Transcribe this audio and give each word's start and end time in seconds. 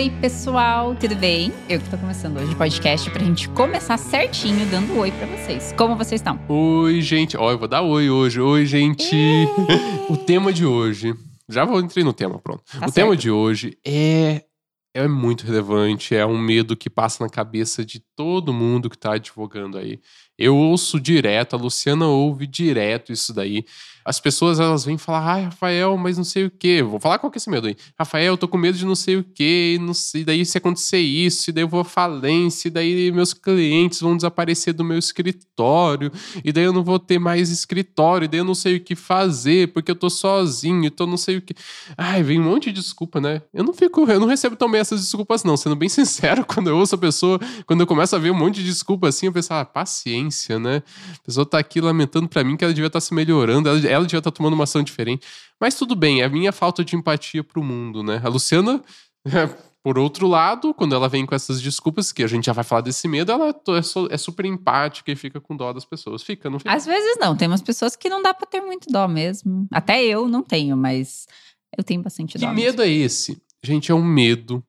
Oi, 0.00 0.08
pessoal, 0.18 0.96
tudo 0.96 1.14
bem? 1.14 1.52
Eu 1.68 1.78
que 1.78 1.90
tô 1.90 1.98
começando 1.98 2.38
hoje 2.38 2.54
o 2.54 2.56
podcast 2.56 3.10
pra 3.10 3.22
gente 3.22 3.46
começar 3.50 3.98
certinho 3.98 4.64
dando 4.70 4.98
oi 4.98 5.12
pra 5.12 5.26
vocês. 5.26 5.74
Como 5.76 5.94
vocês 5.94 6.22
estão? 6.22 6.40
Oi, 6.48 7.02
gente. 7.02 7.36
Ó, 7.36 7.50
eu 7.50 7.58
vou 7.58 7.68
dar 7.68 7.82
oi 7.82 8.08
hoje. 8.08 8.40
Oi, 8.40 8.64
gente. 8.64 9.14
o 10.08 10.16
tema 10.16 10.54
de 10.54 10.64
hoje. 10.64 11.14
Já 11.46 11.66
vou 11.66 11.78
entrar 11.78 12.02
no 12.02 12.14
tema, 12.14 12.38
pronto. 12.38 12.62
Tá 12.64 12.78
o 12.78 12.80
certo. 12.80 12.94
tema 12.94 13.14
de 13.14 13.30
hoje 13.30 13.76
é 13.86 14.42
é 14.94 15.06
muito 15.06 15.44
relevante, 15.44 16.16
é 16.16 16.24
um 16.24 16.38
medo 16.38 16.76
que 16.76 16.90
passa 16.90 17.22
na 17.22 17.30
cabeça 17.30 17.84
de 17.84 18.00
todo 18.16 18.54
mundo 18.54 18.88
que 18.88 18.98
tá 18.98 19.12
advogando 19.12 19.76
aí. 19.76 20.00
Eu 20.40 20.56
ouço 20.56 20.98
direto, 20.98 21.54
a 21.54 21.58
Luciana 21.58 22.06
ouve 22.06 22.46
direto 22.46 23.12
isso 23.12 23.34
daí. 23.34 23.62
As 24.02 24.18
pessoas 24.18 24.58
elas 24.58 24.84
vêm 24.84 24.96
falar: 24.96 25.34
"Ai, 25.34 25.42
Rafael, 25.44 25.96
mas 25.98 26.16
não 26.16 26.24
sei 26.24 26.46
o 26.46 26.50
quê". 26.50 26.82
Vou 26.82 26.98
falar 26.98 27.18
qual 27.18 27.30
que 27.30 27.36
é 27.36 27.40
esse 27.40 27.50
medo 27.50 27.66
aí. 27.66 27.76
Rafael, 27.98 28.32
eu 28.32 28.38
tô 28.38 28.48
com 28.48 28.56
medo 28.56 28.78
de 28.78 28.86
não 28.86 28.94
sei 28.94 29.16
o 29.16 29.24
quê, 29.24 29.78
não 29.80 29.92
sei, 29.92 30.24
daí 30.24 30.44
se 30.46 30.56
acontecer 30.56 30.98
isso, 30.98 31.50
e 31.50 31.52
daí 31.52 31.62
eu 31.62 31.68
vou 31.68 31.80
à 31.80 31.84
falência, 31.84 32.68
e 32.68 32.70
daí 32.70 33.12
meus 33.12 33.34
clientes 33.34 34.00
vão 34.00 34.16
desaparecer 34.16 34.72
do 34.72 34.82
meu 34.82 34.98
escritório, 34.98 36.10
e 36.42 36.52
daí 36.52 36.64
eu 36.64 36.72
não 36.72 36.82
vou 36.82 36.98
ter 36.98 37.18
mais 37.18 37.50
escritório, 37.50 38.24
e 38.24 38.28
daí 38.28 38.40
eu 38.40 38.44
não 38.44 38.54
sei 38.54 38.76
o 38.76 38.80
que 38.80 38.96
fazer, 38.96 39.72
porque 39.72 39.90
eu 39.90 39.96
tô 39.96 40.08
sozinho, 40.08 40.86
então 40.86 41.06
não 41.06 41.18
sei 41.18 41.36
o 41.36 41.42
que. 41.42 41.54
Ai, 41.96 42.22
vem 42.22 42.40
um 42.40 42.44
monte 42.44 42.72
de 42.72 42.80
desculpa, 42.80 43.20
né? 43.20 43.42
Eu 43.52 43.62
não 43.64 43.74
fico, 43.74 44.10
eu 44.10 44.18
não 44.18 44.26
recebo 44.26 44.56
tão 44.56 44.70
bem 44.70 44.80
essas 44.80 45.02
desculpas, 45.02 45.44
não. 45.44 45.56
Sendo 45.56 45.76
bem 45.76 45.88
sincero, 45.90 46.44
quando 46.46 46.70
eu 46.70 46.78
ouço 46.78 46.94
a 46.94 46.98
pessoa, 46.98 47.38
quando 47.66 47.80
eu 47.80 47.86
começo 47.86 48.16
a 48.16 48.18
ver 48.18 48.30
um 48.30 48.38
monte 48.38 48.56
de 48.56 48.64
desculpa 48.64 49.08
assim, 49.08 49.26
eu 49.26 49.32
penso, 49.32 49.52
ah, 49.52 49.64
paciência, 49.64 50.29
né? 50.58 50.82
A 51.14 51.22
pessoa 51.24 51.44
tá 51.46 51.58
aqui 51.58 51.80
lamentando 51.80 52.28
pra 52.28 52.42
mim 52.44 52.56
que 52.56 52.64
ela 52.64 52.72
devia 52.74 52.86
estar 52.86 53.00
se 53.00 53.12
melhorando, 53.14 53.68
ela, 53.68 53.78
ela 53.86 54.04
devia 54.04 54.18
estar 54.18 54.30
tomando 54.30 54.54
uma 54.54 54.64
ação 54.64 54.82
diferente. 54.82 55.26
Mas 55.60 55.74
tudo 55.74 55.94
bem, 55.94 56.20
é 56.22 56.24
a 56.24 56.28
minha 56.28 56.52
falta 56.52 56.84
de 56.84 56.96
empatia 56.96 57.42
pro 57.44 57.62
mundo, 57.62 58.02
né? 58.02 58.20
A 58.24 58.28
Luciana. 58.28 58.82
Por 59.82 59.98
outro 59.98 60.28
lado, 60.28 60.74
quando 60.74 60.94
ela 60.94 61.08
vem 61.08 61.24
com 61.24 61.34
essas 61.34 61.60
desculpas, 61.62 62.12
que 62.12 62.22
a 62.22 62.26
gente 62.26 62.44
já 62.44 62.52
vai 62.52 62.62
falar 62.62 62.82
desse 62.82 63.08
medo, 63.08 63.32
ela 63.32 63.48
é, 63.48 64.14
é 64.14 64.16
super 64.18 64.44
empática 64.44 65.10
e 65.10 65.16
fica 65.16 65.40
com 65.40 65.56
dó 65.56 65.72
das 65.72 65.86
pessoas. 65.86 66.22
Fica, 66.22 66.50
não 66.50 66.58
fica? 66.58 66.70
Às 66.70 66.84
vezes 66.84 67.16
não, 67.18 67.34
tem 67.34 67.48
umas 67.48 67.62
pessoas 67.62 67.96
que 67.96 68.10
não 68.10 68.20
dá 68.20 68.34
pra 68.34 68.46
ter 68.46 68.60
muito 68.60 68.90
dó 68.90 69.08
mesmo. 69.08 69.66
Até 69.72 70.04
eu 70.04 70.28
não 70.28 70.42
tenho, 70.42 70.76
mas 70.76 71.26
eu 71.76 71.82
tenho 71.82 72.02
bastante 72.02 72.32
Que 72.36 72.44
dó. 72.44 72.52
medo 72.52 72.82
é 72.82 72.88
esse? 72.88 73.40
Gente, 73.64 73.90
é 73.90 73.94
um 73.94 74.04
medo 74.04 74.62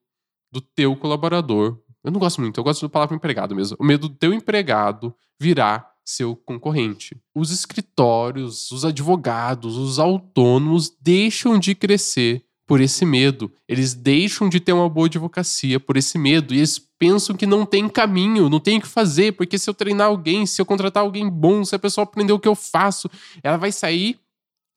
do 0.49 0.61
teu 0.61 0.95
colaborador. 0.95 1.77
Eu 2.03 2.11
não 2.11 2.19
gosto 2.19 2.41
muito, 2.41 2.59
eu 2.59 2.63
gosto 2.63 2.81
da 2.81 2.89
palavra 2.89 3.16
empregado 3.16 3.55
mesmo. 3.55 3.77
O 3.80 3.83
medo 3.83 4.09
do 4.09 4.16
teu 4.16 4.33
empregado 4.33 5.13
virar 5.39 5.91
seu 6.03 6.35
concorrente. 6.35 7.16
Os 7.33 7.52
escritórios, 7.52 8.71
os 8.71 8.83
advogados, 8.83 9.77
os 9.77 9.99
autônomos 9.99 10.91
deixam 10.99 11.59
de 11.59 11.75
crescer 11.75 12.43
por 12.67 12.80
esse 12.80 13.05
medo. 13.05 13.52
Eles 13.67 13.93
deixam 13.93 14.49
de 14.49 14.59
ter 14.59 14.73
uma 14.73 14.89
boa 14.89 15.08
advocacia 15.08 15.80
por 15.80 15.97
esse 15.97 16.17
medo. 16.17 16.53
E 16.53 16.58
eles 16.58 16.80
pensam 16.97 17.35
que 17.35 17.45
não 17.45 17.66
tem 17.66 17.89
caminho, 17.89 18.49
não 18.49 18.59
tem 18.59 18.77
o 18.77 18.81
que 18.81 18.88
fazer, 18.88 19.33
porque 19.33 19.58
se 19.58 19.69
eu 19.69 19.73
treinar 19.73 20.08
alguém, 20.08 20.45
se 20.45 20.61
eu 20.61 20.65
contratar 20.65 21.03
alguém 21.03 21.30
bom, 21.30 21.65
se 21.65 21.75
a 21.75 21.80
pessoa 21.80 22.03
aprender 22.03 22.33
o 22.33 22.39
que 22.39 22.47
eu 22.47 22.55
faço, 22.55 23.09
ela 23.43 23.58
vai 23.58 23.71
sair 23.71 24.19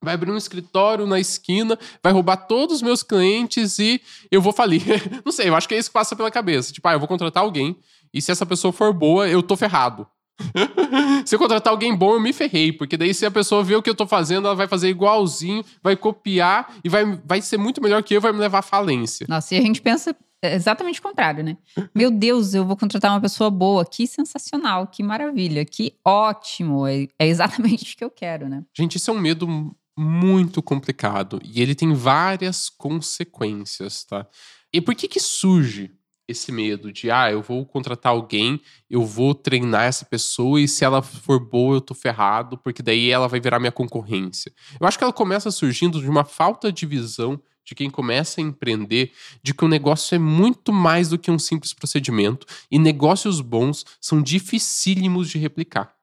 vai 0.04 0.14
abrir 0.14 0.30
um 0.30 0.36
escritório 0.36 1.06
na 1.06 1.18
esquina, 1.18 1.78
vai 2.02 2.12
roubar 2.12 2.36
todos 2.36 2.76
os 2.76 2.82
meus 2.82 3.02
clientes 3.02 3.78
e 3.78 4.00
eu 4.30 4.40
vou 4.40 4.52
falir. 4.52 4.82
Não 5.24 5.32
sei, 5.32 5.48
eu 5.48 5.54
acho 5.56 5.68
que 5.68 5.74
é 5.74 5.78
isso 5.78 5.90
que 5.90 5.94
passa 5.94 6.14
pela 6.14 6.30
cabeça. 6.30 6.72
Tipo, 6.72 6.86
ah, 6.88 6.92
eu 6.92 6.98
vou 6.98 7.08
contratar 7.08 7.42
alguém 7.42 7.76
e 8.12 8.22
se 8.22 8.30
essa 8.30 8.46
pessoa 8.46 8.72
for 8.72 8.92
boa, 8.92 9.28
eu 9.28 9.42
tô 9.42 9.56
ferrado. 9.56 10.06
se 11.24 11.34
eu 11.34 11.38
contratar 11.38 11.72
alguém 11.72 11.94
bom, 11.94 12.14
eu 12.14 12.20
me 12.20 12.32
ferrei, 12.32 12.72
porque 12.72 12.96
daí 12.96 13.14
se 13.14 13.24
a 13.24 13.30
pessoa 13.30 13.62
vê 13.62 13.76
o 13.76 13.82
que 13.82 13.90
eu 13.90 13.94
tô 13.94 14.06
fazendo, 14.06 14.46
ela 14.46 14.54
vai 14.54 14.66
fazer 14.66 14.88
igualzinho, 14.88 15.64
vai 15.82 15.96
copiar 15.96 16.74
e 16.84 16.88
vai, 16.88 17.04
vai 17.24 17.40
ser 17.40 17.56
muito 17.56 17.82
melhor 17.82 18.02
que 18.02 18.14
eu, 18.14 18.20
vai 18.20 18.32
me 18.32 18.38
levar 18.38 18.58
à 18.58 18.62
falência. 18.62 19.26
Nossa, 19.28 19.54
e 19.54 19.58
a 19.58 19.60
gente 19.60 19.80
pensa 19.80 20.14
exatamente 20.42 21.00
o 21.00 21.02
contrário, 21.02 21.42
né? 21.42 21.56
Meu 21.94 22.10
Deus, 22.10 22.54
eu 22.54 22.64
vou 22.64 22.76
contratar 22.76 23.12
uma 23.12 23.20
pessoa 23.20 23.50
boa, 23.50 23.84
que 23.84 24.06
sensacional, 24.06 24.86
que 24.86 25.02
maravilha, 25.02 25.64
que 25.64 25.94
ótimo. 26.04 26.86
É, 26.86 27.06
é 27.18 27.26
exatamente 27.26 27.94
o 27.94 27.96
que 27.96 28.04
eu 28.04 28.10
quero, 28.10 28.48
né? 28.48 28.62
Gente, 28.76 28.96
isso 28.96 29.10
é 29.10 29.14
um 29.14 29.18
medo 29.18 29.74
muito 29.96 30.62
complicado 30.62 31.40
e 31.44 31.62
ele 31.62 31.74
tem 31.74 31.92
várias 31.92 32.68
consequências, 32.68 34.04
tá? 34.04 34.26
E 34.72 34.80
por 34.80 34.94
que 34.94 35.06
que 35.06 35.20
surge 35.20 35.92
esse 36.26 36.50
medo 36.50 36.92
de, 36.92 37.10
ah, 37.10 37.30
eu 37.30 37.42
vou 37.42 37.66
contratar 37.66 38.12
alguém, 38.12 38.60
eu 38.88 39.04
vou 39.04 39.34
treinar 39.34 39.84
essa 39.84 40.04
pessoa 40.04 40.60
e 40.60 40.66
se 40.66 40.84
ela 40.84 41.02
for 41.02 41.38
boa 41.38 41.76
eu 41.76 41.80
tô 41.80 41.94
ferrado, 41.94 42.56
porque 42.58 42.82
daí 42.82 43.10
ela 43.10 43.28
vai 43.28 43.40
virar 43.40 43.58
minha 43.58 43.72
concorrência. 43.72 44.52
Eu 44.80 44.86
acho 44.86 44.96
que 44.96 45.04
ela 45.04 45.12
começa 45.12 45.50
surgindo 45.50 46.00
de 46.00 46.08
uma 46.08 46.24
falta 46.24 46.72
de 46.72 46.86
visão 46.86 47.40
de 47.64 47.74
quem 47.74 47.88
começa 47.88 48.40
a 48.40 48.44
empreender, 48.44 49.12
de 49.42 49.54
que 49.54 49.64
o 49.64 49.68
negócio 49.68 50.14
é 50.14 50.18
muito 50.18 50.72
mais 50.72 51.08
do 51.08 51.18
que 51.18 51.30
um 51.30 51.38
simples 51.38 51.72
procedimento 51.72 52.46
e 52.70 52.78
negócios 52.78 53.40
bons 53.40 53.84
são 54.00 54.22
dificílimos 54.22 55.30
de 55.30 55.38
replicar. 55.38 55.94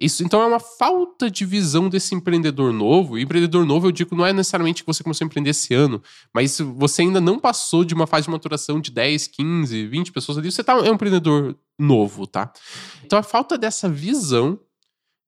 Isso, 0.00 0.24
então 0.24 0.40
é 0.40 0.46
uma 0.46 0.58
falta 0.58 1.30
de 1.30 1.44
visão 1.44 1.88
desse 1.90 2.14
empreendedor 2.14 2.72
novo. 2.72 3.18
E 3.18 3.22
empreendedor 3.22 3.66
novo, 3.66 3.88
eu 3.88 3.92
digo, 3.92 4.16
não 4.16 4.24
é 4.24 4.32
necessariamente 4.32 4.82
que 4.82 4.86
você 4.86 5.02
começou 5.02 5.24
a 5.24 5.26
empreender 5.26 5.50
esse 5.50 5.74
ano, 5.74 6.02
mas 6.32 6.58
você 6.58 7.02
ainda 7.02 7.20
não 7.20 7.38
passou 7.38 7.84
de 7.84 7.92
uma 7.92 8.06
fase 8.06 8.24
de 8.24 8.30
maturação 8.30 8.80
de 8.80 8.90
10, 8.90 9.26
15, 9.26 9.86
20 9.86 10.12
pessoas 10.12 10.38
ali, 10.38 10.50
você 10.50 10.64
tá, 10.64 10.72
é 10.72 10.90
um 10.90 10.94
empreendedor 10.94 11.54
novo, 11.78 12.26
tá? 12.26 12.50
Então 13.04 13.18
a 13.18 13.22
falta 13.22 13.58
dessa 13.58 13.90
visão 13.90 14.58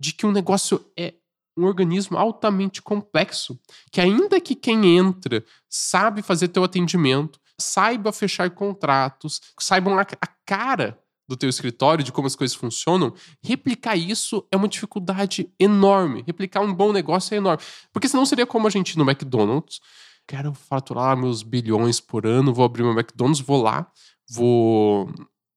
de 0.00 0.14
que 0.14 0.24
um 0.24 0.32
negócio 0.32 0.82
é 0.98 1.14
um 1.54 1.64
organismo 1.64 2.16
altamente 2.16 2.80
complexo, 2.80 3.60
que 3.90 4.00
ainda 4.00 4.40
que 4.40 4.54
quem 4.54 4.96
entra 4.96 5.44
sabe 5.68 6.22
fazer 6.22 6.48
teu 6.48 6.64
atendimento, 6.64 7.38
saiba 7.60 8.10
fechar 8.10 8.50
contratos, 8.50 9.40
saibam 9.58 9.98
a 9.98 10.04
cara 10.46 10.98
do 11.32 11.36
teu 11.36 11.48
escritório, 11.48 12.04
de 12.04 12.12
como 12.12 12.26
as 12.26 12.36
coisas 12.36 12.54
funcionam, 12.54 13.14
replicar 13.42 13.96
isso 13.96 14.46
é 14.52 14.56
uma 14.56 14.68
dificuldade 14.68 15.50
enorme. 15.58 16.22
Replicar 16.26 16.60
um 16.60 16.74
bom 16.74 16.92
negócio 16.92 17.34
é 17.34 17.38
enorme. 17.38 17.62
Porque 17.90 18.06
senão 18.06 18.26
seria 18.26 18.46
como 18.46 18.66
a 18.66 18.70
gente 18.70 18.98
no 18.98 19.04
McDonald's. 19.08 19.80
Quero 20.28 20.52
faturar 20.52 21.16
meus 21.16 21.42
bilhões 21.42 22.00
por 22.00 22.26
ano, 22.26 22.52
vou 22.52 22.64
abrir 22.64 22.82
meu 22.82 22.92
McDonald's, 22.92 23.40
vou 23.40 23.62
lá, 23.62 23.90
vou, 24.30 25.10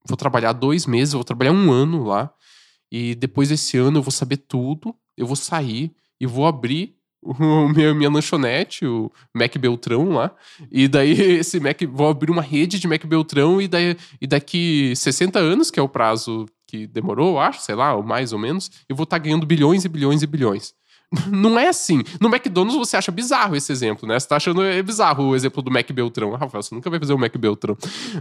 vou 0.08 0.18
trabalhar 0.18 0.54
dois 0.54 0.86
meses, 0.86 1.14
vou 1.14 1.24
trabalhar 1.24 1.52
um 1.52 1.72
ano 1.72 2.04
lá. 2.06 2.34
E 2.90 3.14
depois 3.16 3.50
desse 3.50 3.78
ano 3.78 4.00
eu 4.00 4.02
vou 4.02 4.12
saber 4.12 4.38
tudo, 4.38 4.96
eu 5.18 5.28
vou 5.28 5.36
sair 5.36 5.94
e 6.20 6.26
vou 6.26 6.48
abrir 6.48 6.96
o 7.26 7.68
meu, 7.68 7.96
minha 7.96 8.10
lanchonete, 8.10 8.86
o 8.86 9.12
Mac 9.34 9.58
Beltrão 9.58 10.10
lá. 10.10 10.32
E 10.72 10.88
daí 10.88 11.12
esse 11.12 11.60
Mac, 11.60 11.82
vou 11.90 12.08
abrir 12.08 12.30
uma 12.32 12.42
rede 12.42 12.80
de 12.80 12.88
Mac 12.88 13.04
Beltrão 13.06 13.60
e, 13.60 13.68
daí, 13.68 13.98
e 14.22 14.28
daqui 14.28 14.94
60 14.96 15.40
anos, 15.40 15.72
que 15.72 15.80
é 15.80 15.84
o 15.84 15.90
prazo 15.90 16.46
que 16.68 16.86
demorou, 16.86 17.40
acho, 17.40 17.62
sei 17.62 17.76
lá, 17.76 17.96
ou 17.96 18.04
mais 18.04 18.32
ou 18.32 18.40
menos, 18.40 18.70
eu 18.88 18.96
vou 18.96 19.04
estar 19.04 19.18
ganhando 19.18 19.46
bilhões 19.46 19.86
e 19.86 19.90
bilhões 19.90 20.22
e 20.22 20.28
bilhões. 20.28 20.74
Não 21.32 21.58
é 21.60 21.68
assim. 21.68 22.04
No 22.20 22.28
McDonald's 22.30 22.78
você 22.78 22.98
acha 22.98 23.12
bizarro 23.12 23.56
esse 23.56 23.72
exemplo, 23.72 24.08
né? 24.08 24.20
Você 24.20 24.28
tá 24.28 24.36
achando 24.36 24.64
é 24.64 24.82
bizarro 24.82 25.30
o 25.30 25.36
exemplo 25.36 25.62
do 25.62 25.72
Mac 25.72 25.90
Beltrão. 25.92 26.34
Ah, 26.34 26.38
Rafael, 26.38 26.64
você 26.64 26.74
nunca 26.74 26.90
vai 26.90 27.00
fazer 27.00 27.14
o 27.14 27.18
Mac 27.18 27.36
Beltrão. 27.38 27.78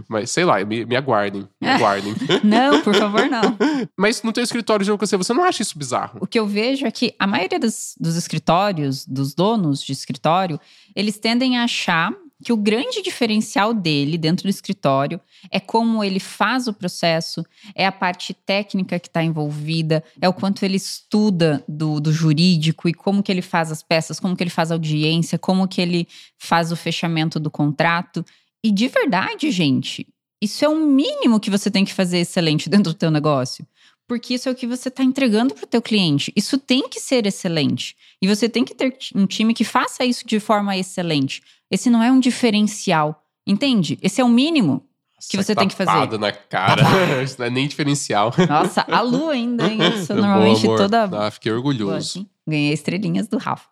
Mas 0.07 0.31
sei 0.31 0.45
lá, 0.45 0.63
me, 0.63 0.85
me 0.85 0.95
aguardem. 0.95 1.47
Me 1.59 1.67
aguardem. 1.67 2.15
Não, 2.43 2.81
por 2.81 2.93
favor, 2.93 3.25
não. 3.27 3.57
Mas 3.97 4.21
no 4.21 4.31
teu 4.31 4.43
escritório 4.43 4.83
de 4.83 4.91
advocacia, 4.91 5.17
você 5.17 5.33
não 5.33 5.43
acha 5.43 5.61
isso 5.61 5.77
bizarro? 5.77 6.19
O 6.21 6.27
que 6.27 6.39
eu 6.39 6.45
vejo 6.45 6.85
é 6.85 6.91
que 6.91 7.13
a 7.17 7.25
maioria 7.25 7.59
dos, 7.59 7.95
dos 7.99 8.15
escritórios, 8.15 9.05
dos 9.05 9.33
donos 9.33 9.81
de 9.81 9.91
escritório, 9.91 10.59
eles 10.95 11.17
tendem 11.17 11.57
a 11.57 11.63
achar 11.63 12.13
que 12.43 12.51
o 12.51 12.57
grande 12.57 13.01
diferencial 13.01 13.73
dele 13.73 14.17
dentro 14.17 14.43
do 14.43 14.49
escritório 14.49 15.19
é 15.49 15.59
como 15.59 16.03
ele 16.03 16.19
faz 16.19 16.67
o 16.67 16.73
processo, 16.73 17.45
é 17.73 17.85
a 17.85 17.91
parte 17.91 18.33
técnica 18.33 18.99
que 18.99 19.07
está 19.07 19.23
envolvida, 19.23 20.03
é 20.19 20.27
o 20.27 20.33
quanto 20.33 20.63
ele 20.63 20.75
estuda 20.75 21.63
do, 21.67 21.99
do 21.99 22.11
jurídico 22.11 22.89
e 22.89 22.93
como 22.93 23.23
que 23.23 23.31
ele 23.31 23.41
faz 23.41 23.71
as 23.71 23.81
peças, 23.81 24.19
como 24.19 24.35
que 24.35 24.43
ele 24.43 24.49
faz 24.49 24.71
a 24.71 24.75
audiência, 24.75 25.39
como 25.39 25.67
que 25.67 25.81
ele 25.81 26.07
faz 26.37 26.71
o 26.71 26.75
fechamento 26.75 27.39
do 27.39 27.49
contrato. 27.49 28.25
E 28.63 28.71
de 28.71 28.87
verdade, 28.87 29.49
gente, 29.49 30.05
isso 30.41 30.65
é 30.65 30.69
o 30.69 30.75
mínimo 30.75 31.39
que 31.39 31.49
você 31.49 31.71
tem 31.71 31.85
que 31.85 31.93
fazer 31.93 32.19
excelente 32.19 32.69
dentro 32.69 32.91
do 32.91 32.97
teu 32.97 33.09
negócio. 33.09 33.65
Porque 34.07 34.35
isso 34.35 34.47
é 34.47 34.51
o 34.51 34.55
que 34.55 34.67
você 34.67 34.89
está 34.89 35.03
entregando 35.03 35.55
para 35.55 35.63
o 35.63 35.67
teu 35.67 35.81
cliente. 35.81 36.31
Isso 36.35 36.59
tem 36.59 36.87
que 36.87 36.99
ser 36.99 37.25
excelente. 37.25 37.95
E 38.21 38.27
você 38.27 38.47
tem 38.47 38.63
que 38.63 38.75
ter 38.75 38.95
um 39.15 39.25
time 39.25 39.53
que 39.53 39.63
faça 39.63 40.05
isso 40.05 40.27
de 40.27 40.39
forma 40.39 40.77
excelente. 40.77 41.41
Esse 41.75 41.89
não 41.89 42.01
é 42.01 42.09
um 42.09 42.19
diferencial. 42.21 43.21
Entende? 43.45 43.99
Esse 44.01 44.21
é 44.21 44.23
o 44.23 44.29
mínimo 44.29 44.81
que 45.29 45.35
você 45.37 45.53
tem 45.53 45.67
que 45.67 45.75
fazer. 45.75 46.17
Na 46.17 46.31
cara. 46.31 46.81
Isso 47.21 47.35
não 47.37 47.45
é 47.45 47.49
nem 47.49 47.67
diferencial. 47.67 48.33
Nossa, 48.47 48.85
a 48.89 49.01
Lu 49.01 49.29
ainda, 49.29 49.67
hein? 49.67 49.77
Boa, 50.07 50.21
normalmente 50.21 50.65
toda 50.65 51.03
Ah, 51.27 51.29
fiquei 51.29 51.51
boa, 51.51 51.59
orgulhoso. 51.59 51.95
assim. 52.19 52.27
Ganhei 52.47 52.71
estrelinhas 52.73 53.27
do 53.27 53.37
Rafa. 53.37 53.67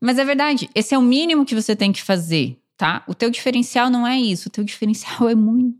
Mas 0.00 0.18
é 0.18 0.24
verdade, 0.24 0.70
esse 0.72 0.94
é 0.94 0.98
o 0.98 1.02
mínimo 1.02 1.44
que 1.44 1.54
você 1.54 1.74
tem 1.74 1.90
que 1.92 2.00
fazer, 2.02 2.56
tá? 2.76 3.02
O 3.08 3.14
teu 3.14 3.28
diferencial 3.30 3.90
não 3.90 4.06
é 4.06 4.18
isso. 4.18 4.48
O 4.48 4.52
teu 4.52 4.62
diferencial 4.62 5.28
é 5.28 5.34
muito 5.34 5.76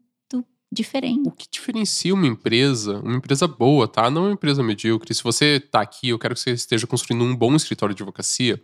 diferente. 0.72 1.28
O 1.28 1.30
que 1.30 1.46
diferencia 1.50 2.12
uma 2.12 2.26
empresa, 2.26 2.98
uma 3.00 3.16
empresa 3.16 3.46
boa, 3.46 3.86
tá? 3.86 4.10
Não 4.10 4.24
uma 4.24 4.32
empresa 4.32 4.62
medíocre. 4.62 5.14
Se 5.14 5.22
você 5.22 5.60
tá 5.60 5.80
aqui, 5.80 6.08
eu 6.08 6.18
quero 6.18 6.34
que 6.34 6.40
você 6.40 6.50
esteja 6.50 6.86
construindo 6.86 7.22
um 7.24 7.34
bom 7.36 7.54
escritório 7.54 7.94
de 7.94 8.02
advocacia, 8.02 8.60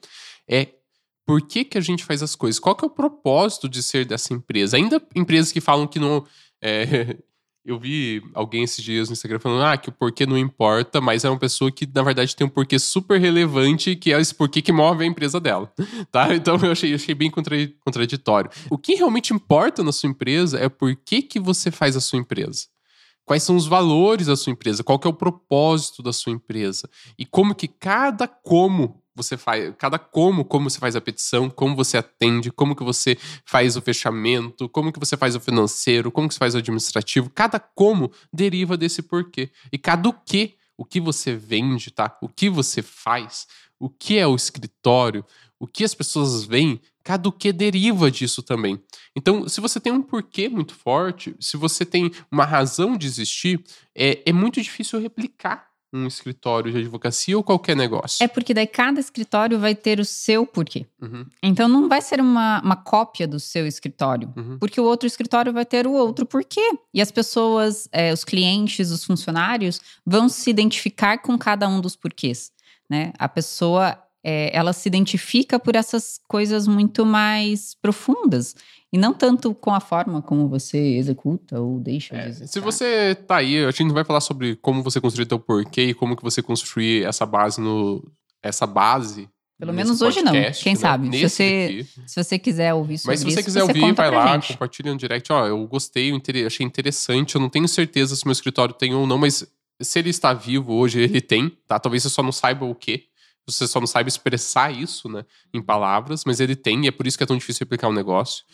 é 0.49 0.69
por 1.27 1.41
que, 1.43 1.65
que 1.65 1.79
a 1.79 1.81
gente 1.81 2.05
faz 2.05 2.23
as 2.23 2.35
coisas? 2.35 2.59
Qual 2.59 2.75
que 2.75 2.85
é 2.85 2.89
o 2.89 2.91
propósito 2.91 3.69
de 3.69 3.83
ser 3.83 4.05
dessa 4.05 4.33
empresa? 4.33 4.77
Ainda 4.77 5.03
empresas 5.15 5.53
que 5.53 5.61
falam 5.61 5.87
que 5.87 5.99
não. 5.99 6.25
É, 6.63 7.17
eu 7.65 7.79
vi 7.79 8.23
alguém 8.35 8.63
esses 8.63 8.85
dias 8.85 9.09
no 9.09 9.15
Instagram 9.15 9.39
falando 9.39 9.65
ah, 9.65 9.77
que 9.77 9.89
o 9.89 9.93
porquê 9.93 10.27
não 10.27 10.37
importa, 10.37 11.01
mas 11.01 11.25
é 11.25 11.31
uma 11.31 11.39
pessoa 11.39 11.73
que, 11.73 11.89
na 11.95 12.03
verdade, 12.03 12.37
tem 12.37 12.47
um 12.47 12.51
porquê 12.51 12.79
super 12.79 13.19
relevante, 13.19 13.97
que 13.97 14.13
é 14.13 14.21
esse 14.21 14.35
porquê 14.35 14.61
que 14.61 14.71
move 14.71 15.03
a 15.03 15.07
empresa 15.07 15.41
dela. 15.41 15.73
Tá? 16.13 16.35
Então 16.35 16.57
eu 16.63 16.73
achei, 16.73 16.95
achei 16.95 17.15
bem 17.15 17.31
contraditório. 17.31 18.51
O 18.71 18.77
que 18.77 18.95
realmente 18.95 19.33
importa 19.33 19.83
na 19.83 19.91
sua 19.91 20.11
empresa 20.11 20.59
é 20.59 20.69
por 20.69 20.95
que, 20.95 21.23
que 21.23 21.41
você 21.41 21.71
faz 21.71 21.97
a 21.97 22.01
sua 22.01 22.19
empresa. 22.19 22.67
Quais 23.25 23.43
são 23.43 23.57
os 23.57 23.67
valores 23.67 24.27
da 24.27 24.37
sua 24.37 24.53
empresa? 24.53 24.85
Qual 24.85 25.01
é 25.03 25.09
o 25.09 25.13
propósito 25.13 26.03
da 26.03 26.13
sua 26.13 26.33
empresa? 26.33 26.89
E 27.19 27.25
como 27.25 27.55
que 27.55 27.67
cada 27.67 28.29
como 28.29 29.03
você 29.15 29.37
faz, 29.37 29.73
cada 29.79 29.99
como, 29.99 30.45
como 30.45 30.69
você 30.69 30.79
faz 30.79 30.97
a 30.97 31.01
petição, 31.01 31.49
como 31.49 31.77
você 31.77 31.97
atende, 31.97 32.51
como 32.51 32.75
que 32.75 32.83
você 32.83 33.17
faz 33.45 33.77
o 33.77 33.83
fechamento, 33.83 34.69
como 34.69 34.93
que 34.93 34.99
você 34.99 35.17
faz 35.17 35.37
o 35.37 35.41
financeiro, 35.41 36.11
como 36.11 36.29
que 36.29 36.35
você 36.35 36.39
faz 36.39 36.55
o 36.55 36.59
administrativo, 36.59 37.31
cada 37.31 37.59
como 37.59 38.11
deriva 38.33 38.77
desse 38.77 39.03
porquê. 39.03 39.51
E 39.73 39.79
cada 39.79 40.09
o 40.09 40.13
que, 40.13 40.57
o 40.77 40.85
que 40.85 41.01
você 41.01 41.35
vende, 41.35 41.91
tá? 41.91 42.17
O 42.21 42.29
que 42.29 42.51
você 42.51 42.83
faz, 42.83 43.47
o 43.79 43.89
que 43.89 44.19
é 44.19 44.27
o 44.27 44.35
escritório, 44.35 45.25
o 45.59 45.67
que 45.67 45.85
as 45.85 45.95
pessoas 45.95 46.45
veem, 46.45 46.81
cada 47.03 47.29
o 47.29 47.33
que 47.33 47.53
deriva 47.53 48.11
disso 48.11 48.43
também. 48.43 48.83
Então, 49.15 49.49
se 49.49 49.61
você 49.61 49.79
tem 49.79 49.93
um 49.93 50.03
porquê 50.03 50.49
muito 50.49 50.75
forte, 50.75 51.35
se 51.39 51.57
você 51.57 51.85
tem 51.85 52.11
uma 52.31 52.45
razão 52.45 52.97
de 52.97 53.07
existir, 53.07 53.63
é, 53.95 54.23
é 54.27 54.33
muito 54.33 54.61
difícil 54.61 54.99
replicar 55.01 55.74
um 55.95 56.09
escritório 56.09 56.73
de 56.73 56.79
advocacia 56.79 57.37
ou 57.37 57.43
qualquer 57.45 57.77
negócio? 57.77 58.23
É 58.23 58.27
porque 58.27 58.53
daí 58.53 58.67
cada 58.67 58.99
escritório 58.99 59.59
vai 59.59 59.75
ter 59.75 60.01
o 60.01 60.05
seu 60.05 60.45
porquê. 60.45 60.87
Uhum. 61.01 61.25
Então 61.43 61.69
não 61.69 61.89
vai 61.89 62.03
ser 62.03 62.21
uma, 62.21 62.61
uma 62.61 62.77
cópia 62.77 63.29
do 63.29 63.39
seu 63.39 63.67
escritório, 63.67 64.33
uhum. 64.37 64.59
porque 64.59 64.81
o 64.81 64.85
outro 64.85 65.07
escritório 65.07 65.53
vai 65.53 65.65
ter 65.65 65.87
o 65.87 65.93
outro 65.93 66.27
porquê. 66.27 66.73
E 66.93 67.01
as 67.01 67.13
pessoas, 67.13 67.89
é, 67.93 68.13
os 68.13 68.25
clientes, 68.25 68.91
os 68.91 69.05
funcionários 69.05 69.81
vão 70.05 70.29
se 70.29 70.51
identificar 70.51 71.19
com 71.19 71.39
cada 71.39 71.69
um 71.69 71.81
dos 71.81 71.95
porquês. 71.95 72.53
Né? 72.91 73.13
A 73.19 73.29
pessoa 73.29 73.99
é, 74.25 74.57
ela 74.57 74.73
se 74.73 74.89
identifica 74.89 75.59
por 75.59 75.77
essas 75.77 76.19
coisas 76.27 76.67
muito 76.67 77.05
mais 77.05 77.75
profundas. 77.75 78.57
E 78.91 78.97
não 78.97 79.13
tanto 79.13 79.53
com 79.55 79.75
a 79.75 79.81
forma 79.81 80.23
como 80.23 80.49
você 80.49 80.79
executa 80.79 81.61
ou 81.61 81.79
deixa 81.79 82.17
é, 82.17 82.31
de 82.31 82.49
Se 82.49 82.61
você 82.61 83.15
tá 83.15 83.37
aí, 83.37 83.63
a 83.63 83.71
gente 83.71 83.85
não 83.85 83.95
vai 83.95 84.05
falar 84.05 84.21
sobre 84.21 84.57
como 84.57 84.83
você 84.83 85.01
construir 85.01 85.27
teu 85.27 85.39
porquê 85.39 85.87
e 85.87 85.95
como 85.95 86.17
que 86.17 86.23
você 86.23 86.41
construir 86.41 87.05
essa 87.05 87.27
base 87.27 87.61
no 87.61 88.03
essa 88.43 88.67
base 88.67 89.29
pelo 89.59 89.73
menos 89.73 90.03
hoje 90.03 90.23
podcast, 90.23 90.61
não. 90.61 90.65
Quem 90.65 90.75
né? 90.75 90.79
sabe? 90.79 91.17
Se 91.17 91.29
você, 91.29 91.87
se 92.07 92.25
você 92.25 92.39
quiser 92.39 92.75
ouvir 92.75 92.99
sobre 92.99 93.13
Mas 93.13 93.21
se 93.21 93.25
você 93.25 93.35
isso, 93.35 93.45
quiser 93.45 93.61
você 93.61 93.81
ouvir, 93.81 93.95
vai 93.95 94.11
lá, 94.11 94.35
gente. 94.35 94.53
compartilha 94.53 94.93
no 94.93 94.99
direct. 94.99 95.33
Ó, 95.33 95.47
eu 95.47 95.65
gostei, 95.67 96.13
achei 96.45 96.67
interessante. 96.67 97.37
Eu 97.37 97.41
não 97.41 97.49
tenho 97.49 97.69
certeza 97.69 98.17
se 98.17 98.27
meu 98.27 98.33
escritório 98.33 98.75
tem 98.75 98.95
ou 98.95 99.07
não, 99.07 99.17
mas 99.17 99.47
se 99.81 99.99
ele 99.99 100.11
está 100.11 100.35
vivo 100.35 100.75
hoje, 100.75 101.01
ele 101.01 101.21
tem, 101.21 101.57
tá? 101.69 101.79
Talvez 101.79 102.03
você 102.03 102.09
só 102.09 102.23
não 102.23 102.33
saiba 102.33 102.65
o 102.65 102.75
quê 102.75 103.05
você 103.47 103.67
só 103.67 103.81
não 103.81 103.87
sabe 103.87 104.09
expressar 104.09 104.73
isso, 104.73 105.09
né, 105.09 105.25
em 105.53 105.63
palavras, 105.63 106.25
mas 106.25 106.41
ele 106.41 106.57
tem, 106.57 106.85
e 106.85 106.89
é 106.89 106.91
por 106.91 107.07
isso 107.07 107.17
que 107.17 107.25
é 107.25 107.27
tão 107.27 107.37
difícil 107.37 107.65
replicar 107.65 107.89
um 107.89 107.93
negócio. 107.93 108.45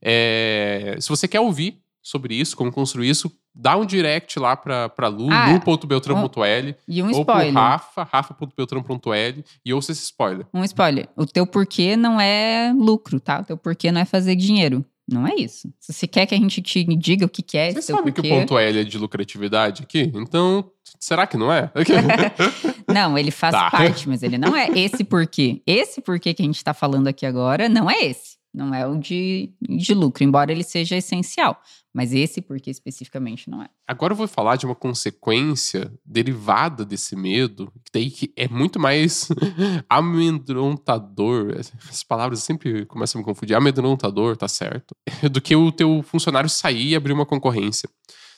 É, 0.00 0.96
se 1.00 1.08
você 1.08 1.26
quer 1.28 1.40
ouvir 1.40 1.80
sobre 2.02 2.34
isso, 2.34 2.56
como 2.56 2.72
construir 2.72 3.10
isso, 3.10 3.30
dá 3.54 3.76
um 3.76 3.84
direct 3.84 4.38
lá 4.38 4.56
pra, 4.56 4.88
pra 4.88 5.08
Lu, 5.08 5.28
ah, 5.30 5.52
lu.beltram.l. 5.52 6.76
E 6.86 7.02
um 7.02 7.06
ou 7.06 7.20
spoiler. 7.20 7.52
pro 7.52 7.60
Rafa, 7.60 8.02
rafa.beltram.l, 8.04 9.44
e 9.64 9.74
ouça 9.74 9.92
esse 9.92 10.04
spoiler. 10.04 10.46
Um 10.54 10.64
spoiler. 10.64 11.08
O 11.16 11.26
teu 11.26 11.46
porquê 11.46 11.96
não 11.96 12.20
é 12.20 12.72
lucro, 12.74 13.20
tá? 13.20 13.40
O 13.40 13.44
teu 13.44 13.56
porquê 13.58 13.92
não 13.92 14.00
é 14.00 14.04
fazer 14.04 14.36
dinheiro. 14.36 14.84
Não 15.10 15.26
é 15.26 15.34
isso. 15.34 15.72
Se 15.80 15.92
você 15.92 16.06
quer 16.06 16.26
que 16.26 16.34
a 16.34 16.38
gente 16.38 16.60
te 16.60 16.84
diga 16.84 17.24
o 17.24 17.28
que, 17.28 17.42
que 17.42 17.56
é 17.56 17.72
Você 17.72 17.80
sabe 17.80 18.12
porquê... 18.12 18.20
que 18.20 18.28
o 18.28 18.40
ponto 18.40 18.58
L 18.58 18.78
é 18.78 18.84
de 18.84 18.98
lucratividade 18.98 19.82
aqui? 19.82 20.12
Então, 20.14 20.70
será 21.00 21.26
que 21.26 21.38
não 21.38 21.50
é? 21.50 21.70
não, 22.86 23.16
ele 23.16 23.30
faz 23.30 23.54
tá. 23.54 23.70
parte, 23.70 24.06
mas 24.08 24.22
ele 24.22 24.36
não 24.36 24.54
é 24.54 24.68
esse 24.78 25.02
porquê. 25.02 25.62
Esse 25.66 26.02
porquê 26.02 26.34
que 26.34 26.42
a 26.42 26.44
gente 26.44 26.56
está 26.56 26.74
falando 26.74 27.08
aqui 27.08 27.24
agora 27.24 27.68
não 27.68 27.90
é 27.90 28.04
esse. 28.04 28.37
Não 28.52 28.74
é 28.74 28.86
o 28.86 28.96
de, 28.96 29.52
de 29.60 29.94
lucro, 29.94 30.24
embora 30.24 30.50
ele 30.50 30.64
seja 30.64 30.96
essencial. 30.96 31.60
Mas 31.94 32.12
esse 32.12 32.40
porquê 32.40 32.70
especificamente 32.70 33.50
não 33.50 33.62
é. 33.62 33.68
Agora 33.86 34.12
eu 34.12 34.16
vou 34.16 34.28
falar 34.28 34.56
de 34.56 34.66
uma 34.66 34.74
consequência 34.74 35.92
derivada 36.04 36.84
desse 36.84 37.14
medo, 37.14 37.72
que 37.84 37.92
daí 37.92 38.12
é 38.36 38.48
muito 38.48 38.80
mais 38.80 39.28
amedrontador. 39.88 41.56
As 41.88 42.02
palavras 42.02 42.42
sempre 42.42 42.86
começam 42.86 43.18
a 43.18 43.20
me 43.20 43.24
confundir. 43.24 43.54
Amedrontador, 43.54 44.36
tá 44.36 44.48
certo? 44.48 44.94
Do 45.30 45.40
que 45.40 45.54
o 45.54 45.70
teu 45.72 46.02
funcionário 46.02 46.48
sair 46.48 46.88
e 46.88 46.96
abrir 46.96 47.12
uma 47.12 47.26
concorrência. 47.26 47.88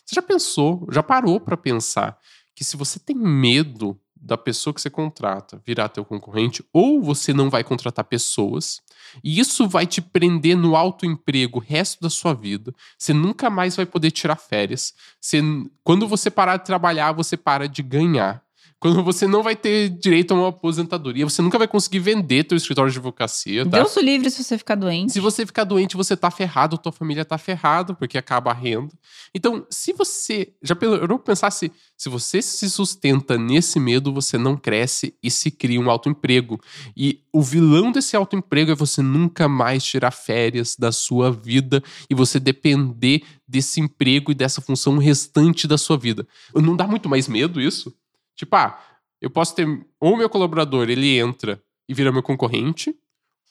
Você 0.05 0.15
já 0.15 0.23
pensou, 0.23 0.87
já 0.91 1.03
parou 1.03 1.39
para 1.39 1.57
pensar 1.57 2.19
que 2.55 2.65
se 2.65 2.77
você 2.77 2.99
tem 2.99 3.17
medo 3.17 3.99
da 4.21 4.37
pessoa 4.37 4.75
que 4.75 4.81
você 4.81 4.91
contrata 4.91 5.63
virar 5.67 5.89
teu 5.89 6.05
concorrente, 6.05 6.63
ou 6.73 7.03
você 7.03 7.33
não 7.33 7.49
vai 7.49 7.65
contratar 7.65 8.05
pessoas, 8.05 8.83
e 9.25 9.41
isso 9.41 9.67
vai 9.67 9.87
te 9.87 10.01
prender 10.01 10.57
no 10.57 10.77
alto 10.77 11.07
emprego 11.07 11.59
o 11.59 11.63
resto 11.63 12.01
da 12.01 12.11
sua 12.11 12.35
vida. 12.35 12.75
Você 12.99 13.13
nunca 13.13 13.49
mais 13.49 13.77
vai 13.77 13.87
poder 13.87 14.11
tirar 14.11 14.37
férias. 14.37 14.95
Você, 15.21 15.41
quando 15.83 16.07
você 16.07 16.31
parar 16.31 16.59
de 16.59 16.67
trabalhar, 16.67 17.13
você 17.13 17.37
para 17.37 17.69
de 17.69 17.83
ganhar 17.83 18.43
quando 18.81 19.05
você 19.05 19.27
não 19.27 19.43
vai 19.43 19.55
ter 19.55 19.91
direito 19.91 20.33
a 20.33 20.35
uma 20.35 20.49
aposentadoria, 20.49 21.29
você 21.29 21.43
nunca 21.43 21.59
vai 21.59 21.69
conseguir 21.69 21.99
vender 21.99 22.45
teu 22.45 22.57
escritório 22.57 22.91
de 22.91 22.97
advocacia, 22.97 23.65
tá? 23.67 23.77
Deus 23.77 23.95
o 23.95 24.01
livre 24.01 24.31
se 24.31 24.43
você 24.43 24.57
ficar 24.57 24.75
doente. 24.75 25.13
Se 25.13 25.21
você 25.21 25.45
ficar 25.45 25.65
doente, 25.65 25.99
você 25.99 26.17
tá 26.17 26.31
ferrado, 26.31 26.79
tua 26.79 26.91
família 26.91 27.23
tá 27.23 27.37
ferrado, 27.37 27.95
porque 27.95 28.17
acaba 28.17 28.51
a 28.51 28.55
renda. 28.55 28.91
Então, 29.35 29.67
se 29.69 29.93
você, 29.93 30.55
já 30.63 30.75
eu 30.81 31.19
pensar 31.19 31.51
se, 31.51 31.71
se 31.95 32.09
você 32.09 32.41
se 32.41 32.71
sustenta 32.71 33.37
nesse 33.37 33.79
medo, 33.79 34.15
você 34.15 34.39
não 34.39 34.57
cresce 34.57 35.15
e 35.23 35.31
se 35.31 35.51
cria 35.51 35.79
um 35.79 35.91
autoemprego. 35.91 36.59
E 36.97 37.21
o 37.31 37.43
vilão 37.43 37.93
desse 37.93 38.17
autoemprego 38.17 38.73
é 38.73 38.75
você 38.75 39.03
nunca 39.03 39.47
mais 39.47 39.85
tirar 39.85 40.11
férias 40.11 40.75
da 40.75 40.91
sua 40.91 41.31
vida 41.31 41.83
e 42.09 42.15
você 42.15 42.41
depender 42.41 43.23
desse 43.47 43.81
emprego 43.81 44.31
e 44.31 44.35
dessa 44.35 44.61
função 44.61 44.97
restante 44.97 45.67
da 45.67 45.77
sua 45.77 45.99
vida. 45.99 46.27
Não 46.55 46.75
dá 46.75 46.87
muito 46.87 47.09
mais 47.09 47.29
medo 47.29 47.61
isso? 47.61 47.95
Tipo, 48.41 48.57
ah, 48.57 48.81
eu 49.21 49.29
posso 49.29 49.55
ter. 49.55 49.67
Ou 50.01 50.17
meu 50.17 50.31
colaborador 50.31 50.89
ele 50.89 51.19
entra 51.19 51.63
e 51.87 51.93
vira 51.93 52.11
meu 52.11 52.23
concorrente, 52.23 52.97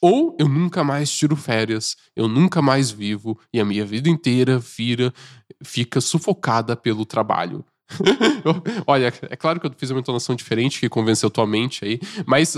ou 0.02 0.36
eu 0.36 0.48
nunca 0.48 0.82
mais 0.82 1.08
tiro 1.16 1.36
férias, 1.36 1.96
eu 2.16 2.26
nunca 2.26 2.60
mais 2.60 2.90
vivo 2.90 3.38
e 3.54 3.60
a 3.60 3.64
minha 3.64 3.84
vida 3.84 4.08
inteira 4.08 4.58
vira, 4.58 5.14
fica 5.62 6.00
sufocada 6.00 6.74
pelo 6.74 7.06
trabalho. 7.06 7.64
Olha, 8.86 9.12
é 9.22 9.36
claro 9.36 9.60
que 9.60 9.66
eu 9.66 9.72
fiz 9.76 9.90
uma 9.90 10.00
entonação 10.00 10.34
diferente 10.34 10.80
que 10.80 10.88
convenceu 10.88 11.30
tua 11.30 11.46
mente 11.46 11.84
aí, 11.84 12.00
mas 12.26 12.56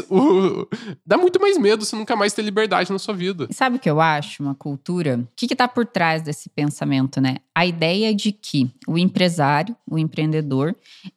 dá 1.05 1.17
muito 1.17 1.41
mais 1.41 1.59
medo 1.59 1.85
você 1.85 1.97
nunca 1.97 2.15
mais 2.17 2.33
ter 2.33 2.43
liberdade 2.43 2.93
na 2.93 2.99
sua 2.99 3.15
vida. 3.15 3.47
E 3.51 3.55
sabe 3.55 3.77
o 3.77 3.81
que 3.81 3.91
eu 3.91 4.01
acho? 4.01 4.43
Uma 4.43 4.55
cultura. 4.55 5.19
O 5.19 5.29
que, 5.37 5.47
que 5.49 5.57
tá 5.57 5.67
por 5.67 5.87
trás 5.87 6.23
desse 6.23 6.49
pensamento, 6.49 7.21
né? 7.21 7.37
A 7.55 7.67
ideia 7.67 8.15
de 8.15 8.33
que 8.33 8.71
o 8.87 8.99
empresário, 8.99 9.77
o 9.89 9.99
empreendedor, 9.99 10.75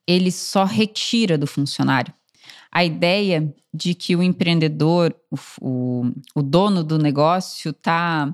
ele 0.07 0.31
só 0.31 0.63
retira 0.63 1.37
do 1.37 1.47
funcionário. 1.47 2.13
A 2.71 2.83
ideia 2.83 3.53
de 3.73 3.93
que 3.93 4.15
o 4.15 4.23
empreendedor, 4.23 5.15
o, 5.31 5.37
o, 5.61 6.11
o 6.35 6.41
dono 6.41 6.83
do 6.83 6.97
negócio, 6.97 7.71
tá 7.71 8.33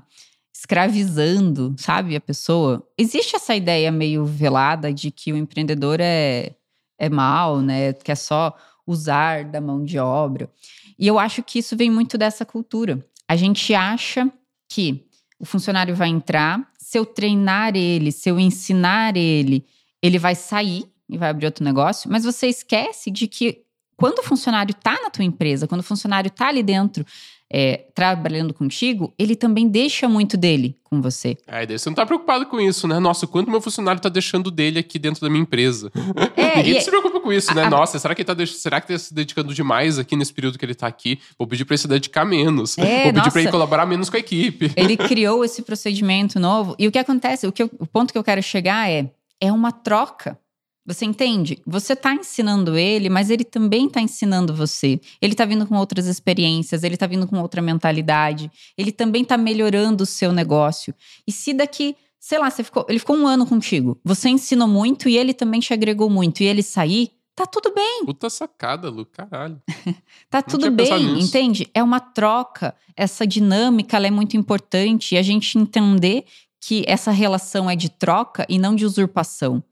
escravizando, 0.62 1.74
sabe, 1.76 2.14
a 2.14 2.20
pessoa. 2.20 2.86
Existe 2.96 3.34
essa 3.34 3.54
ideia 3.54 3.90
meio 3.90 4.24
velada 4.24 4.92
de 4.92 5.10
que 5.10 5.32
o 5.32 5.36
empreendedor 5.36 5.98
é, 6.00 6.54
é 6.96 7.08
mal, 7.08 7.60
né? 7.60 7.92
Que 7.92 8.12
é 8.12 8.14
só 8.14 8.56
usar 8.86 9.44
da 9.44 9.60
mão 9.60 9.84
de 9.84 9.98
obra. 9.98 10.48
E 10.96 11.06
eu 11.06 11.18
acho 11.18 11.42
que 11.42 11.58
isso 11.58 11.76
vem 11.76 11.90
muito 11.90 12.16
dessa 12.16 12.46
cultura. 12.46 13.04
A 13.28 13.34
gente 13.34 13.74
acha 13.74 14.30
que 14.68 15.04
o 15.36 15.44
funcionário 15.44 15.96
vai 15.96 16.08
entrar, 16.08 16.64
se 16.78 16.96
eu 16.96 17.04
treinar 17.04 17.74
ele, 17.74 18.12
se 18.12 18.28
eu 18.28 18.38
ensinar 18.38 19.16
ele, 19.16 19.66
ele 20.00 20.18
vai 20.18 20.36
sair 20.36 20.84
e 21.08 21.18
vai 21.18 21.30
abrir 21.30 21.46
outro 21.46 21.64
negócio, 21.64 22.08
mas 22.08 22.22
você 22.22 22.46
esquece 22.46 23.10
de 23.10 23.26
que 23.26 23.64
quando 23.96 24.20
o 24.20 24.22
funcionário 24.22 24.72
está 24.72 24.92
na 25.02 25.10
tua 25.10 25.24
empresa, 25.24 25.66
quando 25.66 25.80
o 25.80 25.84
funcionário 25.84 26.28
está 26.28 26.48
ali 26.48 26.62
dentro, 26.62 27.04
é, 27.52 27.84
trabalhando 27.94 28.54
contigo, 28.54 29.12
ele 29.18 29.36
também 29.36 29.68
deixa 29.68 30.08
muito 30.08 30.38
dele 30.38 30.74
com 30.84 31.02
você. 31.02 31.36
É, 31.46 31.66
você 31.66 31.90
não 31.90 31.94
tá 31.94 32.06
preocupado 32.06 32.46
com 32.46 32.58
isso, 32.58 32.88
né? 32.88 32.98
Nossa, 32.98 33.26
quanto 33.26 33.50
meu 33.50 33.60
funcionário 33.60 34.00
tá 34.00 34.08
deixando 34.08 34.50
dele 34.50 34.78
aqui 34.78 34.98
dentro 34.98 35.20
da 35.20 35.28
minha 35.28 35.42
empresa. 35.42 35.92
É, 36.36 36.56
Ninguém 36.56 36.80
se 36.80 36.90
preocupa 36.90 37.20
com 37.20 37.32
isso, 37.32 37.54
né? 37.54 37.64
A, 37.64 37.70
Nossa, 37.70 37.98
será 37.98 38.14
que 38.14 38.22
ele 38.22 38.26
tá, 38.26 38.34
deix... 38.34 38.56
será 38.56 38.80
que 38.80 38.88
tá 38.88 38.98
se 38.98 39.12
dedicando 39.14 39.54
demais 39.54 39.98
aqui 39.98 40.16
nesse 40.16 40.32
período 40.32 40.58
que 40.58 40.64
ele 40.64 40.74
tá 40.74 40.86
aqui? 40.86 41.18
Vou 41.38 41.46
pedir 41.46 41.64
pra 41.64 41.74
ele 41.74 41.78
se 41.78 41.88
dedicar 41.88 42.24
menos. 42.24 42.76
É, 42.78 42.82
Vou 42.82 43.02
pedir 43.04 43.16
nossa, 43.16 43.30
pra 43.30 43.40
ele 43.40 43.50
colaborar 43.50 43.86
menos 43.86 44.10
com 44.10 44.16
a 44.16 44.20
equipe. 44.20 44.70
Ele 44.76 44.96
criou 45.08 45.44
esse 45.44 45.62
procedimento 45.62 46.38
novo. 46.38 46.74
E 46.78 46.86
o 46.86 46.92
que 46.92 46.98
acontece, 46.98 47.46
o, 47.46 47.52
que 47.52 47.62
eu, 47.62 47.70
o 47.78 47.86
ponto 47.86 48.12
que 48.12 48.18
eu 48.18 48.24
quero 48.24 48.42
chegar 48.42 48.90
é, 48.90 49.10
é 49.40 49.52
uma 49.52 49.72
troca. 49.72 50.38
Você 50.84 51.04
entende? 51.04 51.62
Você 51.64 51.92
está 51.92 52.12
ensinando 52.12 52.76
ele, 52.76 53.08
mas 53.08 53.30
ele 53.30 53.44
também 53.44 53.86
está 53.86 54.00
ensinando 54.00 54.52
você. 54.52 55.00
Ele 55.20 55.32
está 55.32 55.44
vindo 55.44 55.64
com 55.64 55.76
outras 55.76 56.06
experiências, 56.06 56.82
ele 56.82 56.94
está 56.94 57.06
vindo 57.06 57.26
com 57.26 57.40
outra 57.40 57.62
mentalidade, 57.62 58.50
ele 58.76 58.90
também 58.90 59.22
está 59.22 59.36
melhorando 59.36 60.02
o 60.02 60.06
seu 60.06 60.32
negócio. 60.32 60.92
E 61.24 61.30
se 61.30 61.54
daqui, 61.54 61.94
sei 62.18 62.38
lá, 62.38 62.50
você 62.50 62.64
ficou, 62.64 62.84
ele 62.88 62.98
ficou 62.98 63.16
um 63.16 63.28
ano 63.28 63.46
contigo, 63.46 64.00
você 64.04 64.28
ensinou 64.28 64.66
muito 64.66 65.08
e 65.08 65.16
ele 65.16 65.32
também 65.32 65.60
te 65.60 65.72
agregou 65.72 66.10
muito, 66.10 66.42
e 66.42 66.46
ele 66.46 66.64
sair, 66.64 67.12
tá 67.36 67.46
tudo 67.46 67.72
bem. 67.72 68.04
Puta 68.04 68.28
sacada, 68.28 68.90
Lu, 68.90 69.06
caralho. 69.06 69.62
tá 70.28 70.42
tudo 70.42 70.68
bem, 70.68 71.20
entende? 71.20 71.70
É 71.72 71.80
uma 71.80 72.00
troca. 72.00 72.74
Essa 72.96 73.24
dinâmica 73.24 74.04
é 74.04 74.10
muito 74.10 74.36
importante 74.36 75.14
e 75.14 75.18
a 75.18 75.22
gente 75.22 75.56
entender 75.56 76.24
que 76.60 76.84
essa 76.88 77.12
relação 77.12 77.70
é 77.70 77.76
de 77.76 77.88
troca 77.88 78.44
e 78.48 78.58
não 78.58 78.74
de 78.74 78.84
usurpação. 78.84 79.62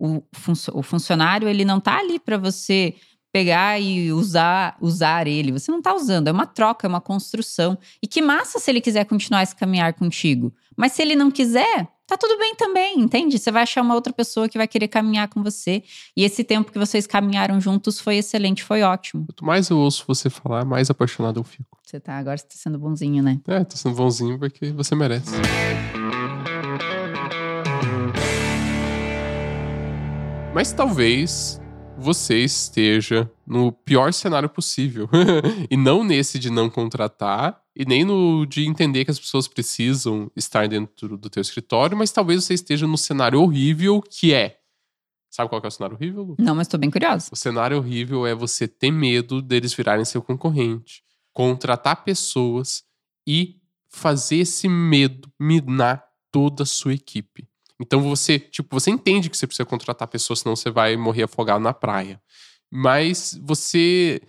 O, 0.00 0.22
funcio- 0.32 0.72
o 0.74 0.82
funcionário 0.82 1.46
ele 1.46 1.64
não 1.64 1.78
tá 1.78 1.98
ali 1.98 2.18
para 2.18 2.38
você 2.38 2.94
pegar 3.32 3.78
e 3.78 4.10
usar 4.12 4.76
usar 4.80 5.26
ele. 5.26 5.52
Você 5.52 5.70
não 5.70 5.80
tá 5.82 5.94
usando, 5.94 6.28
é 6.28 6.32
uma 6.32 6.46
troca, 6.46 6.86
é 6.86 6.88
uma 6.88 7.00
construção. 7.00 7.76
E 8.02 8.06
que 8.06 8.20
massa 8.22 8.58
se 8.58 8.70
ele 8.70 8.80
quiser 8.80 9.04
continuar 9.04 9.42
esse 9.42 9.54
caminhar 9.54 9.92
contigo. 9.94 10.52
Mas 10.76 10.92
se 10.92 11.02
ele 11.02 11.14
não 11.14 11.30
quiser, 11.30 11.86
tá 12.06 12.16
tudo 12.16 12.36
bem 12.38 12.56
também, 12.56 12.98
entende? 12.98 13.38
Você 13.38 13.52
vai 13.52 13.62
achar 13.62 13.82
uma 13.82 13.94
outra 13.94 14.12
pessoa 14.12 14.48
que 14.48 14.56
vai 14.58 14.66
querer 14.66 14.88
caminhar 14.88 15.28
com 15.28 15.42
você. 15.44 15.82
E 16.16 16.24
esse 16.24 16.42
tempo 16.42 16.72
que 16.72 16.78
vocês 16.78 17.06
caminharam 17.06 17.60
juntos 17.60 18.00
foi 18.00 18.16
excelente, 18.16 18.64
foi 18.64 18.82
ótimo. 18.82 19.26
Quanto 19.26 19.44
mais 19.44 19.68
eu 19.68 19.78
ouço 19.78 20.04
você 20.08 20.28
falar, 20.30 20.64
mais 20.64 20.90
apaixonado 20.90 21.38
eu 21.38 21.44
fico. 21.44 21.78
Você 21.86 22.00
tá, 22.00 22.16
agora 22.16 22.36
você 22.38 22.44
tá 22.44 22.54
sendo 22.56 22.78
bonzinho, 22.78 23.22
né? 23.22 23.38
É, 23.46 23.62
tô 23.62 23.76
sendo 23.76 23.94
bonzinho 23.94 24.38
porque 24.38 24.72
você 24.72 24.94
merece. 24.96 25.30
Mas 30.52 30.72
talvez 30.72 31.60
você 31.96 32.38
esteja 32.38 33.30
no 33.46 33.70
pior 33.70 34.12
cenário 34.12 34.48
possível. 34.48 35.08
e 35.70 35.76
não 35.76 36.02
nesse 36.02 36.38
de 36.38 36.50
não 36.50 36.68
contratar, 36.68 37.62
e 37.76 37.84
nem 37.84 38.04
no 38.04 38.44
de 38.44 38.66
entender 38.66 39.04
que 39.04 39.12
as 39.12 39.18
pessoas 39.18 39.46
precisam 39.46 40.30
estar 40.34 40.66
dentro 40.66 41.16
do 41.16 41.30
teu 41.30 41.40
escritório, 41.40 41.96
mas 41.96 42.10
talvez 42.10 42.44
você 42.44 42.54
esteja 42.54 42.86
no 42.86 42.98
cenário 42.98 43.40
horrível 43.40 44.02
que 44.02 44.34
é. 44.34 44.58
Sabe 45.30 45.48
qual 45.48 45.62
é 45.62 45.66
o 45.68 45.70
cenário 45.70 45.96
horrível, 45.96 46.22
Lu? 46.24 46.36
Não, 46.38 46.56
mas 46.56 46.66
tô 46.66 46.76
bem 46.76 46.90
curiosa. 46.90 47.28
O 47.30 47.36
cenário 47.36 47.76
horrível 47.76 48.26
é 48.26 48.34
você 48.34 48.66
ter 48.66 48.90
medo 48.90 49.40
deles 49.40 49.72
virarem 49.72 50.04
seu 50.04 50.20
concorrente, 50.20 51.04
contratar 51.32 52.02
pessoas 52.02 52.82
e 53.24 53.60
fazer 53.88 54.38
esse 54.38 54.68
medo 54.68 55.30
minar 55.38 56.04
toda 56.32 56.64
a 56.64 56.66
sua 56.66 56.94
equipe. 56.94 57.49
Então 57.80 58.00
você, 58.02 58.38
tipo, 58.38 58.78
você 58.78 58.90
entende 58.90 59.30
que 59.30 59.36
você 59.36 59.46
precisa 59.46 59.64
contratar 59.66 60.06
pessoas, 60.08 60.40
senão 60.40 60.54
você 60.54 60.70
vai 60.70 60.96
morrer 60.96 61.22
afogado 61.24 61.62
na 61.62 61.72
praia. 61.72 62.20
Mas 62.70 63.38
você 63.42 64.20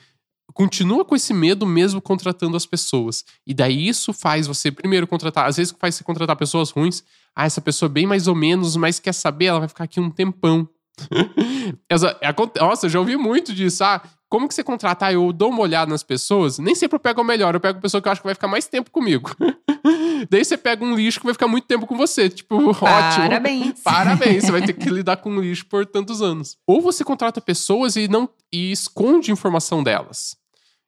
continua 0.54 1.06
com 1.06 1.16
esse 1.16 1.34
medo 1.34 1.66
mesmo 1.66 2.02
contratando 2.02 2.58
as 2.58 2.66
pessoas. 2.66 3.24
E 3.46 3.54
daí 3.54 3.88
isso 3.88 4.14
faz 4.14 4.48
você, 4.48 4.72
primeiro, 4.72 5.08
contratar. 5.08 5.48
Às 5.48 5.58
vezes 5.58 5.76
faz 5.80 5.96
você 5.96 6.04
contratar 6.04 6.36
pessoas 6.36 6.70
ruins. 6.72 7.04
Ah, 7.36 7.46
essa 7.46 7.62
pessoa 7.62 7.88
é 7.88 7.92
bem 7.94 8.06
mais 8.06 8.28
ou 8.28 8.36
menos, 8.36 8.76
mas 8.76 9.00
quer 9.00 9.14
saber, 9.14 9.46
ela 9.46 9.60
vai 9.60 9.68
ficar 9.70 9.86
aqui 9.86 10.00
um 10.00 10.10
tempão. 10.10 10.68
Essa- 11.90 12.18
é 12.22 12.34
Nossa, 12.60 12.86
eu 12.86 12.90
já 12.90 13.00
ouvi 13.00 13.16
muito 13.16 13.54
disso. 13.54 13.84
Ah, 13.84 14.02
como 14.32 14.48
que 14.48 14.56
você 14.56 14.64
contratar? 14.64 15.12
Eu 15.12 15.34
dou 15.34 15.50
uma 15.50 15.60
olhada 15.60 15.92
nas 15.92 16.04
pessoas. 16.04 16.58
Nem 16.58 16.74
sempre 16.74 16.96
eu 16.96 17.02
pego 17.02 17.20
o 17.20 17.24
melhor, 17.24 17.54
eu 17.54 17.60
pego 17.60 17.80
a 17.80 17.82
pessoa 17.82 18.02
que 18.02 18.08
eu 18.08 18.14
acho 18.14 18.22
que 18.22 18.28
vai 18.28 18.34
ficar 18.34 18.48
mais 18.48 18.66
tempo 18.66 18.90
comigo. 18.90 19.36
Daí 20.32 20.46
você 20.46 20.56
pega 20.56 20.86
um 20.86 20.96
lixo 20.96 21.20
que 21.20 21.26
vai 21.26 21.34
ficar 21.34 21.50
muito 21.50 21.68
tempo 21.68 21.86
com 21.86 21.98
você. 21.98 22.30
Tipo, 22.30 22.56
ótimo. 22.72 22.80
Parabéns. 22.80 23.82
Parabéns, 23.82 24.46
você 24.46 24.52
vai 24.54 24.62
ter 24.62 24.72
que 24.80 24.90
lidar 24.90 25.18
com 25.18 25.38
lixo 25.38 25.66
por 25.66 25.86
tantos 25.86 26.22
anos. 26.22 26.58
Ou 26.66 26.82
você 26.82 27.04
contrata 27.04 27.42
pessoas 27.42 27.98
e 27.98 28.08
não 28.08 28.30
e 28.54 28.72
esconde 28.72 29.34
informação 29.34 29.84
delas. 29.84 30.38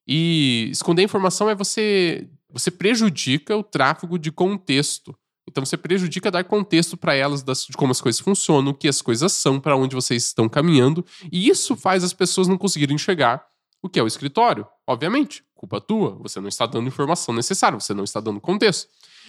E 0.07 0.69
esconder 0.71 1.03
informação 1.03 1.49
é 1.49 1.55
você 1.55 2.25
você 2.49 2.71
prejudica 2.71 3.57
o 3.57 3.63
tráfego 3.63 4.17
de 4.17 4.31
contexto. 4.31 5.13
Então 5.47 5.65
você 5.65 5.75
prejudica 5.77 6.31
dar 6.31 6.43
contexto 6.43 6.95
para 6.95 7.13
elas 7.13 7.43
das- 7.43 7.65
de 7.65 7.73
como 7.77 7.91
as 7.91 7.99
coisas 8.01 8.19
funcionam, 8.21 8.71
o 8.71 8.73
que 8.73 8.87
as 8.87 9.01
coisas 9.01 9.31
são, 9.33 9.59
para 9.59 9.75
onde 9.75 9.95
vocês 9.95 10.25
estão 10.25 10.47
caminhando, 10.47 11.05
e 11.31 11.49
isso 11.49 11.75
faz 11.75 12.03
as 12.03 12.13
pessoas 12.13 12.47
não 12.47 12.57
conseguirem 12.57 12.95
enxergar 12.95 13.45
o 13.81 13.89
que 13.89 13.99
é 13.99 14.03
o 14.03 14.07
escritório. 14.07 14.65
Obviamente, 14.87 15.43
culpa 15.53 15.81
tua, 15.81 16.11
você 16.21 16.39
não 16.39 16.47
está 16.47 16.65
dando 16.65 16.87
informação 16.87 17.33
necessária, 17.33 17.79
você 17.79 17.93
não 17.93 18.03
está 18.05 18.19
dando 18.19 18.39
contexto. 18.39 18.87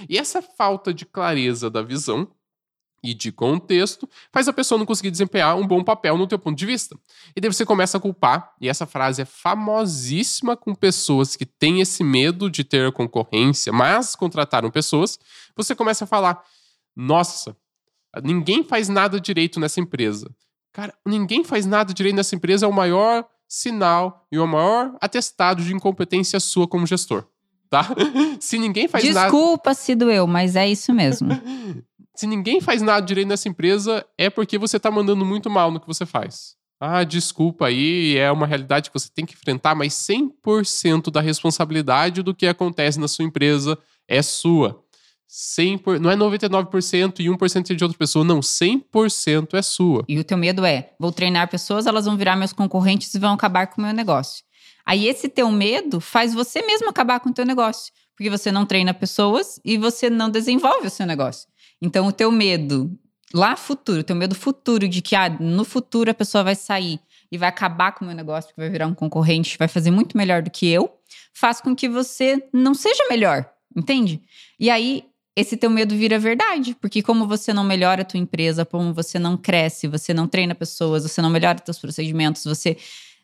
E 0.08 0.16
essa 0.18 0.40
falta 0.40 0.94
de 0.94 1.04
clareza 1.04 1.68
da 1.68 1.82
visão 1.82 2.28
e 3.04 3.12
de 3.12 3.30
contexto 3.30 4.08
faz 4.32 4.48
a 4.48 4.52
pessoa 4.52 4.78
não 4.78 4.86
conseguir 4.86 5.10
desempenhar 5.10 5.56
um 5.56 5.66
bom 5.66 5.84
papel 5.84 6.16
no 6.16 6.26
teu 6.26 6.38
ponto 6.38 6.56
de 6.56 6.64
vista. 6.64 6.98
E 7.36 7.40
daí 7.40 7.52
você 7.52 7.66
começa 7.66 7.98
a 7.98 8.00
culpar, 8.00 8.54
e 8.58 8.66
essa 8.66 8.86
frase 8.86 9.20
é 9.20 9.24
famosíssima 9.26 10.56
com 10.56 10.74
pessoas 10.74 11.36
que 11.36 11.44
têm 11.44 11.82
esse 11.82 12.02
medo 12.02 12.50
de 12.50 12.64
ter 12.64 12.90
concorrência, 12.92 13.70
mas 13.70 14.16
contrataram 14.16 14.70
pessoas. 14.70 15.18
Você 15.54 15.74
começa 15.74 16.04
a 16.04 16.06
falar: 16.06 16.42
nossa, 16.96 17.54
ninguém 18.22 18.64
faz 18.64 18.88
nada 18.88 19.20
direito 19.20 19.60
nessa 19.60 19.80
empresa. 19.80 20.34
Cara, 20.72 20.94
ninguém 21.06 21.44
faz 21.44 21.66
nada 21.66 21.92
direito 21.92 22.16
nessa 22.16 22.34
empresa 22.34 22.64
é 22.64 22.68
o 22.68 22.72
maior 22.72 23.26
sinal 23.46 24.26
e 24.32 24.38
o 24.38 24.46
maior 24.46 24.96
atestado 25.00 25.62
de 25.62 25.74
incompetência 25.74 26.40
sua 26.40 26.66
como 26.66 26.86
gestor. 26.86 27.26
Tá? 27.68 27.88
Se 28.40 28.58
ninguém 28.58 28.88
faz 28.88 29.04
nada. 29.04 29.26
Desculpa 29.26 29.74
se 29.74 29.94
doeu, 29.94 30.26
mas 30.26 30.56
é 30.56 30.68
isso 30.68 30.92
mesmo. 30.92 31.28
Se 32.16 32.26
ninguém 32.26 32.60
faz 32.60 32.80
nada 32.82 33.04
direito 33.04 33.28
nessa 33.28 33.48
empresa, 33.48 34.04
é 34.16 34.30
porque 34.30 34.56
você 34.58 34.78
tá 34.78 34.90
mandando 34.90 35.24
muito 35.24 35.50
mal 35.50 35.70
no 35.70 35.80
que 35.80 35.86
você 35.86 36.06
faz. 36.06 36.54
Ah, 36.80 37.02
desculpa 37.04 37.66
aí, 37.66 38.16
é 38.16 38.30
uma 38.30 38.46
realidade 38.46 38.90
que 38.90 38.98
você 38.98 39.08
tem 39.12 39.24
que 39.24 39.34
enfrentar, 39.34 39.74
mas 39.74 39.94
100% 39.94 41.10
da 41.10 41.20
responsabilidade 41.20 42.22
do 42.22 42.34
que 42.34 42.46
acontece 42.46 42.98
na 43.00 43.08
sua 43.08 43.24
empresa 43.24 43.78
é 44.06 44.20
sua. 44.22 44.80
100%, 45.28 45.78
por- 45.82 45.98
não 45.98 46.10
é 46.10 46.16
99% 46.16 47.20
e 47.20 47.28
1% 47.28 47.70
é 47.72 47.74
de 47.74 47.82
outra 47.82 47.98
pessoa, 47.98 48.24
não, 48.24 48.40
100% 48.40 49.54
é 49.56 49.62
sua. 49.62 50.04
E 50.08 50.18
o 50.18 50.24
teu 50.24 50.36
medo 50.36 50.64
é: 50.64 50.92
vou 51.00 51.10
treinar 51.10 51.48
pessoas, 51.48 51.86
elas 51.86 52.04
vão 52.04 52.16
virar 52.16 52.36
meus 52.36 52.52
concorrentes 52.52 53.12
e 53.14 53.18
vão 53.18 53.32
acabar 53.32 53.66
com 53.66 53.80
o 53.80 53.84
meu 53.84 53.94
negócio. 53.94 54.44
Aí 54.86 55.08
esse 55.08 55.28
teu 55.28 55.50
medo 55.50 56.00
faz 56.00 56.34
você 56.34 56.60
mesmo 56.62 56.88
acabar 56.90 57.18
com 57.18 57.30
o 57.30 57.34
teu 57.34 57.46
negócio, 57.46 57.92
porque 58.14 58.28
você 58.30 58.52
não 58.52 58.66
treina 58.66 58.92
pessoas 58.92 59.58
e 59.64 59.78
você 59.78 60.10
não 60.10 60.28
desenvolve 60.30 60.86
o 60.86 60.90
seu 60.90 61.06
negócio. 61.06 61.48
Então 61.84 62.06
o 62.06 62.12
teu 62.12 62.32
medo 62.32 62.90
lá 63.34 63.56
futuro, 63.56 64.00
o 64.00 64.04
teu 64.04 64.16
medo 64.16 64.34
futuro 64.34 64.88
de 64.88 65.02
que 65.02 65.14
ah, 65.14 65.28
no 65.28 65.66
futuro 65.66 66.10
a 66.10 66.14
pessoa 66.14 66.42
vai 66.42 66.54
sair 66.54 66.98
e 67.30 67.36
vai 67.36 67.48
acabar 67.48 67.92
com 67.92 68.04
o 68.04 68.08
meu 68.08 68.16
negócio, 68.16 68.54
vai 68.56 68.70
virar 68.70 68.86
um 68.86 68.94
concorrente, 68.94 69.58
vai 69.58 69.68
fazer 69.68 69.90
muito 69.90 70.16
melhor 70.16 70.40
do 70.40 70.50
que 70.50 70.66
eu, 70.66 70.90
faz 71.34 71.60
com 71.60 71.76
que 71.76 71.86
você 71.86 72.42
não 72.54 72.72
seja 72.72 73.06
melhor, 73.10 73.46
entende? 73.76 74.22
E 74.58 74.70
aí 74.70 75.04
esse 75.36 75.58
teu 75.58 75.68
medo 75.68 75.94
vira 75.94 76.18
verdade, 76.18 76.74
porque 76.80 77.02
como 77.02 77.26
você 77.26 77.52
não 77.52 77.64
melhora 77.64 78.00
a 78.00 78.04
tua 78.04 78.18
empresa, 78.20 78.64
como 78.64 78.94
você 78.94 79.18
não 79.18 79.36
cresce, 79.36 79.86
você 79.86 80.14
não 80.14 80.26
treina 80.26 80.54
pessoas, 80.54 81.02
você 81.02 81.20
não 81.20 81.28
melhora 81.28 81.58
teus 81.58 81.78
procedimentos, 81.78 82.44
você 82.44 82.78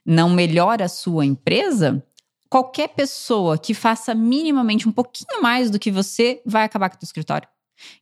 não 0.05 0.29
melhora 0.29 0.85
a 0.85 0.88
sua 0.88 1.25
empresa, 1.25 2.05
qualquer 2.50 2.88
pessoa 2.88 3.57
que 3.57 3.73
faça 3.73 4.14
minimamente 4.14 4.87
um 4.87 4.93
pouquinho 4.93 5.40
mais 5.40 5.71
do 5.71 5.79
que 5.79 5.90
você 5.90 6.43
vai 6.45 6.64
acabar 6.64 6.90
com 6.90 6.97
o 6.97 6.99
teu 6.99 7.07
escritório. 7.07 7.49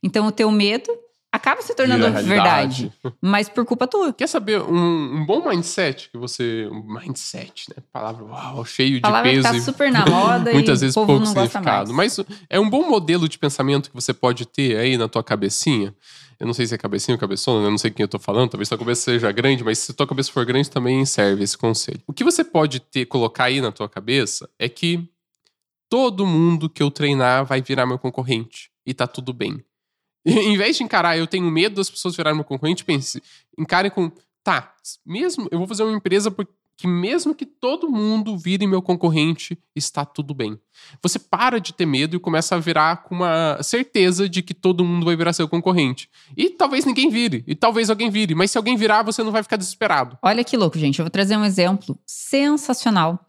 Então 0.03 0.27
o 0.27 0.31
teu 0.31 0.51
medo 0.51 0.91
acaba 1.31 1.61
se 1.61 1.75
tornando 1.75 2.11
verdade, 2.11 2.91
mas 3.21 3.47
por 3.47 3.65
culpa 3.65 3.87
tua. 3.87 4.11
Quer 4.11 4.27
saber 4.27 4.61
um, 4.61 5.17
um 5.17 5.25
bom 5.25 5.47
mindset 5.47 6.09
que 6.09 6.17
você. 6.17 6.67
Um 6.71 6.81
mindset, 6.81 7.69
né? 7.69 7.83
Palavra 7.91 8.23
uau, 8.25 8.65
cheio 8.65 8.95
de 8.95 9.01
palavra 9.01 9.31
peso 9.31 9.43
tá 9.43 9.55
e 9.55 9.61
super 9.61 9.91
na 9.91 10.05
moda 10.05 10.51
muitas 10.53 10.81
vezes 10.81 10.95
pouco 10.95 11.25
significado. 11.25 11.93
Mas 11.93 12.19
é 12.49 12.59
um 12.59 12.69
bom 12.69 12.89
modelo 12.89 13.29
de 13.29 13.37
pensamento 13.37 13.89
que 13.89 13.95
você 13.95 14.13
pode 14.13 14.45
ter 14.45 14.77
aí 14.77 14.97
na 14.97 15.07
tua 15.07 15.23
cabecinha. 15.23 15.95
Eu 16.39 16.47
não 16.47 16.53
sei 16.53 16.65
se 16.65 16.73
é 16.73 16.77
cabecinha 16.77 17.15
ou 17.15 17.19
cabeçona, 17.19 17.67
eu 17.67 17.71
não 17.71 17.77
sei 17.77 17.91
quem 17.91 18.01
eu 18.01 18.07
tô 18.07 18.17
falando, 18.17 18.51
talvez 18.51 18.69
tua 18.69 18.77
cabeça 18.77 19.01
seja 19.01 19.29
grande, 19.29 19.61
mas 19.61 19.77
se 19.79 19.91
tua 19.91 20.07
cabeça 20.07 20.31
for 20.31 20.45
grande 20.45 20.69
também 20.69 21.05
serve 21.05 21.43
esse 21.43 21.57
conselho. 21.57 21.99
O 22.07 22.13
que 22.13 22.23
você 22.23 22.45
pode 22.45 22.79
ter, 22.79 23.05
colocar 23.07 23.45
aí 23.45 23.59
na 23.59 23.73
tua 23.73 23.89
cabeça 23.89 24.49
é 24.57 24.69
que 24.69 25.05
todo 25.89 26.25
mundo 26.25 26.69
que 26.69 26.81
eu 26.81 26.89
treinar 26.89 27.43
vai 27.43 27.61
virar 27.61 27.85
meu 27.85 27.99
concorrente 27.99 28.71
e 28.85 28.93
tá 28.93 29.05
tudo 29.05 29.33
bem. 29.33 29.61
em 30.25 30.57
vez 30.57 30.77
de 30.77 30.83
encarar, 30.83 31.17
eu 31.17 31.27
tenho 31.27 31.49
medo 31.49 31.75
das 31.75 31.89
pessoas 31.89 32.15
virarem 32.15 32.35
meu 32.35 32.45
concorrente, 32.45 32.85
pense, 32.85 33.21
encare 33.57 33.89
com, 33.89 34.11
tá, 34.43 34.73
mesmo, 35.05 35.47
eu 35.51 35.57
vou 35.57 35.67
fazer 35.67 35.83
uma 35.83 35.95
empresa 35.95 36.29
porque 36.31 36.53
mesmo 36.87 37.35
que 37.35 37.45
todo 37.45 37.89
mundo 37.89 38.37
vire 38.37 38.65
meu 38.65 38.81
concorrente, 38.81 39.57
está 39.75 40.05
tudo 40.05 40.33
bem. 40.33 40.57
Você 41.01 41.19
para 41.19 41.59
de 41.59 41.73
ter 41.73 41.85
medo 41.85 42.15
e 42.15 42.19
começa 42.19 42.55
a 42.55 42.59
virar 42.59 43.03
com 43.03 43.15
uma 43.15 43.61
certeza 43.61 44.29
de 44.29 44.41
que 44.41 44.53
todo 44.53 44.85
mundo 44.85 45.05
vai 45.05 45.15
virar 45.15 45.33
seu 45.33 45.47
concorrente. 45.47 46.09
E 46.37 46.49
talvez 46.49 46.85
ninguém 46.85 47.09
vire, 47.09 47.43
e 47.45 47.55
talvez 47.55 47.89
alguém 47.89 48.09
vire, 48.09 48.33
mas 48.33 48.51
se 48.51 48.57
alguém 48.57 48.77
virar, 48.77 49.03
você 49.03 49.23
não 49.23 49.31
vai 49.31 49.43
ficar 49.43 49.57
desesperado. 49.57 50.17
Olha 50.21 50.43
que 50.43 50.55
louco, 50.55 50.77
gente. 50.77 50.99
Eu 50.99 51.05
vou 51.05 51.11
trazer 51.11 51.35
um 51.35 51.43
exemplo 51.43 51.99
sensacional 52.05 53.25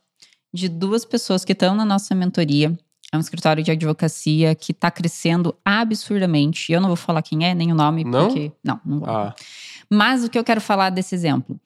de 0.53 0.69
duas 0.69 1.05
pessoas 1.05 1.45
que 1.45 1.53
estão 1.53 1.75
na 1.75 1.85
nossa 1.85 2.15
mentoria. 2.15 2.79
É 3.13 3.17
um 3.17 3.21
escritório 3.21 3.63
de 3.63 3.71
advocacia 3.71 4.55
que 4.55 4.73
está 4.73 4.91
crescendo 4.91 5.55
absurdamente. 5.65 6.73
Eu 6.73 6.81
não 6.81 6.89
vou 6.89 6.97
falar 6.97 7.23
quem 7.23 7.45
é, 7.45 7.55
nem 7.55 7.73
o 7.73 7.75
nome, 7.75 8.05
Não? 8.05 8.27
porque. 8.27 8.53
Não, 8.63 8.81
não 8.85 9.01
vou. 9.01 9.11
Ah, 9.11 9.35
Mas 9.91 10.25
o 10.25 10.31
que 10.31 10.39
eu 10.39 10.45
quero 10.45 10.61
falar 10.61 10.91
desse 10.91 11.15
exemplo? 11.15 11.59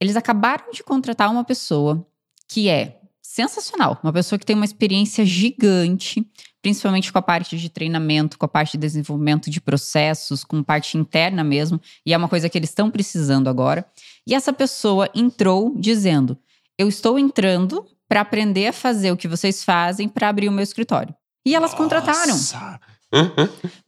Eles 0.00 0.16
acabaram 0.16 0.70
de 0.72 0.82
contratar 0.82 1.30
uma 1.30 1.44
pessoa 1.44 2.04
que 2.48 2.68
é 2.68 3.00
sensacional, 3.22 3.98
uma 4.02 4.12
pessoa 4.12 4.38
que 4.38 4.46
tem 4.46 4.54
uma 4.54 4.64
experiência 4.64 5.24
gigante, 5.24 6.24
principalmente 6.60 7.12
com 7.12 7.18
a 7.18 7.22
parte 7.22 7.56
de 7.56 7.68
treinamento, 7.68 8.38
com 8.38 8.44
a 8.44 8.48
parte 8.48 8.72
de 8.72 8.78
desenvolvimento 8.78 9.50
de 9.50 9.60
processos, 9.60 10.44
com 10.44 10.62
parte 10.62 10.96
interna 10.98 11.42
mesmo, 11.42 11.80
e 12.04 12.12
é 12.12 12.16
uma 12.16 12.28
coisa 12.28 12.48
que 12.48 12.58
eles 12.58 12.70
estão 12.70 12.90
precisando 12.90 13.48
agora. 13.48 13.84
E 14.26 14.34
essa 14.34 14.52
pessoa 14.52 15.08
entrou 15.14 15.74
dizendo: 15.76 16.36
Eu 16.76 16.88
estou 16.88 17.18
entrando 17.18 17.86
para 18.08 18.20
aprender 18.20 18.66
a 18.68 18.72
fazer 18.72 19.10
o 19.10 19.16
que 19.16 19.28
vocês 19.28 19.64
fazem 19.64 20.08
para 20.08 20.28
abrir 20.28 20.48
o 20.48 20.52
meu 20.52 20.62
escritório. 20.62 21.14
E 21.46 21.54
elas 21.54 21.72
Nossa. 21.72 21.82
contrataram. 21.82 22.36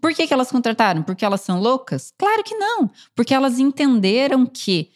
Por 0.01 0.15
que, 0.15 0.27
que 0.27 0.33
elas 0.33 0.51
contrataram? 0.51 1.03
Porque 1.03 1.25
elas 1.25 1.41
são 1.41 1.61
loucas? 1.61 2.13
Claro 2.17 2.45
que 2.45 2.55
não. 2.55 2.91
Porque 3.15 3.35
elas 3.35 3.59
entenderam 3.59 4.47
que 4.47 4.91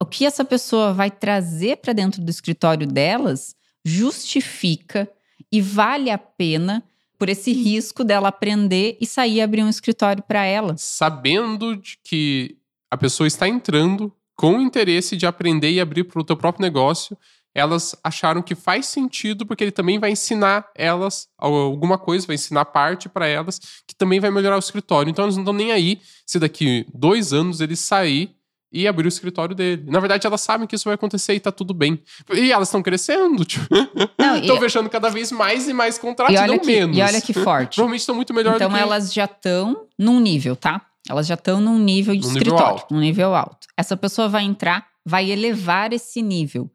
o 0.00 0.04
que 0.04 0.26
essa 0.26 0.44
pessoa 0.44 0.92
vai 0.92 1.10
trazer 1.10 1.76
para 1.76 1.92
dentro 1.92 2.22
do 2.22 2.30
escritório 2.30 2.86
delas 2.86 3.54
justifica 3.84 5.08
e 5.50 5.60
vale 5.60 6.10
a 6.10 6.18
pena 6.18 6.82
por 7.18 7.28
esse 7.28 7.52
risco 7.52 8.04
dela 8.04 8.28
aprender 8.28 8.98
e 9.00 9.06
sair 9.06 9.40
abrir 9.40 9.62
um 9.62 9.68
escritório 9.68 10.22
para 10.22 10.44
ela. 10.44 10.74
Sabendo 10.76 11.76
de 11.76 11.98
que 12.04 12.56
a 12.90 12.96
pessoa 12.96 13.26
está 13.26 13.48
entrando 13.48 14.12
com 14.34 14.58
o 14.58 14.60
interesse 14.60 15.16
de 15.16 15.26
aprender 15.26 15.70
e 15.70 15.80
abrir 15.80 16.04
para 16.04 16.20
o 16.20 16.24
teu 16.24 16.36
próprio 16.36 16.62
negócio, 16.62 17.16
elas 17.56 17.96
acharam 18.04 18.42
que 18.42 18.54
faz 18.54 18.84
sentido 18.84 19.46
porque 19.46 19.64
ele 19.64 19.70
também 19.70 19.98
vai 19.98 20.10
ensinar 20.10 20.66
elas 20.74 21.26
alguma 21.38 21.96
coisa, 21.96 22.26
vai 22.26 22.34
ensinar 22.34 22.66
parte 22.66 23.08
para 23.08 23.26
elas 23.26 23.58
que 23.86 23.94
também 23.96 24.20
vai 24.20 24.30
melhorar 24.30 24.56
o 24.56 24.58
escritório. 24.58 25.08
Então 25.10 25.22
elas 25.24 25.36
não 25.36 25.42
estão 25.42 25.54
nem 25.54 25.72
aí 25.72 25.98
se 26.26 26.38
daqui 26.38 26.86
dois 26.94 27.32
anos 27.32 27.62
ele 27.62 27.74
sair 27.74 28.30
e 28.70 28.86
abrir 28.86 29.06
o 29.06 29.08
escritório 29.08 29.54
dele. 29.54 29.84
Na 29.86 30.00
verdade, 30.00 30.26
elas 30.26 30.42
sabem 30.42 30.66
que 30.66 30.74
isso 30.76 30.84
vai 30.84 30.94
acontecer 30.96 31.32
e 31.34 31.40
tá 31.40 31.50
tudo 31.50 31.72
bem. 31.72 31.98
E 32.30 32.52
elas 32.52 32.68
estão 32.68 32.82
crescendo, 32.82 33.42
tipo. 33.44 33.64
Estão 34.42 34.58
fechando 34.60 34.90
cada 34.90 35.08
vez 35.08 35.32
mais 35.32 35.66
e 35.66 35.72
mais 35.72 35.96
contratos, 35.96 36.34
E 36.34 36.38
olha, 36.38 36.48
não 36.48 36.58
que, 36.58 36.66
menos. 36.66 36.94
e 36.98 37.00
olha 37.00 37.20
que 37.22 37.32
forte. 37.32 37.76
Provavelmente 37.76 38.00
estão 38.00 38.14
muito 38.14 38.34
melhor 38.34 38.56
Então 38.56 38.68
do 38.68 38.74
que... 38.74 38.80
elas 38.82 39.14
já 39.14 39.24
estão 39.24 39.86
num 39.98 40.20
nível, 40.20 40.54
tá? 40.56 40.82
Elas 41.08 41.26
já 41.26 41.34
estão 41.34 41.58
num 41.60 41.78
nível 41.78 42.14
de 42.14 42.20
Num 42.20 42.26
nível 42.34 42.42
escritório, 42.42 42.80
alto. 42.80 42.92
num 42.92 43.00
nível 43.00 43.34
alto. 43.34 43.66
Essa 43.76 43.96
pessoa 43.96 44.28
vai 44.28 44.42
entrar, 44.44 44.86
vai 45.04 45.30
elevar 45.30 45.92
esse 45.94 46.20
nível. 46.20 46.68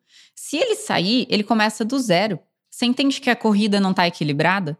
Se 0.51 0.58
ele 0.58 0.75
sair, 0.75 1.25
ele 1.29 1.46
começa 1.46 1.86
do 1.86 1.98
zero. 1.98 2.38
Você 2.70 2.86
entende 2.86 3.22
que 3.22 3.29
a 3.29 3.36
corrida 3.38 3.79
não 3.79 3.91
está 3.91 4.05
equilibrada? 4.05 4.77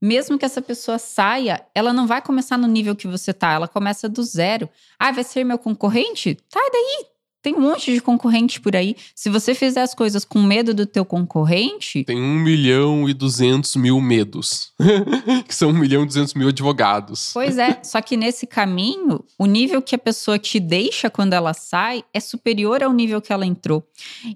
Mesmo 0.00 0.36
que 0.36 0.44
essa 0.44 0.60
pessoa 0.60 0.98
saia, 0.98 1.64
ela 1.76 1.92
não 1.92 2.08
vai 2.08 2.20
começar 2.20 2.58
no 2.58 2.66
nível 2.66 2.96
que 2.96 3.06
você 3.06 3.32
tá, 3.32 3.52
ela 3.52 3.68
começa 3.68 4.08
do 4.08 4.20
zero. 4.24 4.68
Ah, 4.98 5.12
vai 5.12 5.22
ser 5.22 5.44
meu 5.44 5.60
concorrente? 5.60 6.36
Sai 6.52 6.70
daí! 6.72 7.11
Tem 7.42 7.54
um 7.54 7.60
monte 7.60 7.92
de 7.92 8.00
concorrente 8.00 8.60
por 8.60 8.76
aí. 8.76 8.94
Se 9.14 9.28
você 9.28 9.54
fizer 9.54 9.82
as 9.82 9.94
coisas 9.94 10.24
com 10.24 10.40
medo 10.40 10.72
do 10.72 10.86
teu 10.86 11.04
concorrente, 11.04 12.04
Tem 12.04 12.16
1 12.16 12.34
milhão 12.36 13.08
e 13.08 13.12
200 13.12 13.74
mil 13.76 14.00
medos. 14.00 14.72
que 15.46 15.54
são 15.54 15.70
1 15.70 15.72
milhão 15.72 16.02
e 16.04 16.06
200 16.06 16.34
mil 16.34 16.48
advogados. 16.48 17.30
Pois 17.34 17.58
é, 17.58 17.80
só 17.82 18.00
que 18.00 18.16
nesse 18.16 18.46
caminho, 18.46 19.24
o 19.36 19.46
nível 19.46 19.82
que 19.82 19.94
a 19.94 19.98
pessoa 19.98 20.38
te 20.38 20.60
deixa 20.60 21.10
quando 21.10 21.32
ela 21.32 21.52
sai 21.52 22.04
é 22.14 22.20
superior 22.20 22.82
ao 22.82 22.92
nível 22.92 23.20
que 23.20 23.32
ela 23.32 23.44
entrou. 23.44 23.82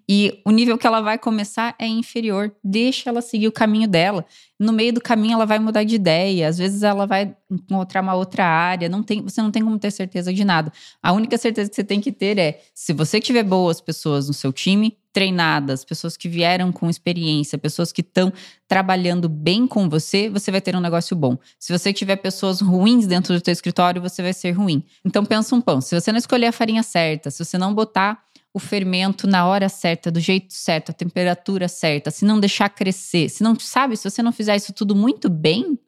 E 0.09 0.41
o 0.45 0.51
nível 0.51 0.77
que 0.77 0.87
ela 0.87 1.01
vai 1.01 1.19
começar 1.19 1.75
é 1.79 1.87
inferior. 1.87 2.53
Deixa 2.63 3.09
ela 3.09 3.23
seguir 3.23 3.47
o 3.47 3.53
caminho 3.53 3.87
dela. 3.89 4.27
No 4.59 4.73
meio 4.73 4.93
do 4.93 5.01
caminho 5.01 5.35
ela 5.35 5.45
vai 5.45 5.59
mudar 5.59 5.85
de 5.85 5.95
ideia, 5.95 6.49
às 6.49 6.57
vezes 6.57 6.83
ela 6.83 7.07
vai 7.07 7.37
encontrar 7.51 8.01
uma 8.01 8.15
outra 8.15 8.45
área, 8.45 8.89
não 8.89 9.03
tem, 9.03 9.23
você 9.23 9.43
não 9.43 9.51
tem 9.51 9.63
como 9.63 9.79
ter 9.79 9.91
certeza 9.91 10.33
de 10.33 10.45
nada. 10.45 10.73
A 11.03 11.13
única 11.13 11.37
certeza 11.37 11.69
que 11.69 11.77
você 11.77 11.85
tem 11.85 12.01
que 12.01 12.11
ter 12.11 12.39
é, 12.39 12.61
se 12.75 12.93
você 12.93 13.21
tiver 13.21 13.43
boas 13.43 13.81
pessoas 13.81 14.29
no 14.29 14.35
seu 14.35 14.53
time, 14.53 14.97
treinadas, 15.13 15.83
pessoas 15.83 16.15
que 16.15 16.29
vieram 16.29 16.71
com 16.71 16.91
experiência, 16.91 17.57
pessoas 17.57 17.91
que 17.91 18.03
estão 18.03 18.31
trabalhando 18.69 19.31
bem 19.31 19.67
com 19.67 19.89
você, 19.89 20.29
você 20.29 20.51
vai 20.51 20.61
ter 20.61 20.77
um 20.77 20.81
negócio 20.81 21.17
bom. 21.17 21.39
Se 21.59 21.73
você 21.73 21.91
tiver 21.91 22.17
pessoas 22.17 22.61
ruins 22.61 23.07
dentro 23.07 23.35
do 23.35 23.41
teu 23.41 23.53
escritório, 23.53 24.03
você 24.03 24.21
vai 24.23 24.35
ser 24.35 24.51
ruim. 24.51 24.85
Então 25.05 25.25
pensa 25.25 25.55
um 25.55 25.61
pão, 25.61 25.81
se 25.81 25.99
você 25.99 26.13
não 26.13 26.19
escolher 26.19 26.49
a 26.49 26.53
farinha 26.53 26.83
certa, 26.83 27.31
se 27.31 27.43
você 27.43 27.57
não 27.57 27.75
botar 27.75 28.23
o 28.57 28.59
fermento 28.59 29.27
na 29.27 29.47
hora 29.47 29.69
certa, 29.69 30.11
do 30.11 30.19
jeito 30.19 30.55
certo, 30.55 30.89
a 30.89 30.95
temperatura 30.95 31.69
certa, 31.69 32.11
se 32.11 32.25
não 32.25 32.41
deixar 32.41 32.71
crescer, 32.71 33.29
se 33.29 33.43
não 33.43 33.55
sabe, 33.61 33.99
se 33.99 34.09
você 34.09 34.23
não 34.23 34.33
fizer 34.33 34.57
isso 34.57 34.73
tudo 34.73 34.97
muito 34.97 35.29
bem, 35.29 35.79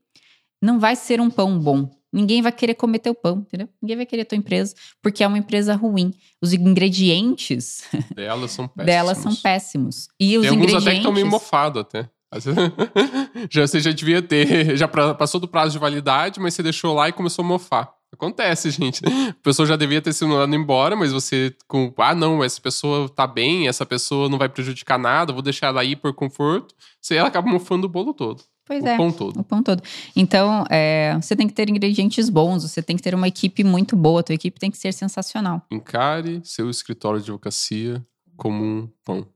não 0.60 0.78
vai 0.78 0.94
ser 0.94 1.18
um 1.18 1.30
pão 1.30 1.58
bom. 1.58 1.90
Ninguém 2.12 2.42
vai 2.42 2.52
querer 2.52 2.74
comer 2.74 2.98
teu 2.98 3.14
pão, 3.14 3.38
entendeu? 3.38 3.70
Ninguém 3.80 3.96
vai 3.96 4.04
querer 4.04 4.26
tua 4.26 4.36
empresa, 4.36 4.74
porque 5.02 5.24
é 5.24 5.26
uma 5.26 5.38
empresa 5.38 5.74
ruim. 5.74 6.12
Os 6.42 6.52
ingredientes 6.52 7.84
Delas 8.14 8.50
são 8.50 8.68
péssimos. 8.68 8.86
delas 8.86 9.18
são 9.18 9.34
péssimos. 9.34 10.08
E 10.20 10.36
os 10.36 10.42
Tem 10.42 10.50
alguns 10.50 10.64
ingredientes. 10.64 10.86
até 10.86 10.90
que 10.92 10.96
estão 10.98 11.12
meio 11.12 11.26
mofados 11.26 11.80
até. 11.80 12.10
Já, 13.50 13.66
você 13.66 13.80
já 13.80 13.90
devia 13.92 14.20
ter, 14.20 14.76
já 14.76 14.86
passou 14.86 15.40
do 15.40 15.48
prazo 15.48 15.72
de 15.72 15.78
validade, 15.78 16.38
mas 16.38 16.52
você 16.52 16.62
deixou 16.62 16.94
lá 16.94 17.08
e 17.08 17.12
começou 17.12 17.42
a 17.42 17.48
mofar. 17.48 17.97
Acontece, 18.18 18.70
gente. 18.72 19.00
A 19.06 19.32
pessoa 19.42 19.64
já 19.64 19.76
devia 19.76 20.02
ter 20.02 20.12
sido 20.12 20.28
mandada 20.28 20.54
embora, 20.54 20.96
mas 20.96 21.12
você 21.12 21.54
com, 21.68 21.92
ah, 21.98 22.14
não, 22.14 22.42
essa 22.42 22.60
pessoa 22.60 23.08
tá 23.08 23.26
bem, 23.26 23.68
essa 23.68 23.86
pessoa 23.86 24.28
não 24.28 24.36
vai 24.36 24.48
prejudicar 24.48 24.98
nada, 24.98 25.32
vou 25.32 25.40
deixar 25.40 25.68
ela 25.68 25.80
aí 25.80 25.94
por 25.94 26.12
conforto. 26.12 26.74
Você 27.00 27.14
ela 27.14 27.28
acaba 27.28 27.48
mofando 27.48 27.86
o 27.86 27.88
bolo 27.88 28.12
todo, 28.12 28.42
Pois 28.66 28.82
o 28.82 28.88
é. 28.88 28.96
pão 28.96 29.12
todo. 29.12 29.38
O 29.40 29.44
pão 29.44 29.62
todo. 29.62 29.82
Então, 30.16 30.64
é, 30.68 31.16
você 31.20 31.36
tem 31.36 31.46
que 31.46 31.54
ter 31.54 31.70
ingredientes 31.70 32.28
bons, 32.28 32.64
você 32.64 32.82
tem 32.82 32.96
que 32.96 33.02
ter 33.02 33.14
uma 33.14 33.28
equipe 33.28 33.62
muito 33.62 33.96
boa, 33.96 34.20
a 34.20 34.22
tua 34.24 34.34
equipe 34.34 34.58
tem 34.58 34.70
que 34.70 34.76
ser 34.76 34.92
sensacional. 34.92 35.62
Encare 35.70 36.40
seu 36.44 36.68
escritório 36.68 37.20
de 37.20 37.24
advocacia 37.30 38.04
como 38.36 38.62
um 38.64 38.88
pão 39.04 39.26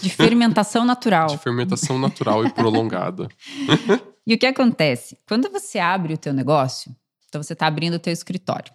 De 0.00 0.08
fermentação 0.08 0.84
natural. 0.86 1.26
de 1.28 1.38
fermentação 1.38 1.98
natural 1.98 2.46
e 2.46 2.50
prolongada. 2.50 3.28
E 4.24 4.34
o 4.34 4.38
que 4.38 4.46
acontece? 4.46 5.18
Quando 5.26 5.50
você 5.50 5.80
abre 5.80 6.14
o 6.14 6.16
teu 6.16 6.32
negócio, 6.32 6.94
então 7.32 7.42
você 7.42 7.54
está 7.54 7.66
abrindo 7.66 7.94
o 7.94 7.98
teu 7.98 8.12
escritório. 8.12 8.70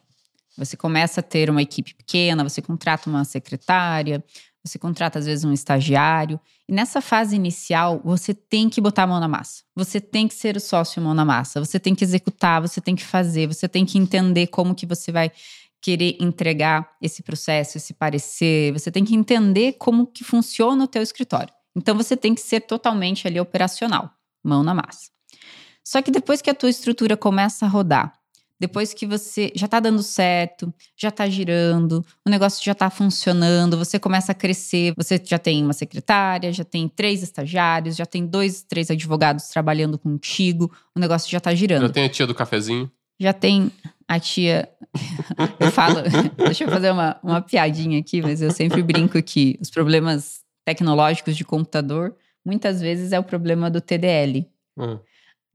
Você 0.58 0.76
começa 0.76 1.20
a 1.20 1.24
ter 1.24 1.48
uma 1.48 1.62
equipe 1.62 1.94
pequena, 1.94 2.44
você 2.44 2.60
contrata 2.60 3.08
uma 3.08 3.24
secretária, 3.24 4.24
você 4.66 4.80
contrata 4.80 5.20
às 5.20 5.28
vezes 5.28 5.46
um 5.46 5.54
estagiário. 5.54 6.40
E 6.68 6.74
nessa 6.74 7.00
fase 7.00 7.36
inicial, 7.36 8.02
você 8.04 8.34
tem 8.34 8.68
que 8.68 8.82
botar 8.82 9.04
a 9.04 9.08
mão 9.08 9.20
na 9.20 9.28
massa. 9.28 9.62
Você 9.76 10.02
tem 10.02 10.28
que 10.28 10.34
ser 10.34 10.58
o 10.58 10.60
sócio 10.60 11.00
mão 11.00 11.14
na 11.14 11.24
massa. 11.24 11.64
Você 11.64 11.80
tem 11.80 11.94
que 11.94 12.04
executar, 12.04 12.60
você 12.60 12.82
tem 12.82 12.96
que 12.96 13.04
fazer, 13.04 13.46
você 13.46 13.68
tem 13.68 13.86
que 13.86 14.00
entender 14.00 14.48
como 14.48 14.74
que 14.74 14.88
você 14.88 15.12
vai 15.12 15.32
querer 15.80 16.18
entregar 16.20 16.90
esse 17.00 17.22
processo, 17.22 17.78
esse 17.78 17.94
parecer. 17.94 18.74
Você 18.74 18.92
tem 18.92 19.06
que 19.06 19.14
entender 19.14 19.74
como 19.74 20.08
que 20.08 20.24
funciona 20.24 20.84
o 20.84 20.88
teu 20.88 21.04
escritório. 21.04 21.54
Então 21.76 21.96
você 21.96 22.18
tem 22.18 22.34
que 22.34 22.42
ser 22.42 22.62
totalmente 22.62 23.28
ali 23.28 23.40
operacional, 23.40 24.10
mão 24.44 24.64
na 24.64 24.74
massa. 24.74 25.12
Só 25.84 26.02
que 26.02 26.10
depois 26.10 26.42
que 26.42 26.50
a 26.50 26.56
tua 26.56 26.72
estrutura 26.72 27.16
começa 27.16 27.66
a 27.68 27.70
rodar, 27.70 28.12
depois 28.60 28.94
que 28.94 29.06
você 29.06 29.52
já 29.56 29.68
tá 29.68 29.80
dando 29.80 30.02
certo, 30.02 30.74
já 30.96 31.12
tá 31.12 31.28
girando, 31.30 32.04
o 32.26 32.30
negócio 32.30 32.64
já 32.64 32.74
tá 32.74 32.90
funcionando, 32.90 33.78
você 33.78 34.00
começa 34.00 34.32
a 34.32 34.36
crescer, 34.36 34.94
você 34.98 35.22
já 35.24 35.38
tem 35.38 35.64
uma 35.64 35.74
secretária, 35.74 36.52
já 36.52 36.64
tem 36.64 36.88
três 36.90 37.22
estagiários, 37.22 37.96
já 37.96 38.06
tem 38.06 38.26
dois, 38.26 38.64
três 38.64 38.90
advogados 38.90 39.48
trabalhando 39.50 39.98
contigo, 39.98 40.72
o 40.96 41.00
negócio 41.00 41.30
já 41.30 41.40
tá 41.40 41.54
girando. 41.54 41.84
Já 41.84 41.90
tem 41.90 42.06
a 42.06 42.10
tia 42.10 42.28
do 42.28 42.36
cafezinho. 42.36 42.92
Já 43.20 43.34
tem 43.34 43.72
a 44.08 44.20
tia. 44.20 44.70
Eu 45.60 45.72
falo, 45.72 46.02
deixa 46.38 46.64
eu 46.64 46.70
fazer 46.70 46.92
uma, 46.92 47.20
uma 47.24 47.42
piadinha 47.42 48.00
aqui, 48.00 48.22
mas 48.22 48.42
eu 48.42 48.52
sempre 48.52 48.82
brinco 48.82 49.22
que 49.22 49.58
os 49.62 49.70
problemas 49.70 50.42
tecnológicos 50.66 51.36
de 51.36 51.44
computador 51.44 52.16
muitas 52.46 52.80
vezes 52.80 53.12
é 53.12 53.20
o 53.20 53.24
problema 53.24 53.70
do 53.70 53.82
TDL, 53.82 54.48
Ah. 54.80 55.00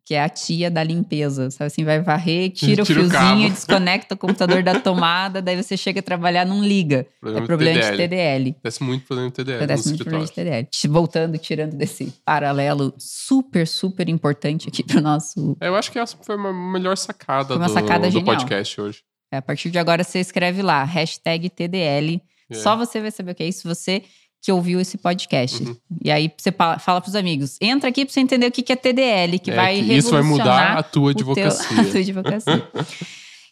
Que 0.04 0.14
é 0.14 0.22
a 0.22 0.28
tia 0.28 0.70
da 0.70 0.82
limpeza. 0.82 1.50
Sabe 1.50 1.66
assim, 1.68 1.84
vai 1.84 2.00
varrer, 2.00 2.50
tira, 2.50 2.82
Tira 2.84 3.00
o 3.00 3.06
o 3.06 3.10
fiozinho, 3.10 3.50
desconecta 3.50 4.14
o 4.14 4.18
computador 4.18 4.62
da 4.62 4.78
tomada, 4.80 5.40
daí 5.40 5.60
você 5.60 5.76
chega 5.76 6.00
a 6.00 6.02
trabalhar, 6.02 6.44
não 6.44 6.62
liga. 6.62 7.06
Problema 7.20 7.44
é 7.44 7.46
problema 7.46 7.80
TDL. 7.80 7.90
de 7.96 8.02
TDL. 8.02 8.50
Acontece 8.50 8.82
muito 8.82 9.06
problema 9.06 9.30
de 9.30 9.34
TDL 9.36 9.56
Acontece 9.56 9.84
no 9.84 9.90
muito 9.90 10.04
problema 10.04 10.26
de 10.26 10.32
TDL. 10.32 10.68
Voltando, 10.88 11.38
tirando 11.38 11.76
desse 11.76 12.12
paralelo 12.24 12.92
super, 12.98 13.66
super 13.66 14.08
importante 14.08 14.68
aqui 14.68 14.82
pro 14.82 15.00
nosso 15.00 15.56
É, 15.60 15.68
Eu 15.68 15.76
acho 15.76 15.90
que 15.92 15.98
essa 15.98 16.16
foi 16.20 16.36
uma 16.36 16.52
melhor 16.52 16.96
sacada, 16.96 17.46
Foi 17.48 17.56
uma 17.56 17.66
do, 17.68 17.72
sacada 17.72 18.08
do 18.08 18.12
genial. 18.12 18.36
podcast 18.36 18.80
hoje. 18.80 19.02
É, 19.32 19.36
a 19.38 19.42
partir 19.42 19.70
de 19.70 19.78
agora 19.78 20.04
você 20.04 20.18
escreve 20.18 20.60
lá, 20.62 20.84
hashtag 20.84 21.48
TDL. 21.48 22.20
É. 22.50 22.54
Só 22.54 22.76
você 22.76 23.00
vai 23.00 23.10
saber 23.10 23.32
o 23.32 23.34
que 23.34 23.42
é 23.42 23.48
isso, 23.48 23.66
você 23.66 24.02
que 24.42 24.50
ouviu 24.50 24.80
esse 24.80 24.98
podcast. 24.98 25.62
Uhum. 25.62 25.76
E 26.04 26.10
aí 26.10 26.30
você 26.36 26.50
fala, 26.50 26.78
fala 26.78 27.00
pros 27.00 27.14
amigos, 27.14 27.56
entra 27.60 27.88
aqui 27.88 28.04
pra 28.04 28.12
você 28.12 28.20
entender 28.20 28.46
o 28.46 28.50
que 28.50 28.72
é 28.72 28.76
TDL, 28.76 29.38
que 29.38 29.50
É, 29.52 29.54
vai 29.54 29.82
que 29.82 29.92
isso 29.94 30.10
vai 30.10 30.22
mudar 30.22 30.76
a 30.78 30.82
tua 30.82 31.12
o 31.12 31.14
teu- 31.14 31.30
advocacia. 31.30 31.80
a 31.80 31.84
tua 31.84 32.00
advocacia. 32.00 32.68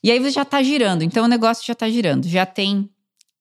e 0.02 0.10
aí 0.10 0.18
você 0.18 0.30
já 0.32 0.44
tá 0.44 0.60
girando, 0.62 1.02
então 1.02 1.24
o 1.24 1.28
negócio 1.28 1.64
já 1.64 1.74
tá 1.76 1.88
girando. 1.88 2.26
Já 2.28 2.44
tem 2.44 2.90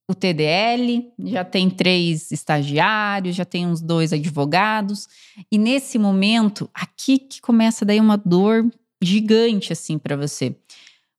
o 0.07 0.13
TDL, 0.15 1.11
já 1.25 1.43
tem 1.43 1.69
três 1.69 2.31
estagiários, 2.31 3.35
já 3.35 3.45
tem 3.45 3.65
uns 3.67 3.81
dois 3.81 4.11
advogados. 4.13 5.07
E 5.51 5.57
nesse 5.57 5.97
momento, 5.99 6.69
aqui 6.73 7.17
que 7.19 7.41
começa 7.41 7.83
daí 7.85 7.99
uma 7.99 8.17
dor 8.17 8.65
gigante 9.01 9.73
assim 9.73 9.97
para 9.97 10.15
você. 10.15 10.55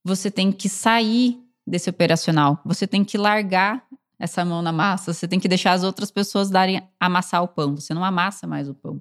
Você 0.04 0.30
tem 0.30 0.50
que 0.52 0.68
sair 0.68 1.38
desse 1.66 1.88
operacional. 1.90 2.60
Você 2.64 2.86
tem 2.86 3.04
que 3.04 3.16
largar 3.18 3.84
essa 4.20 4.44
mão 4.44 4.61
na 4.61 4.70
massa, 4.70 5.12
você 5.14 5.26
tem 5.26 5.40
que 5.40 5.48
deixar 5.48 5.72
as 5.72 5.83
outras 5.83 6.11
pessoas 6.11 6.50
darem 6.50 6.83
amassar 7.00 7.42
o 7.42 7.48
pão. 7.48 7.74
Você 7.74 7.94
não 7.94 8.04
amassa 8.04 8.46
mais 8.46 8.68
o 8.68 8.74
pão. 8.74 9.00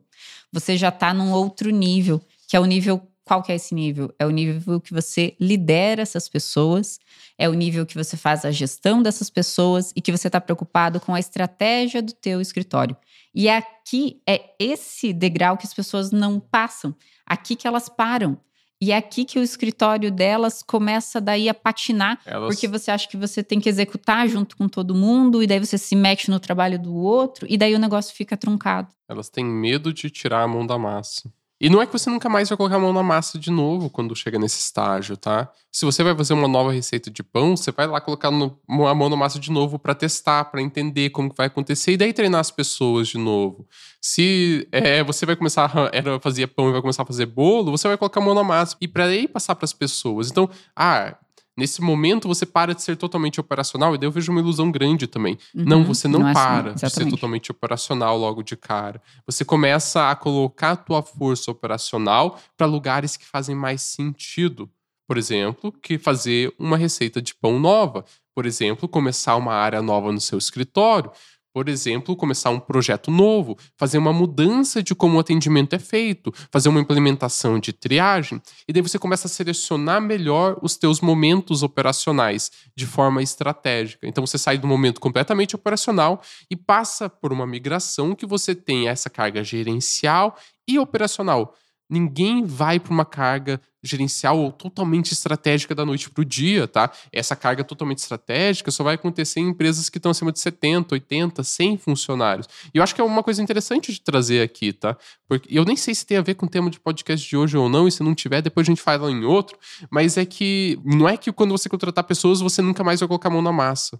Você 0.51 0.77
já 0.77 0.88
está 0.88 1.13
num 1.13 1.32
outro 1.32 1.69
nível, 1.69 2.21
que 2.47 2.55
é 2.55 2.60
o 2.60 2.65
nível 2.65 3.05
qual 3.29 3.43
que 3.43 3.51
é 3.51 3.55
esse 3.55 3.75
nível? 3.75 4.12
É 4.17 4.25
o 4.25 4.32
nível 4.32 4.82
que 4.82 4.91
você 4.91 5.36
lidera 5.39 6.01
essas 6.01 6.27
pessoas, 6.27 6.99
é 7.38 7.47
o 7.47 7.53
nível 7.53 7.86
que 7.86 7.93
você 7.93 8.17
faz 8.17 8.43
a 8.43 8.49
gestão 8.49 9.03
dessas 9.03 9.29
pessoas 9.29 9.93
e 9.95 10.01
que 10.01 10.12
você 10.12 10.27
está 10.27 10.41
preocupado 10.41 10.99
com 10.99 11.13
a 11.13 11.19
estratégia 11.19 12.01
do 12.01 12.12
teu 12.12 12.41
escritório. 12.41 12.97
E 13.36 13.47
aqui 13.47 14.19
é 14.27 14.55
esse 14.58 15.13
degrau 15.13 15.58
que 15.58 15.67
as 15.67 15.75
pessoas 15.75 16.10
não 16.10 16.39
passam, 16.39 16.95
aqui 17.23 17.55
que 17.55 17.67
elas 17.67 17.88
param. 17.88 18.36
E 18.81 18.93
é 18.93 18.97
aqui 18.97 19.25
que 19.25 19.37
o 19.37 19.43
escritório 19.43 20.09
delas 20.09 20.63
começa 20.63 21.19
daí 21.19 21.49
a 21.49 21.53
patinar, 21.53 22.21
elas... 22.25 22.55
porque 22.55 22.65
você 22.65 22.89
acha 22.89 23.09
que 23.09 23.17
você 23.17 23.43
tem 23.43 23.59
que 23.59 23.67
executar 23.67 24.25
junto 24.29 24.55
com 24.55 24.69
todo 24.69 24.95
mundo, 24.95 25.43
e 25.43 25.47
daí 25.47 25.59
você 25.59 25.77
se 25.77 25.97
mete 25.97 26.31
no 26.31 26.39
trabalho 26.39 26.79
do 26.79 26.95
outro, 26.95 27.45
e 27.49 27.57
daí 27.57 27.75
o 27.75 27.79
negócio 27.79 28.15
fica 28.15 28.37
truncado. 28.37 28.87
Elas 29.09 29.29
têm 29.29 29.43
medo 29.43 29.91
de 29.91 30.09
tirar 30.09 30.43
a 30.43 30.47
mão 30.47 30.65
da 30.65 30.77
massa. 30.77 31.29
E 31.61 31.69
não 31.69 31.81
é 31.81 31.85
que 31.85 31.91
você 31.91 32.09
nunca 32.09 32.29
mais 32.29 32.47
vai 32.47 32.57
colocar 32.57 32.77
a 32.77 32.79
mão 32.79 32.93
na 32.93 33.03
massa 33.03 33.37
de 33.37 33.51
novo 33.51 33.89
quando 33.89 34.15
chega 34.15 34.39
nesse 34.39 34.59
estágio, 34.61 35.17
tá? 35.17 35.51
Se 35.69 35.83
você 35.85 36.01
vai 36.03 36.15
fazer 36.15 36.33
uma 36.33 36.47
nova 36.47 36.71
receita 36.71 37.11
de 37.11 37.21
pão, 37.21 37.57
você 37.57 37.69
vai 37.71 37.85
lá 37.85 37.99
colocar 37.99 38.31
no, 38.31 38.57
a 38.87 38.95
mão 38.95 39.09
na 39.09 39.17
massa 39.17 39.37
de 39.37 39.51
novo 39.51 39.77
para 39.77 39.93
testar, 39.93 40.45
para 40.45 40.61
entender 40.61 41.09
como 41.09 41.33
vai 41.35 41.47
acontecer 41.47 41.91
e 41.91 41.97
daí 41.97 42.13
treinar 42.13 42.39
as 42.39 42.49
pessoas 42.49 43.09
de 43.09 43.17
novo. 43.17 43.67
Se 44.01 44.67
é, 44.71 45.03
você 45.03 45.25
vai 45.25 45.35
começar 45.35 45.65
a 45.65 45.89
era, 45.91 46.17
fazer 46.21 46.47
pão 46.47 46.69
e 46.69 46.71
vai 46.71 46.81
começar 46.81 47.03
a 47.03 47.05
fazer 47.05 47.25
bolo, 47.25 47.71
você 47.71 47.89
vai 47.89 47.97
colocar 47.97 48.21
a 48.21 48.23
mão 48.23 48.33
na 48.33 48.43
massa 48.43 48.77
e 48.79 48.87
para 48.87 49.05
aí 49.05 49.27
passar 49.27 49.53
para 49.55 49.65
as 49.65 49.73
pessoas. 49.73 50.31
Então, 50.31 50.49
ah, 50.73 51.17
Nesse 51.59 51.81
momento, 51.81 52.25
você 52.25 52.45
para 52.45 52.73
de 52.73 52.81
ser 52.81 52.95
totalmente 52.95 53.37
operacional, 53.37 53.93
e 53.93 53.97
daí 53.97 54.07
eu 54.07 54.11
vejo 54.11 54.31
uma 54.31 54.39
ilusão 54.39 54.71
grande 54.71 55.07
também. 55.07 55.37
Uhum, 55.53 55.65
não, 55.65 55.83
você 55.83 56.07
não, 56.07 56.21
não 56.21 56.27
é 56.29 56.31
assim, 56.31 56.39
para 56.39 56.71
assim, 56.71 56.85
de 56.85 56.93
ser 56.93 57.09
totalmente 57.09 57.51
operacional 57.51 58.17
logo 58.17 58.41
de 58.41 58.55
cara. 58.55 59.01
Você 59.25 59.43
começa 59.43 60.09
a 60.09 60.15
colocar 60.15 60.71
a 60.71 60.75
tua 60.77 61.01
força 61.01 61.51
operacional 61.51 62.39
para 62.55 62.65
lugares 62.65 63.17
que 63.17 63.25
fazem 63.25 63.55
mais 63.55 63.81
sentido. 63.81 64.69
Por 65.05 65.17
exemplo, 65.17 65.73
que 65.81 65.97
fazer 65.97 66.53
uma 66.57 66.77
receita 66.77 67.21
de 67.21 67.35
pão 67.35 67.59
nova. 67.59 68.05
Por 68.33 68.45
exemplo, 68.45 68.87
começar 68.87 69.35
uma 69.35 69.53
área 69.53 69.81
nova 69.81 70.13
no 70.13 70.21
seu 70.21 70.37
escritório 70.37 71.11
por 71.53 71.67
exemplo, 71.67 72.15
começar 72.15 72.49
um 72.49 72.59
projeto 72.59 73.09
novo, 73.12 73.57
fazer 73.77 73.97
uma 73.97 74.13
mudança 74.13 74.81
de 74.83 74.93
como 74.93 75.17
o 75.17 75.19
atendimento 75.19 75.75
é 75.75 75.79
feito, 75.79 76.33
fazer 76.51 76.69
uma 76.69 76.79
implementação 76.79 77.59
de 77.59 77.73
triagem, 77.73 78.41
e 78.67 78.73
daí 78.73 78.81
você 78.81 78.99
começa 78.99 79.27
a 79.27 79.29
selecionar 79.29 80.01
melhor 80.01 80.57
os 80.62 80.77
teus 80.77 81.01
momentos 81.01 81.63
operacionais 81.63 82.51
de 82.75 82.85
forma 82.85 83.21
estratégica. 83.21 84.07
Então 84.07 84.25
você 84.25 84.38
sai 84.38 84.57
do 84.57 84.67
momento 84.67 85.01
completamente 85.01 85.55
operacional 85.55 86.21
e 86.49 86.55
passa 86.55 87.09
por 87.09 87.33
uma 87.33 87.45
migração 87.45 88.15
que 88.15 88.25
você 88.25 88.53
tem 88.53 88.88
essa 88.88 89.09
carga 89.09 89.43
gerencial 89.43 90.38
e 90.67 90.77
operacional. 90.77 91.55
Ninguém 91.89 92.45
vai 92.45 92.80
para 92.80 92.93
uma 92.93 93.06
carga 93.06 93.60
gerencial 93.82 94.38
ou 94.38 94.52
totalmente 94.52 95.13
estratégica 95.13 95.73
da 95.73 95.86
noite 95.86 96.10
para 96.10 96.21
o 96.21 96.25
dia, 96.25 96.67
tá? 96.67 96.91
Essa 97.12 97.36
carga 97.36 97.63
totalmente 97.63 97.99
estratégica 97.99 98.69
só 98.71 98.84
vai 98.84 98.95
acontecer 98.95 99.39
em 99.39 99.49
empresas 99.49 99.89
que 99.89 99.97
estão 99.97 100.12
acima 100.12 100.32
de 100.32 100.39
70, 100.39 100.95
80, 100.95 101.43
100 101.43 101.78
funcionários. 101.78 102.47
E 102.73 102.78
eu 102.78 102.84
acho 102.84 102.93
que 102.93 103.02
é 103.02 103.04
uma 103.04 103.23
coisa 103.23 103.41
interessante 103.41 103.91
de 103.93 104.02
trazer 104.02 104.41
aqui, 104.41 104.73
tá? 104.73 104.97
Porque 105.28 105.47
eu 105.49 105.63
nem 105.63 105.75
sei 105.75 105.95
se 105.95 106.06
tem 106.06 106.17
a 106.17 106.21
ver 106.21 106.36
com 106.36 106.45
o 106.45 106.49
tema 106.49 106.69
de 106.69 106.80
podcast 106.80 107.28
de 107.28 107.38
hoje 107.38 107.58
ou 107.58 107.69
não, 107.69 107.88
e 107.88 107.91
se 107.91 108.04
não 108.04 108.13
tiver, 108.13 108.41
depois 108.41 108.67
a 108.67 108.71
gente 108.71 108.82
fala 108.82 109.10
em 109.10 109.23
outro, 109.23 109.58
mas 109.89 110.17
é 110.17 110.25
que 110.25 110.80
não 110.84 111.08
é 111.08 111.15
que 111.15 111.32
quando 111.32 111.52
você 111.52 111.69
contratar 111.69 112.04
pessoas, 112.04 112.41
você 112.41 112.62
nunca 112.62 112.84
mais 112.84 112.99
vai 112.99 113.08
colocar 113.08 113.30
a 113.30 113.32
mão 113.32 113.41
na 113.41 113.52
massa. 113.52 113.99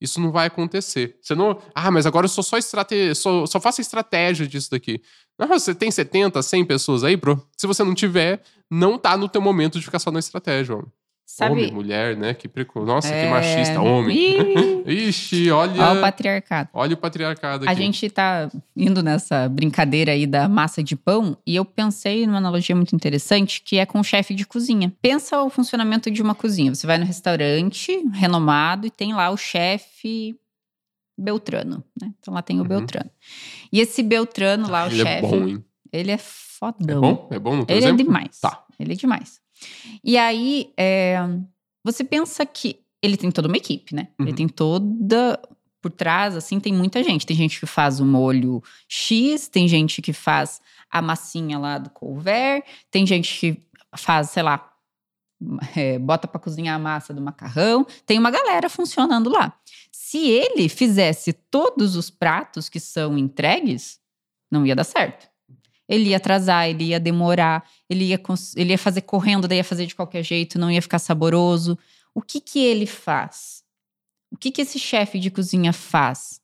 Isso 0.00 0.20
não 0.20 0.32
vai 0.32 0.46
acontecer. 0.46 1.18
Você 1.20 1.34
não. 1.34 1.60
Ah, 1.74 1.90
mas 1.90 2.06
agora 2.06 2.24
eu 2.24 2.28
sou 2.28 2.42
só 2.42 2.56
estratégia. 2.56 3.14
Só, 3.14 3.44
só 3.46 3.60
faço 3.60 3.80
estratégia 3.80 4.46
disso 4.46 4.70
daqui. 4.70 5.02
Não, 5.38 5.46
você 5.46 5.74
tem 5.74 5.90
70, 5.90 6.42
100 6.42 6.64
pessoas 6.64 7.04
aí, 7.04 7.16
bro? 7.16 7.46
Se 7.56 7.66
você 7.66 7.84
não 7.84 7.94
tiver, 7.94 8.42
não 8.70 8.98
tá 8.98 9.16
no 9.16 9.28
teu 9.28 9.40
momento 9.40 9.78
de 9.78 9.84
ficar 9.84 9.98
só 9.98 10.10
na 10.10 10.18
estratégia, 10.18 10.76
homem. 10.76 10.90
Sabe... 11.32 11.52
Homem, 11.52 11.72
mulher, 11.72 12.16
né? 12.16 12.34
Que 12.34 12.48
preco... 12.48 12.84
Nossa, 12.84 13.14
é... 13.14 13.24
que 13.24 13.30
machista, 13.30 13.80
homem. 13.80 14.82
Ixi, 14.84 15.48
olha. 15.52 15.80
Olha 15.80 15.98
o 15.98 16.00
patriarcado. 16.00 16.68
Olha 16.72 16.94
o 16.94 16.96
patriarcado 16.96 17.64
aqui. 17.64 17.72
A 17.72 17.74
gente 17.74 18.10
tá 18.10 18.50
indo 18.76 19.00
nessa 19.00 19.48
brincadeira 19.48 20.10
aí 20.10 20.26
da 20.26 20.48
massa 20.48 20.82
de 20.82 20.96
pão 20.96 21.38
e 21.46 21.54
eu 21.54 21.64
pensei 21.64 22.26
numa 22.26 22.38
analogia 22.38 22.74
muito 22.74 22.96
interessante 22.96 23.62
que 23.62 23.78
é 23.78 23.86
com 23.86 24.00
o 24.00 24.04
chefe 24.04 24.34
de 24.34 24.44
cozinha. 24.44 24.92
Pensa 25.00 25.40
o 25.40 25.48
funcionamento 25.48 26.10
de 26.10 26.20
uma 26.20 26.34
cozinha. 26.34 26.74
Você 26.74 26.84
vai 26.84 26.98
no 26.98 27.04
restaurante 27.04 27.92
renomado 28.12 28.88
e 28.88 28.90
tem 28.90 29.14
lá 29.14 29.30
o 29.30 29.36
chefe 29.36 30.36
Beltrano, 31.16 31.84
né? 32.00 32.12
Então 32.18 32.34
lá 32.34 32.42
tem 32.42 32.58
o 32.58 32.62
uhum. 32.62 32.68
Beltrano. 32.68 33.10
E 33.72 33.78
esse 33.78 34.02
Beltrano 34.02 34.68
lá, 34.68 34.82
o 34.82 34.88
ele 34.88 34.96
chefe. 35.04 35.26
É 35.26 35.30
bom, 35.30 35.46
hein? 35.46 35.64
Ele 35.92 36.10
é 36.10 36.18
fodão. 36.18 36.98
É 36.98 37.00
bom? 37.00 37.28
É 37.30 37.38
bom 37.38 37.56
no 37.56 37.62
Ele 37.62 37.74
é 37.74 37.76
exemplo? 37.76 38.00
é 38.00 38.04
demais. 38.04 38.40
Tá. 38.40 38.64
Ele 38.80 38.92
é 38.92 38.96
demais. 38.96 39.40
E 40.02 40.16
aí, 40.16 40.72
é, 40.76 41.18
você 41.84 42.04
pensa 42.04 42.44
que 42.44 42.80
ele 43.02 43.16
tem 43.16 43.30
toda 43.30 43.48
uma 43.48 43.56
equipe, 43.56 43.94
né? 43.94 44.08
Uhum. 44.18 44.26
Ele 44.26 44.36
tem 44.36 44.48
toda. 44.48 45.40
Por 45.80 45.90
trás, 45.90 46.36
assim, 46.36 46.60
tem 46.60 46.74
muita 46.74 47.02
gente. 47.02 47.24
Tem 47.24 47.36
gente 47.36 47.58
que 47.58 47.64
faz 47.64 48.00
o 48.00 48.04
molho 48.04 48.62
X, 48.86 49.48
tem 49.48 49.66
gente 49.66 50.02
que 50.02 50.12
faz 50.12 50.60
a 50.90 51.00
massinha 51.00 51.58
lá 51.58 51.78
do 51.78 51.88
couvert, 51.88 52.62
tem 52.90 53.06
gente 53.06 53.38
que 53.38 53.62
faz, 53.96 54.28
sei 54.28 54.42
lá, 54.42 54.70
é, 55.74 55.98
bota 55.98 56.28
para 56.28 56.38
cozinhar 56.38 56.76
a 56.76 56.78
massa 56.78 57.14
do 57.14 57.22
macarrão. 57.22 57.86
Tem 58.04 58.18
uma 58.18 58.30
galera 58.30 58.68
funcionando 58.68 59.30
lá. 59.30 59.58
Se 59.90 60.28
ele 60.28 60.68
fizesse 60.68 61.32
todos 61.32 61.96
os 61.96 62.10
pratos 62.10 62.68
que 62.68 62.78
são 62.78 63.16
entregues, 63.16 63.98
não 64.50 64.66
ia 64.66 64.76
dar 64.76 64.84
certo 64.84 65.29
ele 65.90 66.10
ia 66.10 66.18
atrasar, 66.18 66.68
ele 66.68 66.84
ia 66.84 67.00
demorar, 67.00 67.68
ele 67.88 68.04
ia, 68.04 68.22
ele 68.54 68.70
ia 68.70 68.78
fazer 68.78 69.00
correndo, 69.00 69.48
daí 69.48 69.58
ia 69.58 69.64
fazer 69.64 69.86
de 69.86 69.94
qualquer 69.96 70.22
jeito, 70.22 70.56
não 70.56 70.70
ia 70.70 70.80
ficar 70.80 71.00
saboroso. 71.00 71.76
O 72.14 72.22
que 72.22 72.40
que 72.40 72.60
ele 72.60 72.86
faz? 72.86 73.64
O 74.30 74.36
que 74.36 74.52
que 74.52 74.62
esse 74.62 74.78
chefe 74.78 75.18
de 75.18 75.32
cozinha 75.32 75.72
faz? 75.72 76.40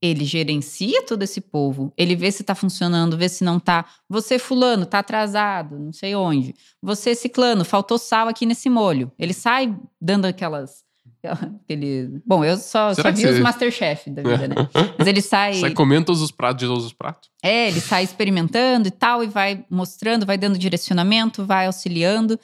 Ele 0.00 0.26
gerencia 0.26 1.02
todo 1.06 1.22
esse 1.22 1.40
povo, 1.40 1.90
ele 1.96 2.14
vê 2.14 2.30
se 2.30 2.44
tá 2.44 2.54
funcionando, 2.54 3.16
vê 3.16 3.30
se 3.30 3.42
não 3.42 3.58
tá. 3.58 3.86
Você, 4.06 4.38
fulano, 4.38 4.84
tá 4.84 4.98
atrasado, 4.98 5.78
não 5.78 5.92
sei 5.92 6.14
onde. 6.14 6.54
Você, 6.82 7.14
ciclano, 7.14 7.64
faltou 7.64 7.96
sal 7.96 8.28
aqui 8.28 8.44
nesse 8.44 8.68
molho. 8.68 9.10
Ele 9.18 9.32
sai 9.32 9.74
dando 9.98 10.26
aquelas 10.26 10.84
Aquele... 11.64 12.20
Bom, 12.26 12.44
eu 12.44 12.56
só, 12.56 12.92
só 12.94 13.10
vi 13.12 13.26
os 13.26 13.38
Masterchef 13.38 14.10
da 14.10 14.22
vida, 14.22 14.48
né? 14.48 14.54
Mas 14.98 15.06
ele 15.06 15.22
sai. 15.22 15.54
Sai 15.54 15.70
comendo 15.70 16.06
todos 16.06 16.20
os 16.20 16.30
pratos 16.30 16.60
de 16.60 16.66
todos 16.66 16.84
os 16.84 16.92
pratos? 16.92 17.30
É, 17.42 17.68
ele 17.68 17.80
sai 17.80 18.02
experimentando 18.02 18.88
e 18.88 18.90
tal, 18.90 19.22
e 19.22 19.28
vai 19.28 19.64
mostrando, 19.70 20.26
vai 20.26 20.36
dando 20.36 20.58
direcionamento, 20.58 21.44
vai 21.44 21.66
auxiliando. 21.66 22.38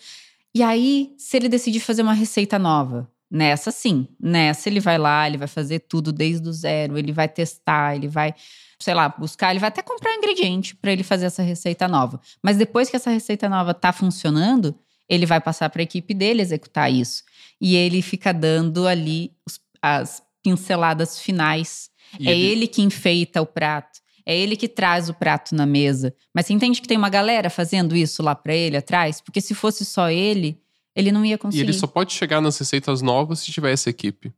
E 0.55 0.63
aí, 0.63 1.13
se 1.19 1.37
ele 1.37 1.49
decidir 1.49 1.81
fazer 1.81 2.03
uma 2.03 2.15
receita 2.15 2.59
nova, 2.59 3.09
nessa 3.31 3.71
sim, 3.71 4.09
nessa 4.21 4.69
ele 4.69 4.81
vai 4.81 4.97
lá, 4.97 5.27
ele 5.27 5.37
vai 5.37 5.49
fazer 5.49 5.81
tudo 5.81 6.13
desde 6.13 6.49
o 6.49 6.53
zero, 6.53 6.97
ele 6.97 7.13
vai 7.13 7.29
testar, 7.29 7.97
ele 7.97 8.09
vai, 8.09 8.35
sei 8.79 8.95
lá, 8.95 9.09
buscar, 9.09 9.51
ele 9.51 9.61
vai 9.61 9.69
até 9.69 9.83
comprar 9.83 10.15
ingrediente 10.15 10.75
para 10.75 10.93
ele 10.93 11.03
fazer 11.03 11.27
essa 11.27 11.43
receita 11.43 11.87
nova. 11.87 12.21
Mas 12.43 12.57
depois 12.57 12.89
que 12.89 12.97
essa 12.97 13.11
receita 13.11 13.49
nova 13.49 13.75
tá 13.75 13.93
funcionando, 13.93 14.75
ele 15.09 15.27
vai 15.27 15.41
passar 15.41 15.71
para 15.71 15.83
a 15.83 15.85
equipe 15.85 16.15
dele 16.15 16.43
executar 16.43 16.93
isso. 16.93 17.23
E 17.61 17.77
ele 17.77 18.03
fica 18.03 18.33
dando 18.33 18.87
ali 18.87 19.33
os, 19.47 19.61
as 19.83 20.23
pinceladas 20.43 21.19
finais. 21.19 21.91
E 22.19 22.29
é 22.29 22.33
ele... 22.33 22.47
ele 22.47 22.67
que 22.69 22.83
enfeita 22.83 23.43
o 23.43 23.47
prato. 23.47 24.01
É 24.25 24.37
ele 24.37 24.57
que 24.57 24.69
traz 24.69 25.09
o 25.09 25.15
prato 25.15 25.55
na 25.55 25.65
mesa. 25.65 26.15
Mas 26.35 26.47
você 26.47 26.53
entende 26.53 26.83
que 26.83 26.89
tem 26.89 26.99
uma 26.99 27.09
galera 27.09 27.49
fazendo 27.49 27.97
isso 27.97 28.23
lá 28.23 28.35
para 28.35 28.55
ele 28.55 28.77
atrás? 28.77 29.23
Porque 29.23 29.41
se 29.41 29.55
fosse 29.55 29.87
só 29.87 30.11
ele, 30.11 30.61
ele 30.95 31.11
não 31.11 31.25
ia 31.25 31.39
conseguir. 31.39 31.63
E 31.63 31.65
ele 31.65 31.73
só 31.73 31.87
pode 31.87 32.13
chegar 32.13 32.41
nas 32.41 32.59
receitas 32.59 33.01
novas 33.01 33.39
se 33.39 33.51
tiver 33.51 33.73
essa 33.73 33.89
equipe. 33.89 34.31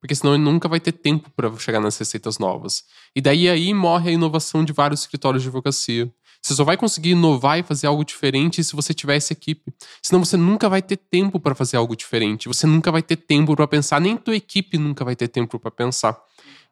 Porque 0.00 0.14
senão 0.14 0.34
ele 0.34 0.42
nunca 0.42 0.68
vai 0.68 0.80
ter 0.80 0.92
tempo 0.92 1.30
para 1.30 1.56
chegar 1.56 1.80
nas 1.80 1.96
receitas 1.96 2.38
novas. 2.38 2.84
E 3.14 3.20
daí 3.20 3.48
aí 3.48 3.72
morre 3.74 4.10
a 4.10 4.12
inovação 4.12 4.64
de 4.64 4.72
vários 4.72 5.00
escritórios 5.00 5.42
de 5.42 5.48
advocacia. 5.48 6.12
Você 6.42 6.54
só 6.54 6.64
vai 6.64 6.76
conseguir 6.76 7.10
inovar 7.10 7.58
e 7.58 7.62
fazer 7.62 7.86
algo 7.86 8.04
diferente 8.04 8.62
se 8.62 8.74
você 8.74 8.94
tiver 8.94 9.16
essa 9.16 9.32
equipe. 9.32 9.72
Senão 10.02 10.24
você 10.24 10.36
nunca 10.36 10.68
vai 10.68 10.80
ter 10.80 10.96
tempo 10.96 11.38
para 11.40 11.54
fazer 11.54 11.76
algo 11.76 11.96
diferente. 11.96 12.48
Você 12.48 12.66
nunca 12.66 12.90
vai 12.92 13.02
ter 13.02 13.16
tempo 13.16 13.54
para 13.54 13.66
pensar, 13.66 14.00
nem 14.00 14.16
tua 14.16 14.36
equipe 14.36 14.78
nunca 14.78 15.04
vai 15.04 15.16
ter 15.16 15.28
tempo 15.28 15.58
para 15.58 15.70
pensar. 15.70 16.18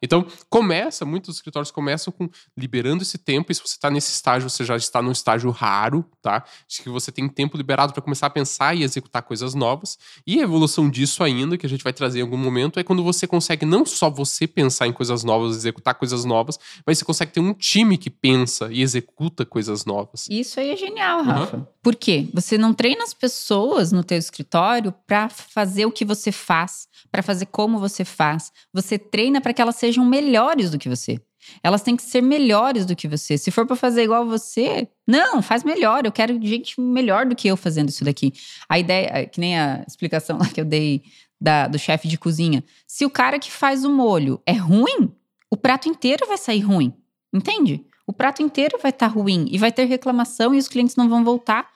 Então, 0.01 0.25
começa, 0.49 1.05
muitos 1.05 1.35
escritórios 1.35 1.71
começam 1.71 2.13
com 2.13 2.29
liberando 2.55 3.03
esse 3.03 3.17
tempo, 3.17 3.51
e 3.51 3.55
se 3.55 3.61
você 3.61 3.75
está 3.75 3.89
nesse 3.89 4.11
estágio, 4.11 4.49
você 4.49 4.63
já 4.63 4.75
está 4.75 5.01
num 5.01 5.11
estágio 5.11 5.49
raro, 5.49 6.05
tá? 6.21 6.43
De 6.67 6.81
que 6.81 6.89
você 6.89 7.11
tem 7.11 7.27
tempo 7.27 7.57
liberado 7.57 7.93
para 7.93 8.01
começar 8.01 8.27
a 8.27 8.29
pensar 8.29 8.75
e 8.75 8.83
executar 8.83 9.23
coisas 9.23 9.55
novas. 9.55 9.97
E 10.25 10.39
a 10.39 10.43
evolução 10.43 10.89
disso 10.89 11.23
ainda, 11.23 11.57
que 11.57 11.65
a 11.65 11.69
gente 11.69 11.83
vai 11.83 11.93
trazer 11.93 12.19
em 12.19 12.21
algum 12.21 12.37
momento, 12.37 12.79
é 12.79 12.83
quando 12.83 13.03
você 13.03 13.25
consegue 13.25 13.65
não 13.65 13.85
só 13.85 14.09
você 14.09 14.47
pensar 14.47 14.87
em 14.87 14.93
coisas 14.93 15.23
novas, 15.23 15.55
executar 15.55 15.95
coisas 15.95 16.25
novas, 16.25 16.59
mas 16.85 16.97
você 16.97 17.05
consegue 17.05 17.31
ter 17.31 17.39
um 17.39 17.53
time 17.53 17.97
que 17.97 18.09
pensa 18.09 18.69
e 18.71 18.81
executa 18.81 19.45
coisas 19.45 19.85
novas. 19.85 20.27
Isso 20.29 20.59
aí 20.59 20.69
é 20.69 20.75
genial, 20.75 21.23
Rafa. 21.23 21.57
Uhum. 21.57 21.65
Por 21.87 21.95
quê? 21.95 22.27
Você 22.33 22.57
não 22.57 22.73
treina 22.73 23.01
as 23.01 23.13
pessoas 23.13 23.93
no 23.93 24.03
teu 24.03 24.17
escritório 24.17 24.93
para 25.07 25.29
fazer 25.29 25.85
o 25.85 25.91
que 25.91 26.03
você 26.03 26.33
faz, 26.33 26.85
para 27.09 27.23
fazer 27.23 27.45
como 27.45 27.79
você 27.79 28.03
faz. 28.03 28.51
Você 28.73 28.99
treina 28.99 29.39
para 29.39 29.53
que 29.53 29.61
elas 29.61 29.77
sejam 29.77 30.03
melhores 30.03 30.69
do 30.69 30.77
que 30.77 30.89
você. 30.89 31.17
Elas 31.63 31.81
têm 31.81 31.95
que 31.95 32.03
ser 32.03 32.21
melhores 32.21 32.85
do 32.85 32.93
que 32.93 33.07
você. 33.07 33.37
Se 33.37 33.51
for 33.51 33.65
para 33.65 33.77
fazer 33.77 34.03
igual 34.03 34.25
você, 34.25 34.89
não, 35.07 35.41
faz 35.41 35.63
melhor. 35.63 36.05
Eu 36.05 36.11
quero 36.11 36.37
gente 36.45 36.77
melhor 36.77 37.25
do 37.25 37.37
que 37.37 37.47
eu 37.47 37.55
fazendo 37.55 37.87
isso 37.87 38.03
daqui. 38.03 38.33
A 38.67 38.77
ideia, 38.77 39.25
que 39.25 39.39
nem 39.39 39.57
a 39.57 39.85
explicação 39.87 40.37
lá 40.37 40.49
que 40.49 40.59
eu 40.59 40.65
dei 40.65 41.03
da, 41.39 41.69
do 41.69 41.79
chefe 41.79 42.09
de 42.09 42.17
cozinha. 42.17 42.65
Se 42.85 43.05
o 43.05 43.09
cara 43.09 43.39
que 43.39 43.49
faz 43.49 43.85
o 43.85 43.89
molho 43.89 44.41
é 44.45 44.51
ruim, 44.51 45.09
o 45.49 45.55
prato 45.55 45.87
inteiro 45.87 46.27
vai 46.27 46.37
sair 46.37 46.59
ruim. 46.59 46.93
Entende? 47.33 47.85
O 48.05 48.13
prato 48.13 48.41
inteiro 48.41 48.77
vai 48.81 48.89
estar 48.89 49.09
tá 49.09 49.13
ruim 49.13 49.45
e 49.51 49.57
vai 49.57 49.69
ter 49.69 49.83
reclamação 49.83 50.55
e 50.55 50.57
os 50.57 50.69
clientes 50.69 50.95
não 50.95 51.09
vão 51.09 51.25
voltar. 51.25 51.69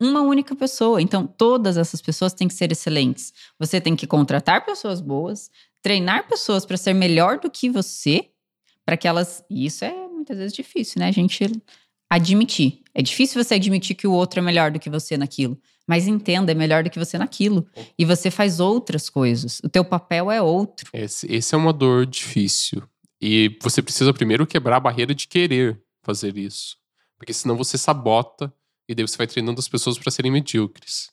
Uma 0.00 0.22
única 0.22 0.56
pessoa. 0.56 1.00
Então, 1.00 1.26
todas 1.26 1.76
essas 1.76 2.02
pessoas 2.02 2.32
têm 2.32 2.48
que 2.48 2.54
ser 2.54 2.70
excelentes. 2.72 3.32
Você 3.58 3.80
tem 3.80 3.94
que 3.94 4.06
contratar 4.06 4.64
pessoas 4.64 5.00
boas, 5.00 5.50
treinar 5.82 6.26
pessoas 6.28 6.66
para 6.66 6.76
ser 6.76 6.94
melhor 6.94 7.38
do 7.38 7.50
que 7.50 7.70
você, 7.70 8.30
para 8.84 8.96
que 8.96 9.06
elas. 9.06 9.44
E 9.48 9.66
isso 9.66 9.84
é 9.84 10.08
muitas 10.08 10.38
vezes 10.38 10.52
difícil, 10.52 10.98
né? 10.98 11.08
A 11.08 11.12
gente 11.12 11.44
admitir. 12.10 12.82
É 12.94 13.02
difícil 13.02 13.42
você 13.42 13.54
admitir 13.54 13.94
que 13.94 14.06
o 14.06 14.12
outro 14.12 14.40
é 14.40 14.42
melhor 14.42 14.70
do 14.70 14.80
que 14.80 14.90
você 14.90 15.16
naquilo. 15.16 15.58
Mas 15.86 16.06
entenda, 16.06 16.52
é 16.52 16.54
melhor 16.54 16.82
do 16.82 16.90
que 16.90 16.98
você 16.98 17.18
naquilo. 17.18 17.66
E 17.98 18.04
você 18.04 18.30
faz 18.30 18.58
outras 18.58 19.10
coisas. 19.10 19.60
O 19.62 19.68
teu 19.68 19.84
papel 19.84 20.30
é 20.30 20.40
outro. 20.40 20.88
Esse, 20.92 21.30
esse 21.30 21.54
é 21.54 21.58
uma 21.58 21.72
dor 21.72 22.06
difícil. 22.06 22.82
E 23.20 23.56
você 23.62 23.82
precisa 23.82 24.12
primeiro 24.12 24.46
quebrar 24.46 24.76
a 24.76 24.80
barreira 24.80 25.14
de 25.14 25.28
querer 25.28 25.80
fazer 26.02 26.36
isso. 26.36 26.76
Porque 27.18 27.32
senão 27.32 27.56
você 27.56 27.76
sabota 27.76 28.52
e 28.88 28.94
daí 28.94 29.06
você 29.06 29.16
vai 29.16 29.26
treinando 29.26 29.58
as 29.58 29.68
pessoas 29.68 29.98
para 29.98 30.10
serem 30.10 30.30
medíocres. 30.30 31.10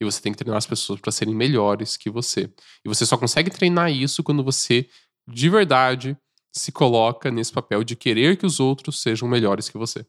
E 0.00 0.04
você 0.04 0.20
tem 0.20 0.32
que 0.32 0.38
treinar 0.38 0.58
as 0.58 0.66
pessoas 0.66 1.00
para 1.00 1.12
serem 1.12 1.34
melhores 1.34 1.96
que 1.96 2.10
você. 2.10 2.50
E 2.84 2.88
você 2.88 3.06
só 3.06 3.16
consegue 3.16 3.50
treinar 3.50 3.90
isso 3.90 4.22
quando 4.22 4.42
você, 4.42 4.88
de 5.28 5.48
verdade, 5.48 6.16
se 6.52 6.72
coloca 6.72 7.30
nesse 7.30 7.52
papel 7.52 7.82
de 7.84 7.96
querer 7.96 8.36
que 8.36 8.46
os 8.46 8.60
outros 8.60 9.00
sejam 9.00 9.28
melhores 9.28 9.68
que 9.68 9.78
você. 9.78 10.04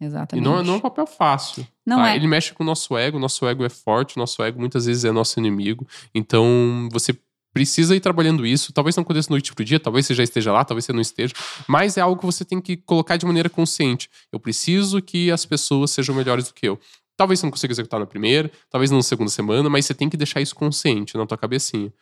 Exatamente. 0.00 0.44
E 0.44 0.48
não, 0.48 0.58
é, 0.58 0.62
não 0.62 0.74
é 0.74 0.76
um 0.76 0.80
papel 0.80 1.06
fácil. 1.06 1.66
Não 1.84 1.96
tá? 1.98 2.10
é. 2.10 2.16
Ele 2.16 2.28
mexe 2.28 2.52
com 2.52 2.62
o 2.62 2.66
nosso 2.66 2.96
ego, 2.96 3.18
nosso 3.18 3.46
ego 3.46 3.64
é 3.64 3.68
forte, 3.68 4.16
nosso 4.16 4.42
ego 4.42 4.60
muitas 4.60 4.86
vezes 4.86 5.04
é 5.04 5.10
nosso 5.10 5.38
inimigo. 5.40 5.86
Então, 6.14 6.88
você 6.92 7.18
precisa 7.58 7.96
ir 7.96 7.98
trabalhando 7.98 8.46
isso. 8.46 8.72
Talvez 8.72 8.94
não 8.94 9.02
aconteça 9.02 9.28
noite 9.30 9.52
pro 9.52 9.64
dia, 9.64 9.80
talvez 9.80 10.06
você 10.06 10.14
já 10.14 10.22
esteja 10.22 10.52
lá, 10.52 10.64
talvez 10.64 10.84
você 10.84 10.92
não 10.92 11.00
esteja. 11.00 11.34
Mas 11.66 11.96
é 11.96 12.00
algo 12.00 12.20
que 12.20 12.24
você 12.24 12.44
tem 12.44 12.60
que 12.60 12.76
colocar 12.76 13.16
de 13.16 13.26
maneira 13.26 13.50
consciente. 13.50 14.08
Eu 14.30 14.38
preciso 14.38 15.02
que 15.02 15.28
as 15.32 15.44
pessoas 15.44 15.90
sejam 15.90 16.14
melhores 16.14 16.46
do 16.46 16.54
que 16.54 16.68
eu. 16.68 16.78
Talvez 17.16 17.40
você 17.40 17.46
não 17.46 17.50
consiga 17.50 17.72
executar 17.72 17.98
na 17.98 18.06
primeira, 18.06 18.48
talvez 18.70 18.92
na 18.92 19.02
segunda 19.02 19.28
semana, 19.28 19.68
mas 19.68 19.86
você 19.86 19.92
tem 19.92 20.08
que 20.08 20.16
deixar 20.16 20.40
isso 20.40 20.54
consciente 20.54 21.16
na 21.16 21.26
tua 21.26 21.36
cabecinha. 21.36 21.92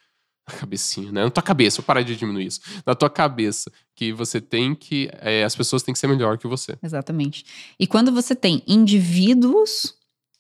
Na 0.47 0.59
cabecinha, 0.59 1.11
né? 1.11 1.25
Na 1.25 1.31
tua 1.31 1.43
cabeça, 1.43 1.79
vou 1.79 1.87
parar 1.87 2.03
de 2.03 2.15
diminuir 2.15 2.49
isso. 2.49 2.61
Na 2.85 2.95
tua 2.95 3.09
cabeça, 3.09 3.73
que 3.95 4.13
você 4.13 4.43
tem 4.43 4.75
que. 4.75 5.09
É, 5.15 5.43
as 5.43 5.57
pessoas 5.57 5.83
têm 5.83 5.95
que 5.95 5.99
ser 5.99 6.07
melhor 6.07 6.37
que 6.37 6.47
você. 6.47 6.77
Exatamente. 6.83 7.47
E 7.81 7.87
quando 7.87 8.13
você 8.13 8.37
tem 8.37 8.63
indivíduos 8.67 9.96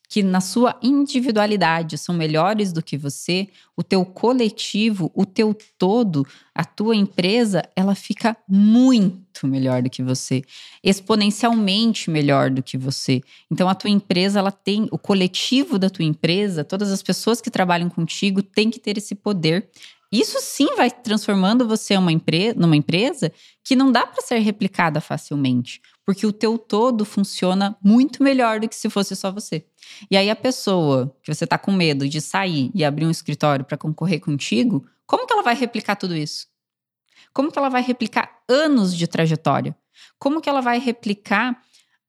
que 0.08 0.22
na 0.22 0.40
sua 0.40 0.78
individualidade 0.82 1.98
são 1.98 2.14
melhores 2.14 2.72
do 2.72 2.82
que 2.82 2.96
você, 2.96 3.48
o 3.76 3.82
teu 3.82 4.04
coletivo, 4.04 5.10
o 5.14 5.26
teu 5.26 5.56
todo, 5.76 6.26
a 6.54 6.64
tua 6.64 6.94
empresa, 6.94 7.62
ela 7.74 7.94
fica 7.94 8.36
muito 8.48 9.46
melhor 9.46 9.82
do 9.82 9.90
que 9.90 10.02
você, 10.02 10.42
exponencialmente 10.82 12.08
melhor 12.08 12.50
do 12.50 12.62
que 12.62 12.78
você. 12.78 13.20
Então 13.50 13.68
a 13.68 13.74
tua 13.74 13.90
empresa, 13.90 14.38
ela 14.38 14.52
tem 14.52 14.88
o 14.90 14.98
coletivo 14.98 15.78
da 15.78 15.90
tua 15.90 16.04
empresa, 16.04 16.64
todas 16.64 16.90
as 16.90 17.02
pessoas 17.02 17.40
que 17.40 17.50
trabalham 17.50 17.88
contigo 17.88 18.42
têm 18.42 18.70
que 18.70 18.78
ter 18.78 18.96
esse 18.96 19.14
poder. 19.14 19.68
Isso 20.18 20.38
sim 20.40 20.74
vai 20.76 20.90
transformando 20.90 21.68
você 21.68 21.94
uma 21.94 22.10
empre 22.10 22.54
numa 22.54 22.74
empresa 22.74 23.30
que 23.62 23.76
não 23.76 23.92
dá 23.92 24.06
para 24.06 24.22
ser 24.22 24.38
replicada 24.38 24.98
facilmente, 24.98 25.82
porque 26.06 26.26
o 26.26 26.32
teu 26.32 26.56
todo 26.56 27.04
funciona 27.04 27.76
muito 27.84 28.22
melhor 28.22 28.58
do 28.58 28.66
que 28.66 28.74
se 28.74 28.88
fosse 28.88 29.14
só 29.14 29.30
você. 29.30 29.66
E 30.10 30.16
aí 30.16 30.30
a 30.30 30.36
pessoa 30.36 31.14
que 31.22 31.34
você 31.34 31.44
está 31.44 31.58
com 31.58 31.70
medo 31.70 32.08
de 32.08 32.22
sair 32.22 32.70
e 32.74 32.82
abrir 32.82 33.04
um 33.04 33.10
escritório 33.10 33.62
para 33.62 33.76
concorrer 33.76 34.20
contigo, 34.20 34.86
como 35.04 35.26
que 35.26 35.34
ela 35.34 35.42
vai 35.42 35.54
replicar 35.54 35.96
tudo 35.96 36.16
isso? 36.16 36.46
Como 37.30 37.52
que 37.52 37.58
ela 37.58 37.68
vai 37.68 37.82
replicar 37.82 38.40
anos 38.48 38.96
de 38.96 39.06
trajetória? 39.06 39.76
Como 40.18 40.40
que 40.40 40.48
ela 40.48 40.62
vai 40.62 40.78
replicar 40.78 41.60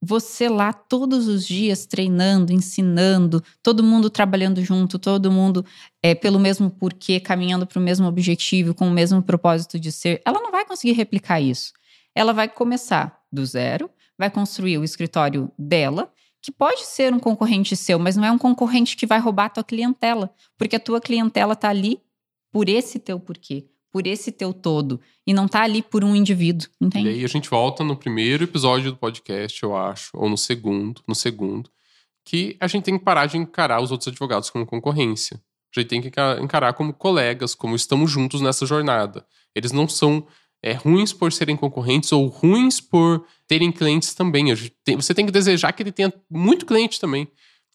você 0.02 0.48
lá 0.48 0.72
todos 0.72 1.28
os 1.28 1.46
dias 1.46 1.86
treinando, 1.86 2.54
ensinando, 2.54 3.44
todo 3.64 3.84
mundo 3.84 4.10
trabalhando 4.10 4.64
junto, 4.64 5.00
todo 5.00 5.32
mundo 5.32 5.66
é, 6.02 6.14
pelo 6.14 6.40
mesmo 6.40 6.70
porquê, 6.70 7.20
caminhando 7.20 7.66
para 7.66 7.80
o 7.80 7.82
mesmo 7.82 8.08
objetivo, 8.08 8.74
com 8.74 8.88
o 8.88 8.92
mesmo 8.92 9.22
propósito 9.22 9.80
de 9.80 9.92
ser, 9.92 10.22
ela 10.26 10.42
não 10.42 10.52
vai 10.52 10.66
conseguir 10.66 10.94
replicar 10.94 11.42
isso. 11.42 11.74
Ela 12.14 12.34
vai 12.34 12.48
começar 12.48 13.20
do 13.32 13.46
zero, 13.46 13.90
vai 14.18 14.30
construir 14.30 14.78
o 14.78 14.84
escritório 14.84 15.52
dela 15.58 16.12
que 16.42 16.52
pode 16.52 16.86
ser 16.86 17.14
um 17.14 17.20
concorrente 17.20 17.76
seu, 17.76 18.00
mas 18.00 18.16
não 18.16 18.24
é 18.24 18.32
um 18.32 18.38
concorrente 18.38 18.96
que 18.96 19.06
vai 19.06 19.20
roubar 19.20 19.46
a 19.46 19.50
tua 19.50 19.64
clientela, 19.64 20.34
porque 20.58 20.76
a 20.76 20.80
tua 20.80 21.02
clientela 21.02 21.56
tá 21.56 21.70
ali 21.70 22.00
por 22.52 22.70
esse 22.70 23.00
teu 23.00 23.20
porquê, 23.20 23.68
por 23.91 24.06
esse 24.06 24.32
teu 24.32 24.54
todo, 24.54 25.00
e 25.26 25.34
não 25.34 25.47
tá 25.47 25.63
ali 25.63 25.82
por 25.82 26.04
um 26.04 26.15
indivíduo, 26.15 26.67
entende? 26.80 27.10
E 27.10 27.13
aí 27.13 27.26
a 27.26 27.28
gente 27.28 27.50
volta 27.50 27.84
no 27.84 27.95
primeiro 27.95 28.43
episódio 28.43 28.91
do 28.91 28.97
podcast, 28.97 29.62
eu 29.63 29.76
acho, 29.76 30.12
ou 30.13 30.30
no 30.30 30.38
segundo, 30.38 31.02
no 31.08 31.15
segundo, 31.15 31.69
que 32.26 32.58
a 32.60 32.67
gente 32.67 32.84
tem 32.84 32.97
que 32.97 33.04
parar 33.04 33.26
de 33.26 33.38
encarar 33.38 33.82
os 33.82 33.91
outros 33.91 34.10
advogados 34.10 34.50
como 34.50 34.65
concorrência. 34.65 35.41
A 35.76 35.80
gente 35.80 35.89
tem 35.89 36.02
que 36.02 36.12
encarar 36.41 36.73
como 36.73 36.93
colegas, 36.93 37.56
como 37.56 37.76
estamos 37.76 38.12
juntos 38.12 38.41
nessa 38.41 38.65
jornada. 38.65 39.26
Eles 39.56 39.71
não 39.71 39.88
são 39.88 40.26
é, 40.62 40.73
ruins 40.73 41.13
por 41.13 41.32
serem 41.32 41.56
concorrentes 41.56 42.12
ou 42.12 42.28
ruins 42.28 42.82
por 42.82 43.26
terem 43.47 43.71
clientes 43.71 44.13
também. 44.13 44.45
Você 44.95 45.13
tem 45.13 45.26
que 45.26 45.32
desejar 45.32 45.71
que 45.71 45.84
ele 45.84 45.91
tenha 45.91 46.13
muito 46.30 46.65
cliente 46.65 47.00
também. 47.00 47.28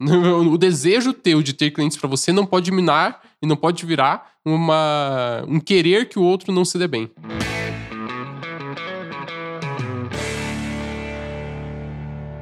O 0.50 0.58
desejo 0.58 1.12
teu 1.12 1.42
de 1.42 1.52
ter 1.52 1.70
clientes 1.70 1.96
para 1.96 2.08
você 2.08 2.32
não 2.32 2.44
pode 2.44 2.70
minar 2.72 3.22
e 3.40 3.46
não 3.46 3.56
pode 3.56 3.86
virar 3.86 4.32
uma, 4.44 5.44
um 5.46 5.60
querer 5.60 6.08
que 6.08 6.18
o 6.18 6.22
outro 6.22 6.52
não 6.52 6.64
se 6.64 6.78
dê 6.78 6.88
bem. 6.88 7.10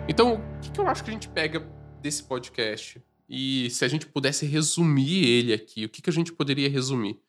Então, 0.09 0.35
o 0.35 0.73
que, 0.73 0.81
eu 0.81 0.89
acho 0.89 1.05
que 1.05 1.11
a 1.11 1.13
gente 1.13 1.29
pega 1.29 1.61
desse 2.03 2.23
podcast? 2.23 3.01
E 3.29 3.69
se 3.71 3.85
a 3.85 3.89
gente 3.89 4.07
pudesse 4.07 4.45
resumir 4.47 5.25
ele 5.25 5.53
aqui, 5.53 5.85
o 5.85 5.89
que, 5.89 6.03
que 6.03 6.11
a 6.11 6.13
gente 6.13 6.33
poderia 6.33 6.69
resumir? 6.69 7.21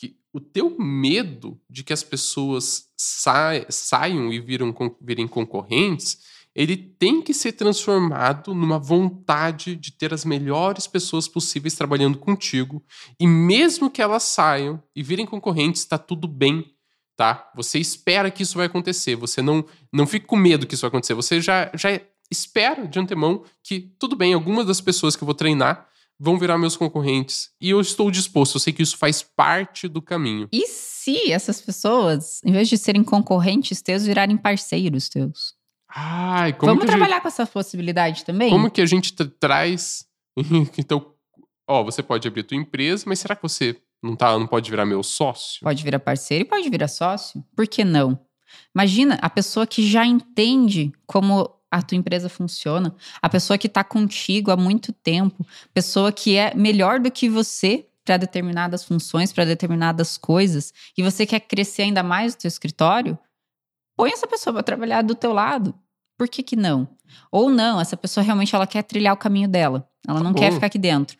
que 0.00 0.16
o 0.32 0.40
teu 0.40 0.74
medo 0.78 1.60
de 1.68 1.84
que 1.84 1.92
as 1.92 2.02
pessoas 2.02 2.86
sa 2.96 3.50
saiam 3.68 4.32
e 4.32 4.40
viram, 4.40 4.74
virem 4.98 5.28
concorrentes, 5.28 6.20
ele 6.54 6.76
tem 6.76 7.22
que 7.22 7.32
ser 7.32 7.52
transformado 7.52 8.54
numa 8.54 8.78
vontade 8.78 9.76
de 9.76 9.92
ter 9.92 10.12
as 10.12 10.24
melhores 10.24 10.86
pessoas 10.86 11.28
possíveis 11.28 11.74
trabalhando 11.74 12.18
contigo. 12.18 12.82
E 13.18 13.26
mesmo 13.26 13.90
que 13.90 14.02
elas 14.02 14.24
saiam 14.24 14.82
e 14.94 15.02
virem 15.02 15.26
concorrentes, 15.26 15.82
está 15.82 15.96
tudo 15.96 16.26
bem, 16.26 16.74
tá? 17.16 17.50
Você 17.54 17.78
espera 17.78 18.30
que 18.30 18.42
isso 18.42 18.56
vai 18.56 18.66
acontecer. 18.66 19.14
Você 19.16 19.40
não, 19.40 19.64
não 19.92 20.06
fica 20.06 20.26
com 20.26 20.36
medo 20.36 20.66
que 20.66 20.74
isso 20.74 20.82
vai 20.82 20.88
acontecer. 20.88 21.14
Você 21.14 21.40
já, 21.40 21.70
já 21.74 22.00
espera 22.30 22.86
de 22.86 22.98
antemão 22.98 23.44
que 23.62 23.92
tudo 23.98 24.16
bem, 24.16 24.34
algumas 24.34 24.66
das 24.66 24.80
pessoas 24.80 25.14
que 25.14 25.22
eu 25.22 25.26
vou 25.26 25.34
treinar 25.34 25.88
vão 26.18 26.38
virar 26.38 26.58
meus 26.58 26.76
concorrentes. 26.76 27.50
E 27.60 27.70
eu 27.70 27.80
estou 27.80 28.10
disposto, 28.10 28.56
eu 28.56 28.60
sei 28.60 28.72
que 28.72 28.82
isso 28.82 28.98
faz 28.98 29.22
parte 29.22 29.88
do 29.88 30.02
caminho. 30.02 30.48
E 30.52 30.66
se 30.66 31.32
essas 31.32 31.62
pessoas, 31.62 32.42
em 32.44 32.52
vez 32.52 32.68
de 32.68 32.76
serem 32.76 33.02
concorrentes 33.02 33.80
teus, 33.80 34.04
virarem 34.04 34.36
parceiros 34.36 35.08
teus? 35.08 35.59
Ai, 35.94 36.52
como 36.52 36.72
Vamos 36.72 36.86
trabalhar 36.86 37.14
gente, 37.14 37.22
com 37.22 37.28
essa 37.28 37.46
possibilidade 37.46 38.24
também? 38.24 38.50
Como 38.50 38.70
que 38.70 38.80
a 38.80 38.86
gente 38.86 39.12
tra 39.12 39.26
traz. 39.38 40.06
então, 40.78 41.14
ó, 41.68 41.82
você 41.82 42.02
pode 42.02 42.26
abrir 42.28 42.44
tua 42.44 42.56
empresa, 42.56 43.04
mas 43.06 43.18
será 43.18 43.34
que 43.34 43.42
você 43.42 43.76
não, 44.02 44.14
tá, 44.14 44.38
não 44.38 44.46
pode 44.46 44.70
virar 44.70 44.86
meu 44.86 45.02
sócio? 45.02 45.60
Pode 45.62 45.82
virar 45.82 45.98
parceiro 45.98 46.44
e 46.44 46.48
pode 46.48 46.68
virar 46.70 46.88
sócio. 46.88 47.44
Por 47.56 47.66
que 47.66 47.84
não? 47.84 48.18
Imagina 48.74 49.18
a 49.20 49.28
pessoa 49.28 49.66
que 49.66 49.86
já 49.86 50.06
entende 50.06 50.92
como 51.06 51.50
a 51.70 51.82
tua 51.82 51.96
empresa 51.96 52.28
funciona, 52.28 52.94
a 53.22 53.28
pessoa 53.28 53.56
que 53.56 53.68
está 53.68 53.84
contigo 53.84 54.50
há 54.50 54.56
muito 54.56 54.92
tempo, 54.92 55.46
pessoa 55.72 56.10
que 56.10 56.36
é 56.36 56.52
melhor 56.54 56.98
do 56.98 57.10
que 57.10 57.28
você 57.28 57.86
para 58.04 58.16
determinadas 58.16 58.82
funções, 58.82 59.32
para 59.32 59.44
determinadas 59.44 60.18
coisas, 60.18 60.74
e 60.98 61.02
você 61.02 61.24
quer 61.24 61.40
crescer 61.40 61.82
ainda 61.82 62.02
mais 62.02 62.34
o 62.34 62.38
teu 62.38 62.48
escritório, 62.48 63.16
põe 64.00 64.12
essa 64.12 64.26
pessoa 64.26 64.54
para 64.54 64.62
trabalhar 64.62 65.02
do 65.02 65.14
teu 65.14 65.30
lado. 65.30 65.74
Por 66.16 66.26
que, 66.26 66.42
que 66.42 66.56
não? 66.56 66.88
Ou 67.30 67.50
não, 67.50 67.78
essa 67.78 67.98
pessoa 67.98 68.24
realmente 68.24 68.54
ela 68.54 68.66
quer 68.66 68.82
trilhar 68.82 69.12
o 69.12 69.16
caminho 69.18 69.46
dela. 69.46 69.86
Ela 70.08 70.18
Tá 70.18 70.24
não 70.24 70.32
quer 70.32 70.52
ficar 70.52 70.68
aqui 70.68 70.78
dentro. 70.78 71.18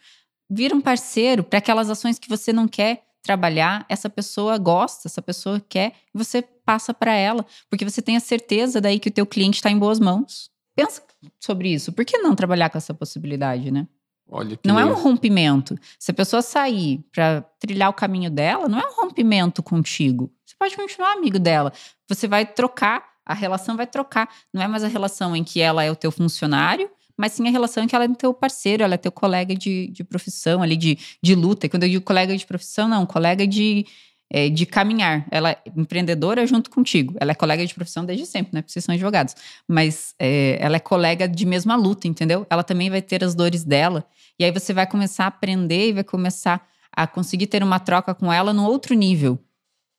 Vira 0.48 0.74
um 0.74 0.80
parceiro 0.80 1.44
para 1.44 1.58
aquelas 1.58 1.90
ações 1.90 2.18
que 2.18 2.28
você 2.28 2.54
não 2.54 2.66
quer 2.66 3.04
trabalhar, 3.22 3.84
essa 3.86 4.08
pessoa 4.08 4.56
gosta, 4.56 5.06
essa 5.06 5.20
pessoa 5.20 5.60
quer, 5.68 5.92
e 6.14 6.16
você 6.16 6.40
passa 6.40 6.94
para 6.94 7.12
ela, 7.12 7.44
porque 7.68 7.84
você 7.84 8.00
tem 8.00 8.16
a 8.16 8.20
certeza 8.20 8.80
daí 8.80 8.98
que 8.98 9.10
o 9.10 9.12
teu 9.12 9.26
cliente 9.26 9.56
está 9.56 9.70
em 9.70 9.78
boas 9.78 10.00
mãos. 10.00 10.50
Pensa 10.74 11.02
sobre 11.38 11.68
isso. 11.68 11.92
Por 11.92 12.06
que 12.06 12.16
não 12.16 12.34
trabalhar 12.34 12.70
com 12.70 12.78
essa 12.78 12.94
possibilidade, 12.94 13.70
né? 13.70 13.86
Olha 14.26 14.58
Não 14.64 14.78
é 14.78 14.84
um 14.86 14.94
rompimento. 14.94 15.76
Se 15.98 16.12
a 16.12 16.14
pessoa 16.14 16.40
sair 16.40 17.04
para 17.12 17.42
trilhar 17.58 17.90
o 17.90 17.94
caminho 17.94 18.30
dela, 18.30 18.68
não 18.68 18.78
é 18.78 18.86
um 18.86 18.94
rompimento 18.94 19.62
contigo. 19.62 20.32
Pode 20.60 20.76
continuar 20.76 21.14
amigo 21.14 21.38
dela. 21.38 21.72
Você 22.06 22.28
vai 22.28 22.44
trocar, 22.44 23.02
a 23.24 23.32
relação 23.32 23.78
vai 23.78 23.86
trocar. 23.86 24.28
Não 24.52 24.60
é 24.60 24.68
mais 24.68 24.84
a 24.84 24.88
relação 24.88 25.34
em 25.34 25.42
que 25.42 25.58
ela 25.58 25.82
é 25.82 25.90
o 25.90 25.96
teu 25.96 26.12
funcionário, 26.12 26.90
mas 27.16 27.32
sim 27.32 27.48
a 27.48 27.50
relação 27.50 27.82
em 27.82 27.86
que 27.86 27.96
ela 27.96 28.04
é 28.04 28.08
teu 28.08 28.34
parceiro, 28.34 28.82
ela 28.82 28.92
é 28.92 28.98
teu 28.98 29.10
colega 29.10 29.54
de, 29.54 29.86
de 29.86 30.04
profissão 30.04 30.62
ali, 30.62 30.76
de, 30.76 30.98
de 31.22 31.34
luta. 31.34 31.64
E 31.64 31.68
quando 31.70 31.84
eu 31.84 31.88
digo 31.88 32.04
colega 32.04 32.36
de 32.36 32.44
profissão, 32.44 32.86
não, 32.86 33.06
colega 33.06 33.46
de, 33.46 33.86
é, 34.28 34.50
de 34.50 34.66
caminhar. 34.66 35.26
Ela 35.30 35.52
é 35.52 35.62
empreendedora 35.74 36.46
junto 36.46 36.68
contigo. 36.68 37.14
Ela 37.18 37.30
é 37.32 37.34
colega 37.34 37.64
de 37.64 37.74
profissão 37.74 38.04
desde 38.04 38.26
sempre, 38.26 38.50
né? 38.52 38.60
Porque 38.60 38.72
vocês 38.72 38.84
são 38.84 38.94
advogados. 38.94 39.34
Mas 39.66 40.14
é, 40.18 40.58
ela 40.60 40.76
é 40.76 40.80
colega 40.80 41.26
de 41.26 41.46
mesma 41.46 41.74
luta, 41.74 42.06
entendeu? 42.06 42.46
Ela 42.50 42.62
também 42.62 42.90
vai 42.90 43.00
ter 43.00 43.24
as 43.24 43.34
dores 43.34 43.64
dela. 43.64 44.04
E 44.38 44.44
aí 44.44 44.52
você 44.52 44.74
vai 44.74 44.86
começar 44.86 45.24
a 45.24 45.28
aprender 45.28 45.88
e 45.88 45.92
vai 45.94 46.04
começar 46.04 46.68
a 46.92 47.06
conseguir 47.06 47.46
ter 47.46 47.62
uma 47.62 47.80
troca 47.80 48.14
com 48.14 48.30
ela 48.30 48.52
no 48.52 48.66
outro 48.66 48.94
nível. 48.94 49.38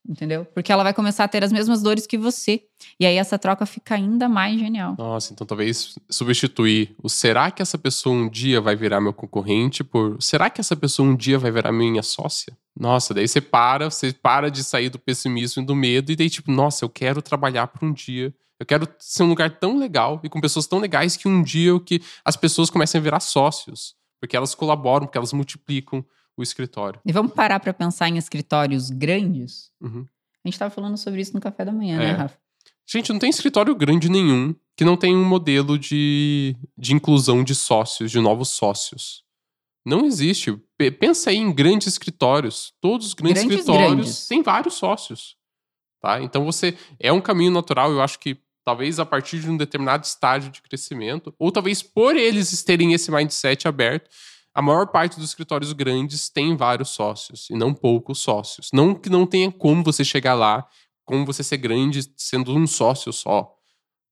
Entendeu? 0.07 0.45
Porque 0.45 0.71
ela 0.71 0.83
vai 0.83 0.93
começar 0.93 1.23
a 1.23 1.27
ter 1.27 1.43
as 1.43 1.51
mesmas 1.51 1.81
dores 1.81 2.07
que 2.07 2.17
você. 2.17 2.63
E 2.99 3.05
aí 3.05 3.17
essa 3.17 3.37
troca 3.37 3.65
fica 3.65 3.95
ainda 3.95 4.27
mais 4.27 4.59
genial. 4.59 4.95
Nossa, 4.97 5.31
então 5.31 5.45
talvez 5.45 5.95
substituir 6.09 6.95
o 7.01 7.07
será 7.07 7.51
que 7.51 7.61
essa 7.61 7.77
pessoa 7.77 8.15
um 8.15 8.27
dia 8.27 8.59
vai 8.59 8.75
virar 8.75 8.99
meu 8.99 9.13
concorrente 9.13 9.83
por 9.83 10.21
será 10.21 10.49
que 10.49 10.59
essa 10.59 10.75
pessoa 10.75 11.07
um 11.07 11.15
dia 11.15 11.37
vai 11.37 11.51
virar 11.51 11.71
minha 11.71 12.01
sócia? 12.01 12.57
Nossa, 12.77 13.13
daí 13.13 13.27
você 13.27 13.39
para, 13.39 13.91
você 13.91 14.11
para 14.11 14.49
de 14.49 14.63
sair 14.63 14.89
do 14.89 14.97
pessimismo 14.97 15.61
e 15.61 15.65
do 15.65 15.75
medo 15.75 16.11
e 16.11 16.15
daí 16.15 16.29
tipo, 16.29 16.51
nossa, 16.51 16.83
eu 16.83 16.89
quero 16.89 17.21
trabalhar 17.21 17.67
por 17.67 17.85
um 17.85 17.93
dia. 17.93 18.33
Eu 18.59 18.65
quero 18.65 18.87
ser 18.99 19.23
um 19.23 19.29
lugar 19.29 19.59
tão 19.59 19.77
legal 19.77 20.19
e 20.23 20.29
com 20.29 20.41
pessoas 20.41 20.67
tão 20.67 20.79
legais 20.79 21.15
que 21.15 21.27
um 21.27 21.43
dia 21.43 21.79
que 21.79 22.01
as 22.25 22.35
pessoas 22.35 22.69
comecem 22.69 22.99
a 22.99 23.03
virar 23.03 23.19
sócios, 23.19 23.95
porque 24.19 24.35
elas 24.35 24.55
colaboram, 24.55 25.05
porque 25.05 25.17
elas 25.17 25.33
multiplicam 25.33 26.03
o 26.37 26.43
escritório. 26.43 26.99
E 27.05 27.11
vamos 27.11 27.33
parar 27.33 27.59
para 27.59 27.73
pensar 27.73 28.09
em 28.09 28.17
escritórios 28.17 28.89
grandes? 28.89 29.71
Uhum. 29.81 30.05
A 30.43 30.47
gente 30.47 30.53
estava 30.55 30.73
falando 30.73 30.97
sobre 30.97 31.21
isso 31.21 31.33
no 31.33 31.39
café 31.41 31.63
da 31.65 31.71
manhã, 31.71 31.97
né, 31.97 32.09
É. 32.09 32.11
Rafa? 32.13 32.37
Gente, 32.87 33.11
não 33.13 33.19
tem 33.19 33.29
escritório 33.29 33.73
grande 33.75 34.09
nenhum 34.09 34.53
que 34.75 34.83
não 34.83 34.97
tenha 34.97 35.15
um 35.15 35.23
modelo 35.23 35.77
de, 35.77 36.55
de 36.77 36.93
inclusão 36.93 37.43
de 37.43 37.55
sócios, 37.55 38.11
de 38.11 38.19
novos 38.19 38.49
sócios. 38.49 39.23
Não 39.85 40.05
existe. 40.05 40.59
P- 40.77 40.91
pensa 40.91 41.29
aí 41.29 41.37
em 41.37 41.53
grandes 41.53 41.87
escritórios. 41.87 42.73
Todos 42.81 43.07
os 43.07 43.13
grandes, 43.13 43.43
Grandes, 43.43 43.59
escritórios 43.59 43.93
grandes. 43.95 44.27
têm 44.27 44.41
vários 44.41 44.73
sócios. 44.75 45.37
Tá? 46.01 46.21
Então 46.21 46.43
você 46.43 46.75
é 46.99 47.13
um 47.13 47.21
caminho 47.21 47.51
natural, 47.51 47.91
eu 47.91 48.01
acho 48.01 48.19
que 48.19 48.37
talvez 48.65 48.99
a 48.99 49.05
partir 49.05 49.39
de 49.39 49.49
um 49.49 49.55
determinado 49.57 50.03
estágio 50.03 50.51
de 50.51 50.61
crescimento, 50.61 51.33
ou 51.39 51.51
talvez 51.51 51.81
por 51.83 52.15
eles 52.15 52.61
terem 52.63 52.93
esse 52.93 53.11
mindset 53.11 53.67
aberto, 53.67 54.09
a 54.53 54.61
maior 54.61 54.87
parte 54.87 55.17
dos 55.17 55.29
escritórios 55.29 55.71
grandes 55.73 56.29
tem 56.29 56.55
vários 56.55 56.89
sócios 56.89 57.49
e 57.49 57.53
não 57.53 57.73
poucos 57.73 58.19
sócios. 58.19 58.69
Não 58.73 58.93
que 58.93 59.09
não 59.09 59.25
tenha 59.25 59.51
como 59.51 59.83
você 59.83 60.03
chegar 60.03 60.33
lá, 60.33 60.67
como 61.05 61.25
você 61.25 61.43
ser 61.43 61.57
grande 61.57 62.01
sendo 62.17 62.55
um 62.55 62.67
sócio 62.67 63.13
só, 63.13 63.53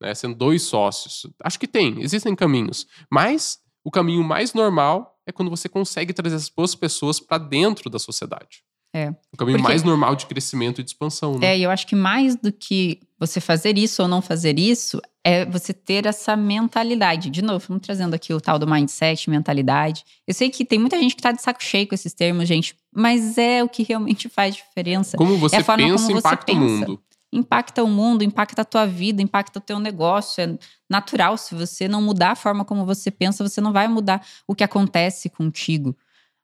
né? 0.02 0.16
Sendo 0.16 0.36
dois 0.36 0.64
sócios. 0.64 1.28
Acho 1.44 1.60
que 1.60 1.68
tem, 1.68 2.02
existem 2.02 2.36
caminhos. 2.36 2.88
Mas 3.12 3.60
o 3.84 3.92
caminho 3.92 4.24
mais 4.24 4.54
normal 4.54 5.20
é 5.26 5.32
quando 5.32 5.50
você 5.50 5.68
consegue 5.68 6.14
trazer 6.14 6.36
essas 6.36 6.50
boas 6.50 6.74
pessoas 6.74 7.20
para 7.20 7.38
dentro 7.38 7.90
da 7.90 8.00
sociedade. 8.00 8.64
É. 8.94 9.10
O 9.32 9.38
caminho 9.38 9.58
Porque- 9.58 9.72
mais 9.72 9.84
normal 9.84 10.16
de 10.16 10.26
crescimento 10.26 10.82
e 10.82 10.84
de 10.84 10.90
expansão, 10.90 11.38
né? 11.38 11.48
É, 11.48 11.58
e 11.60 11.64
eu 11.64 11.70
acho 11.70 11.86
que 11.86 11.96
mais 11.96 12.36
do 12.36 12.52
que 12.52 13.00
você 13.20 13.40
fazer 13.40 13.78
isso 13.78 14.02
ou 14.02 14.08
não 14.08 14.20
fazer 14.22 14.58
isso, 14.58 15.00
é 15.24 15.46
você 15.46 15.74
ter 15.74 16.06
essa 16.08 16.36
mentalidade. 16.36 17.30
De 17.30 17.42
novo, 17.42 17.64
vamos 17.68 17.84
trazendo 17.86 18.14
aqui 18.16 18.34
o 18.34 18.42
tal 18.42 18.58
do 18.58 18.66
mindset, 18.66 19.30
mentalidade. 19.30 20.04
Eu 20.28 20.34
sei 20.34 20.50
que 20.50 20.66
tem 20.66 20.80
muita 20.80 20.98
gente 20.98 21.16
que 21.16 21.22
tá 21.22 21.32
de 21.32 21.42
saco 21.42 21.64
cheio 21.64 21.88
com 21.88 21.94
esses 21.94 22.14
termos, 22.14 22.48
gente, 22.48 22.76
mas 22.92 23.38
é 23.38 23.64
o 23.64 23.70
que 23.70 23.84
realmente 23.84 24.28
faz 24.30 24.56
diferença. 24.56 25.18
Como 25.18 25.38
você 25.38 25.58
É 25.58 25.60
a 25.60 25.64
forma 25.64 25.84
pensa, 25.86 26.08
como 26.08 26.16
você 26.22 26.28
impacta 26.28 26.52
o 26.52 26.56
pensa. 26.56 26.88
mundo. 26.88 27.02
Impacta 27.32 27.84
o 27.84 27.88
mundo, 27.88 28.24
impacta 28.24 28.62
a 28.64 28.66
tua 28.66 28.88
vida, 28.88 29.22
impacta 29.22 29.60
o 29.60 29.62
teu 29.62 29.78
negócio. 29.80 30.42
É 30.42 30.58
natural, 30.90 31.38
se 31.38 31.54
você 31.54 31.88
não 31.88 32.02
mudar 32.02 32.32
a 32.32 32.36
forma 32.36 32.66
como 32.66 32.86
você 32.88 33.12
pensa, 33.12 33.48
você 33.48 33.62
não 33.62 33.72
vai 33.72 33.88
mudar 33.88 34.26
o 34.48 34.56
que 34.56 34.64
acontece 34.64 35.30
contigo. 35.30 35.96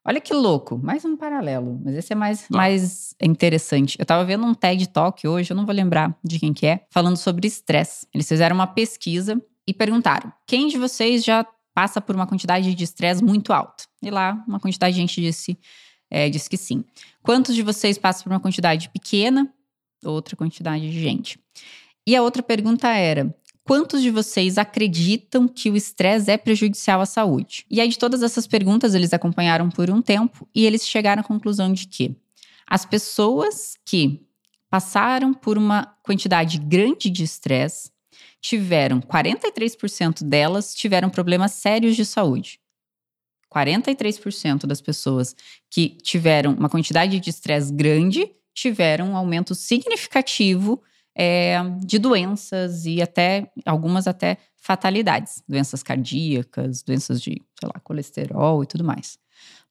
Olha 0.08 0.22
que 0.22 0.34
louco, 0.34 0.78
mais 0.78 1.04
um 1.04 1.18
paralelo, 1.18 1.82
mas 1.84 1.96
esse 1.96 2.14
é 2.14 2.16
mais, 2.16 2.42
Tá. 2.42 2.48
mais 2.56 3.16
interessante. 3.20 3.98
Eu 3.98 4.06
tava 4.06 4.24
vendo 4.24 4.46
um 4.46 4.54
TED 4.54 4.88
Talk 4.90 5.28
hoje, 5.28 5.52
eu 5.52 5.56
não 5.58 5.66
vou 5.66 5.74
lembrar 5.74 6.16
de 6.24 6.38
quem 6.40 6.54
que 6.54 6.68
é, 6.68 6.86
falando 6.92 7.18
sobre 7.18 7.48
estresse. 7.48 8.06
Eles 8.14 8.28
fizeram 8.28 8.56
uma 8.56 8.68
pesquisa 8.68 9.42
e 9.68 9.74
perguntaram: 9.74 10.32
quem 10.46 10.68
de 10.68 10.78
vocês 10.78 11.24
já 11.24 11.44
passa 11.74 12.00
por 12.00 12.16
uma 12.16 12.28
quantidade 12.28 12.76
de 12.76 12.84
estresse 12.84 13.24
muito 13.24 13.52
alta? 13.52 13.86
E 14.00 14.12
lá, 14.12 14.44
uma 14.48 14.60
quantidade 14.60 14.94
de 14.94 15.02
gente 15.02 15.20
disse, 15.20 15.58
é, 16.12 16.30
disse 16.30 16.48
que 16.48 16.58
sim. 16.58 16.86
Quantos 17.24 17.56
de 17.56 17.64
vocês 17.64 17.98
passam 17.98 18.26
por 18.26 18.32
uma 18.32 18.40
quantidade 18.40 18.90
pequena? 18.90 19.52
Outra 20.04 20.36
quantidade 20.36 20.88
de 20.88 21.02
gente. 21.02 21.40
E 22.06 22.16
a 22.16 22.22
outra 22.22 22.44
pergunta 22.44 22.88
era: 22.90 23.36
quantos 23.66 24.02
de 24.02 24.12
vocês 24.12 24.58
acreditam 24.60 25.48
que 25.48 25.72
o 25.72 25.76
estresse 25.76 26.30
é 26.30 26.38
prejudicial 26.38 27.02
à 27.02 27.06
saúde? 27.06 27.66
E 27.70 27.82
aí, 27.82 27.90
de 27.90 27.98
todas 27.98 28.22
essas 28.22 28.46
perguntas, 28.46 28.94
eles 28.94 29.12
acompanharam 29.12 29.70
por 29.70 29.90
um 29.90 30.02
tempo 30.02 30.48
e 30.54 30.66
eles 30.66 30.88
chegaram 30.88 31.22
à 31.22 31.26
conclusão 31.26 31.74
de 31.74 31.88
que 31.88 32.16
as 32.68 32.86
pessoas 32.86 33.76
que 33.84 34.22
passaram 34.70 35.34
por 35.34 35.58
uma 35.58 35.86
quantidade 36.04 36.60
grande 36.60 37.10
de 37.10 37.24
estresse 37.24 37.92
tiveram 38.40 39.02
43% 39.02 40.24
delas 40.24 40.76
tiveram 40.76 41.10
problemas 41.10 41.54
sérios 41.54 41.96
de 41.96 42.06
saúde. 42.06 42.60
43% 43.52 44.68
das 44.68 44.82
pessoas 44.82 45.36
que 45.72 45.90
tiveram 46.04 46.54
uma 46.54 46.70
quantidade 46.70 47.20
de 47.20 47.30
estresse 47.30 47.74
grande 47.74 48.32
tiveram 48.54 49.12
um 49.12 49.18
aumento 49.18 49.56
significativo 49.56 50.84
é, 51.16 51.58
de 51.80 51.98
doenças 51.98 52.86
e 52.86 53.02
até 53.02 53.50
algumas 53.66 54.08
até 54.08 54.38
fatalidades, 54.58 55.42
doenças 55.48 55.82
cardíacas, 55.82 56.84
doenças 56.84 57.22
de, 57.22 57.42
sei 57.60 57.70
lá, 57.74 57.80
colesterol 57.84 58.64
e 58.64 58.68
tudo 58.68 58.84
mais. 58.84 59.18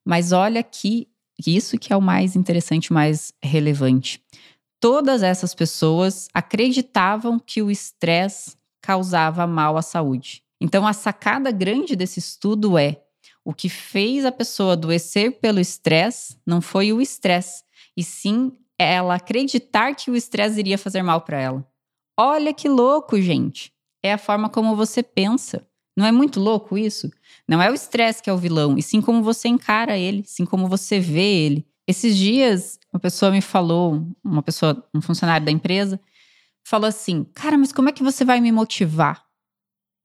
Mas 0.03 0.31
olha 0.31 0.63
que 0.63 1.07
isso 1.45 1.77
que 1.77 1.93
é 1.93 1.97
o 1.97 2.01
mais 2.01 2.35
interessante, 2.35 2.91
mais 2.91 3.33
relevante. 3.43 4.23
Todas 4.79 5.21
essas 5.21 5.53
pessoas 5.53 6.27
acreditavam 6.33 7.39
que 7.39 7.61
o 7.61 7.69
estresse 7.69 8.55
causava 8.81 9.45
mal 9.45 9.77
à 9.77 9.81
saúde. 9.81 10.43
Então 10.61 10.87
a 10.87 10.93
sacada 10.93 11.51
grande 11.51 11.95
desse 11.95 12.19
estudo 12.19 12.77
é 12.77 13.01
o 13.43 13.53
que 13.53 13.69
fez 13.69 14.25
a 14.25 14.31
pessoa 14.31 14.73
adoecer 14.73 15.39
pelo 15.39 15.59
estresse 15.59 16.37
não 16.45 16.61
foi 16.61 16.91
o 16.91 16.99
estresse, 16.99 17.63
e 17.95 18.03
sim 18.03 18.51
ela 18.79 19.15
acreditar 19.15 19.95
que 19.95 20.11
o 20.11 20.15
estresse 20.15 20.59
iria 20.59 20.77
fazer 20.77 21.01
mal 21.01 21.21
para 21.21 21.39
ela. 21.39 21.67
Olha 22.17 22.53
que 22.53 22.67
louco, 22.67 23.19
gente. 23.21 23.73
É 24.03 24.13
a 24.13 24.17
forma 24.17 24.49
como 24.49 24.75
você 24.75 25.01
pensa. 25.01 25.67
Não 25.97 26.05
é 26.05 26.11
muito 26.11 26.39
louco 26.39 26.77
isso? 26.77 27.09
Não 27.47 27.61
é 27.61 27.71
o 27.71 27.73
estresse 27.73 28.21
que 28.21 28.29
é 28.29 28.33
o 28.33 28.37
vilão, 28.37 28.77
e 28.77 28.83
sim 28.83 29.01
como 29.01 29.23
você 29.23 29.47
encara 29.47 29.97
ele, 29.97 30.23
sim 30.25 30.45
como 30.45 30.67
você 30.67 30.99
vê 30.99 31.45
ele. 31.45 31.65
Esses 31.87 32.17
dias, 32.17 32.79
uma 32.91 32.99
pessoa 32.99 33.31
me 33.31 33.41
falou, 33.41 34.05
uma 34.23 34.43
pessoa, 34.43 34.85
um 34.93 35.01
funcionário 35.01 35.45
da 35.45 35.51
empresa, 35.51 35.99
falou 36.65 36.87
assim: 36.87 37.23
Cara, 37.33 37.57
mas 37.57 37.71
como 37.71 37.89
é 37.89 37.91
que 37.91 38.03
você 38.03 38.25
vai 38.25 38.41
me 38.41 38.51
motivar? 38.51 39.23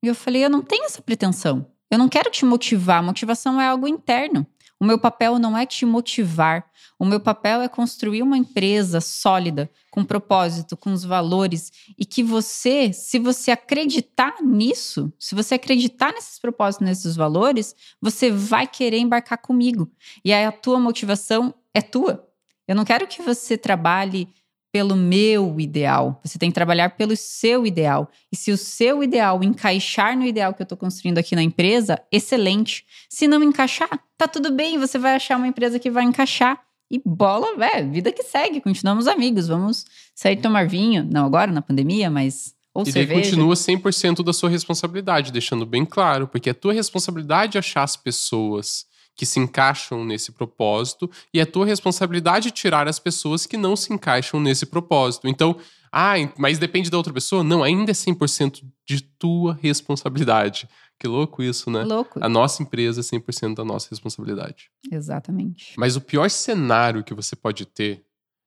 E 0.03 0.07
eu 0.07 0.15
falei: 0.15 0.45
Eu 0.45 0.49
não 0.49 0.61
tenho 0.61 0.85
essa 0.85 1.01
pretensão. 1.01 1.65
Eu 1.89 1.97
não 1.97 2.07
quero 2.07 2.31
te 2.31 2.45
motivar. 2.45 3.03
Motivação 3.03 3.59
é 3.59 3.67
algo 3.67 3.87
interno. 3.87 4.47
O 4.81 4.83
meu 4.83 4.97
papel 4.97 5.37
não 5.37 5.55
é 5.55 5.63
te 5.63 5.85
motivar. 5.85 6.65
O 6.97 7.05
meu 7.05 7.19
papel 7.19 7.61
é 7.61 7.67
construir 7.67 8.23
uma 8.23 8.35
empresa 8.35 8.99
sólida, 8.99 9.69
com 9.91 10.03
propósito, 10.03 10.75
com 10.75 10.91
os 10.91 11.03
valores 11.03 11.71
e 11.95 12.03
que 12.03 12.23
você, 12.23 12.91
se 12.91 13.19
você 13.19 13.51
acreditar 13.51 14.41
nisso, 14.41 15.13
se 15.19 15.35
você 15.35 15.53
acreditar 15.53 16.11
nesses 16.13 16.39
propósitos, 16.39 16.87
nesses 16.87 17.15
valores, 17.15 17.75
você 18.01 18.31
vai 18.31 18.65
querer 18.65 18.97
embarcar 18.97 19.37
comigo. 19.37 19.87
E 20.25 20.33
aí 20.33 20.45
a 20.45 20.51
tua 20.51 20.79
motivação 20.79 21.53
é 21.75 21.81
tua. 21.83 22.27
Eu 22.67 22.73
não 22.73 22.83
quero 22.83 23.05
que 23.05 23.21
você 23.21 23.55
trabalhe 23.55 24.27
pelo 24.71 24.95
meu 24.95 25.59
ideal. 25.59 26.19
Você 26.23 26.39
tem 26.39 26.49
que 26.49 26.55
trabalhar 26.55 26.91
pelo 26.91 27.15
seu 27.15 27.65
ideal. 27.65 28.09
E 28.31 28.35
se 28.35 28.51
o 28.51 28.57
seu 28.57 29.03
ideal 29.03 29.43
encaixar 29.43 30.17
no 30.17 30.25
ideal 30.25 30.53
que 30.53 30.61
eu 30.61 30.65
estou 30.65 30.77
construindo 30.77 31.17
aqui 31.17 31.35
na 31.35 31.43
empresa, 31.43 32.01
excelente. 32.11 32.85
Se 33.09 33.27
não 33.27 33.43
encaixar, 33.43 33.89
tá 34.17 34.27
tudo 34.27 34.51
bem. 34.51 34.79
Você 34.79 34.97
vai 34.97 35.15
achar 35.15 35.37
uma 35.37 35.47
empresa 35.47 35.77
que 35.77 35.91
vai 35.91 36.03
encaixar. 36.03 36.59
E 36.89 37.01
bola, 37.05 37.47
é, 37.63 37.83
vida 37.83 38.11
que 38.11 38.23
segue. 38.23 38.61
Continuamos 38.61 39.07
amigos. 39.07 39.47
Vamos 39.47 39.85
sair 40.15 40.37
tomar 40.37 40.67
vinho. 40.67 41.07
Não 41.09 41.25
agora, 41.25 41.51
na 41.51 41.61
pandemia, 41.61 42.09
mas. 42.09 42.53
Ou 42.73 42.83
E 42.83 42.85
daí 42.85 42.93
cerveja. 42.93 43.21
continua 43.21 43.53
100% 43.53 44.23
da 44.23 44.31
sua 44.31 44.49
responsabilidade, 44.49 45.31
deixando 45.33 45.65
bem 45.65 45.85
claro, 45.85 46.25
porque 46.25 46.49
é 46.49 46.53
tua 46.53 46.71
responsabilidade 46.71 47.57
achar 47.57 47.83
as 47.83 47.97
pessoas 47.97 48.85
que 49.15 49.25
se 49.25 49.39
encaixam 49.39 50.03
nesse 50.05 50.31
propósito 50.31 51.09
e 51.33 51.39
é 51.39 51.45
tua 51.45 51.65
responsabilidade 51.65 52.51
tirar 52.51 52.87
as 52.87 52.99
pessoas 52.99 53.45
que 53.45 53.57
não 53.57 53.75
se 53.75 53.93
encaixam 53.93 54.39
nesse 54.39 54.65
propósito. 54.65 55.27
Então, 55.27 55.57
ah, 55.91 56.13
mas 56.37 56.57
depende 56.57 56.89
da 56.89 56.97
outra 56.97 57.13
pessoa? 57.13 57.43
Não, 57.43 57.63
ainda 57.63 57.91
é 57.91 57.93
100% 57.93 58.63
de 58.87 59.01
tua 59.01 59.57
responsabilidade. 59.61 60.69
Que 60.97 61.07
louco 61.07 61.43
isso, 61.43 61.69
né? 61.69 61.83
Louco. 61.83 62.23
A 62.23 62.29
nossa 62.29 62.63
empresa 62.63 63.01
é 63.01 63.03
100% 63.03 63.55
da 63.55 63.65
nossa 63.65 63.89
responsabilidade. 63.89 64.69
Exatamente. 64.91 65.73
Mas 65.77 65.95
o 65.95 66.01
pior 66.01 66.29
cenário 66.29 67.03
que 67.03 67.13
você 67.13 67.35
pode 67.35 67.65
ter 67.65 68.05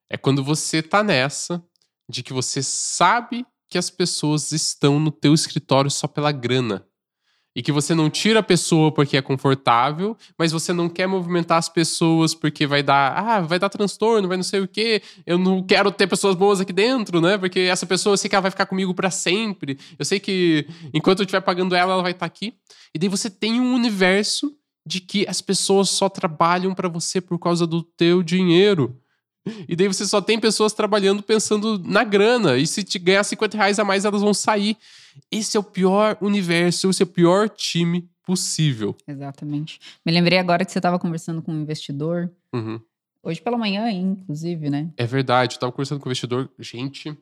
é 0.08 0.16
quando 0.16 0.42
você 0.42 0.80
tá 0.80 1.02
nessa 1.02 1.62
de 2.08 2.22
que 2.22 2.32
você 2.32 2.62
sabe 2.62 3.44
que 3.68 3.76
as 3.76 3.90
pessoas 3.90 4.52
estão 4.52 5.00
no 5.00 5.10
teu 5.10 5.34
escritório 5.34 5.90
só 5.90 6.06
pela 6.06 6.30
grana. 6.30 6.86
E 7.56 7.62
que 7.62 7.70
você 7.70 7.94
não 7.94 8.10
tira 8.10 8.40
a 8.40 8.42
pessoa 8.42 8.90
porque 8.90 9.16
é 9.16 9.22
confortável, 9.22 10.16
mas 10.36 10.50
você 10.50 10.72
não 10.72 10.88
quer 10.88 11.06
movimentar 11.06 11.58
as 11.58 11.68
pessoas 11.68 12.34
porque 12.34 12.66
vai 12.66 12.82
dar, 12.82 13.16
ah, 13.16 13.40
vai 13.42 13.58
dar 13.58 13.68
transtorno, 13.68 14.26
vai 14.26 14.36
não 14.36 14.42
sei 14.42 14.60
o 14.60 14.66
quê. 14.66 15.00
Eu 15.24 15.38
não 15.38 15.62
quero 15.62 15.92
ter 15.92 16.08
pessoas 16.08 16.34
boas 16.34 16.60
aqui 16.60 16.72
dentro, 16.72 17.20
né? 17.20 17.38
Porque 17.38 17.60
essa 17.60 17.86
pessoa 17.86 18.14
eu 18.14 18.16
sei 18.16 18.28
que 18.28 18.34
ela 18.34 18.42
vai 18.42 18.50
ficar 18.50 18.66
comigo 18.66 18.92
para 18.92 19.10
sempre. 19.10 19.78
Eu 19.96 20.04
sei 20.04 20.18
que 20.18 20.66
enquanto 20.92 21.20
eu 21.20 21.24
estiver 21.24 21.40
pagando 21.42 21.76
ela, 21.76 21.92
ela 21.92 22.02
vai 22.02 22.10
estar 22.12 22.20
tá 22.20 22.26
aqui. 22.26 22.54
E 22.92 22.98
daí 22.98 23.08
você 23.08 23.30
tem 23.30 23.60
um 23.60 23.72
universo 23.72 24.52
de 24.86 25.00
que 25.00 25.24
as 25.28 25.40
pessoas 25.40 25.90
só 25.90 26.08
trabalham 26.08 26.74
para 26.74 26.88
você 26.88 27.20
por 27.20 27.38
causa 27.38 27.66
do 27.66 27.82
teu 27.82 28.22
dinheiro. 28.22 29.00
E 29.68 29.76
daí 29.76 29.88
você 29.88 30.06
só 30.06 30.20
tem 30.20 30.40
pessoas 30.40 30.72
trabalhando 30.72 31.22
pensando 31.22 31.78
na 31.78 32.02
grana. 32.02 32.56
E 32.56 32.66
se 32.66 32.82
te 32.82 32.98
ganhar 32.98 33.24
50 33.24 33.56
reais 33.56 33.78
a 33.78 33.84
mais, 33.84 34.04
elas 34.04 34.22
vão 34.22 34.34
sair. 34.34 34.76
Esse 35.30 35.56
é 35.56 35.60
o 35.60 35.64
pior 35.64 36.16
universo, 36.20 36.90
esse 36.90 37.02
é 37.02 37.04
o 37.04 37.08
pior 37.08 37.48
time 37.48 38.08
possível. 38.24 38.96
Exatamente. 39.06 39.78
Me 40.04 40.12
lembrei 40.12 40.38
agora 40.38 40.64
que 40.64 40.72
você 40.72 40.78
estava 40.78 40.98
conversando 40.98 41.42
com 41.42 41.52
um 41.52 41.60
investidor. 41.60 42.30
Uhum. 42.52 42.80
Hoje 43.22 43.40
pela 43.40 43.56
manhã, 43.56 43.90
inclusive, 43.90 44.68
né? 44.68 44.90
É 44.96 45.06
verdade. 45.06 45.56
Eu 45.56 45.60
tava 45.60 45.72
conversando 45.72 46.00
com 46.00 46.06
o 46.06 46.08
investidor. 46.08 46.50
Gente, 46.58 47.16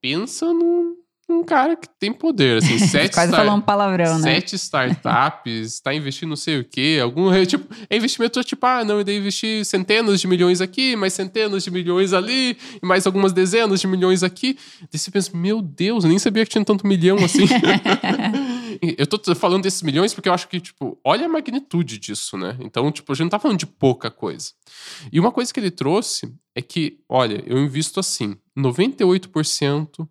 pensa 0.00 0.52
num 0.52 0.97
um 1.28 1.44
cara 1.44 1.76
que 1.76 1.88
tem 2.00 2.12
poder, 2.12 2.58
assim, 2.58 2.78
sete 2.80 3.12
Quase 3.12 3.32
start... 3.32 3.48
um 3.50 3.60
palavrão, 3.60 4.18
né? 4.18 4.34
Sete 4.34 4.56
startups, 4.56 5.74
está 5.74 5.92
investindo 5.92 6.30
não 6.30 6.36
sei 6.36 6.60
o 6.60 6.64
quê, 6.64 6.98
algum, 7.02 7.30
tipo, 7.44 7.72
é 7.90 7.96
investimento 7.96 8.42
tipo, 8.42 8.64
ah, 8.64 8.84
não, 8.84 8.98
eu 8.98 9.04
dei 9.04 9.18
investir 9.18 9.64
centenas 9.64 10.20
de 10.20 10.26
milhões 10.26 10.60
aqui, 10.60 10.96
mais 10.96 11.12
centenas 11.12 11.62
de 11.62 11.70
milhões 11.70 12.12
ali, 12.12 12.56
e 12.82 12.86
mais 12.86 13.06
algumas 13.06 13.32
dezenas 13.32 13.80
de 13.80 13.86
milhões 13.86 14.22
aqui. 14.22 14.56
Daí 14.80 14.98
você 14.98 15.10
pensa, 15.10 15.36
meu 15.36 15.60
Deus, 15.60 16.04
eu 16.04 16.10
nem 16.10 16.18
sabia 16.18 16.44
que 16.44 16.50
tinha 16.50 16.64
tanto 16.64 16.86
milhão 16.86 17.18
assim. 17.18 17.44
eu 18.96 19.06
tô 19.06 19.34
falando 19.34 19.62
desses 19.62 19.82
milhões 19.82 20.14
porque 20.14 20.28
eu 20.28 20.32
acho 20.32 20.48
que, 20.48 20.60
tipo, 20.60 20.98
olha 21.04 21.26
a 21.26 21.28
magnitude 21.28 21.98
disso, 21.98 22.38
né? 22.38 22.56
Então, 22.60 22.90
tipo, 22.90 23.12
a 23.12 23.14
gente 23.14 23.24
não 23.24 23.30
tá 23.30 23.38
falando 23.38 23.58
de 23.58 23.66
pouca 23.66 24.10
coisa. 24.10 24.52
E 25.12 25.20
uma 25.20 25.32
coisa 25.32 25.52
que 25.52 25.60
ele 25.60 25.70
trouxe 25.70 26.32
é 26.54 26.62
que, 26.62 26.98
olha, 27.08 27.42
eu 27.46 27.58
invisto 27.58 28.00
assim, 28.00 28.36
98% 28.56 30.08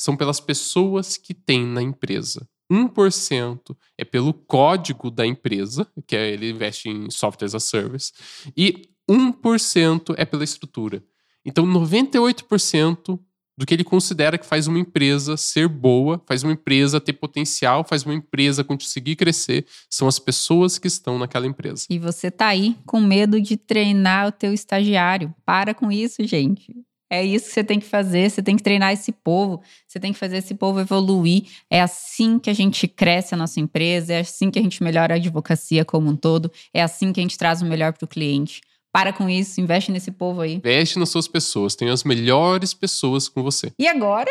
são 0.00 0.16
pelas 0.16 0.40
pessoas 0.40 1.16
que 1.16 1.34
tem 1.34 1.66
na 1.66 1.82
empresa. 1.82 2.46
1% 2.70 3.76
é 3.98 4.04
pelo 4.04 4.32
código 4.32 5.10
da 5.10 5.26
empresa, 5.26 5.86
que 6.06 6.14
é 6.14 6.30
ele 6.30 6.50
investe 6.50 6.88
em 6.88 7.10
software 7.10 7.46
as 7.46 7.54
a 7.54 7.60
service, 7.60 8.12
e 8.56 8.88
1% 9.10 10.14
é 10.16 10.24
pela 10.24 10.44
estrutura. 10.44 11.02
Então, 11.44 11.66
98% 11.66 13.18
do 13.58 13.66
que 13.66 13.74
ele 13.74 13.84
considera 13.84 14.38
que 14.38 14.46
faz 14.46 14.66
uma 14.66 14.78
empresa 14.78 15.36
ser 15.36 15.68
boa, 15.68 16.22
faz 16.26 16.42
uma 16.42 16.52
empresa 16.52 16.98
ter 16.98 17.12
potencial, 17.12 17.84
faz 17.84 18.04
uma 18.04 18.14
empresa 18.14 18.64
conseguir 18.64 19.16
crescer, 19.16 19.66
são 19.90 20.08
as 20.08 20.18
pessoas 20.18 20.78
que 20.78 20.86
estão 20.86 21.18
naquela 21.18 21.46
empresa. 21.46 21.84
E 21.90 21.98
você 21.98 22.30
tá 22.30 22.46
aí 22.46 22.76
com 22.86 23.00
medo 23.00 23.38
de 23.38 23.58
treinar 23.58 24.28
o 24.28 24.32
teu 24.32 24.54
estagiário. 24.54 25.34
Para 25.44 25.74
com 25.74 25.92
isso, 25.92 26.24
gente. 26.24 26.74
É 27.10 27.24
isso 27.24 27.48
que 27.48 27.54
você 27.54 27.64
tem 27.64 27.80
que 27.80 27.86
fazer, 27.86 28.30
você 28.30 28.40
tem 28.40 28.56
que 28.56 28.62
treinar 28.62 28.92
esse 28.92 29.10
povo, 29.10 29.60
você 29.86 29.98
tem 29.98 30.12
que 30.12 30.18
fazer 30.18 30.36
esse 30.36 30.54
povo 30.54 30.78
evoluir. 30.78 31.42
É 31.68 31.80
assim 31.80 32.38
que 32.38 32.48
a 32.48 32.54
gente 32.54 32.86
cresce 32.86 33.34
a 33.34 33.36
nossa 33.36 33.58
empresa, 33.58 34.14
é 34.14 34.20
assim 34.20 34.48
que 34.48 34.60
a 34.60 34.62
gente 34.62 34.80
melhora 34.82 35.14
a 35.14 35.16
advocacia 35.16 35.84
como 35.84 36.08
um 36.08 36.14
todo, 36.14 36.50
é 36.72 36.80
assim 36.80 37.12
que 37.12 37.18
a 37.18 37.22
gente 37.22 37.36
traz 37.36 37.60
o 37.62 37.66
melhor 37.66 37.92
para 37.92 38.04
o 38.04 38.08
cliente. 38.08 38.60
Para 38.92 39.12
com 39.12 39.28
isso, 39.28 39.60
investe 39.60 39.90
nesse 39.90 40.10
povo 40.10 40.40
aí. 40.40 40.54
Investe 40.54 40.98
nas 40.98 41.08
suas 41.08 41.26
pessoas, 41.26 41.74
tenha 41.74 41.92
as 41.92 42.04
melhores 42.04 42.72
pessoas 42.74 43.28
com 43.28 43.42
você. 43.42 43.72
E 43.78 43.88
agora? 43.88 44.30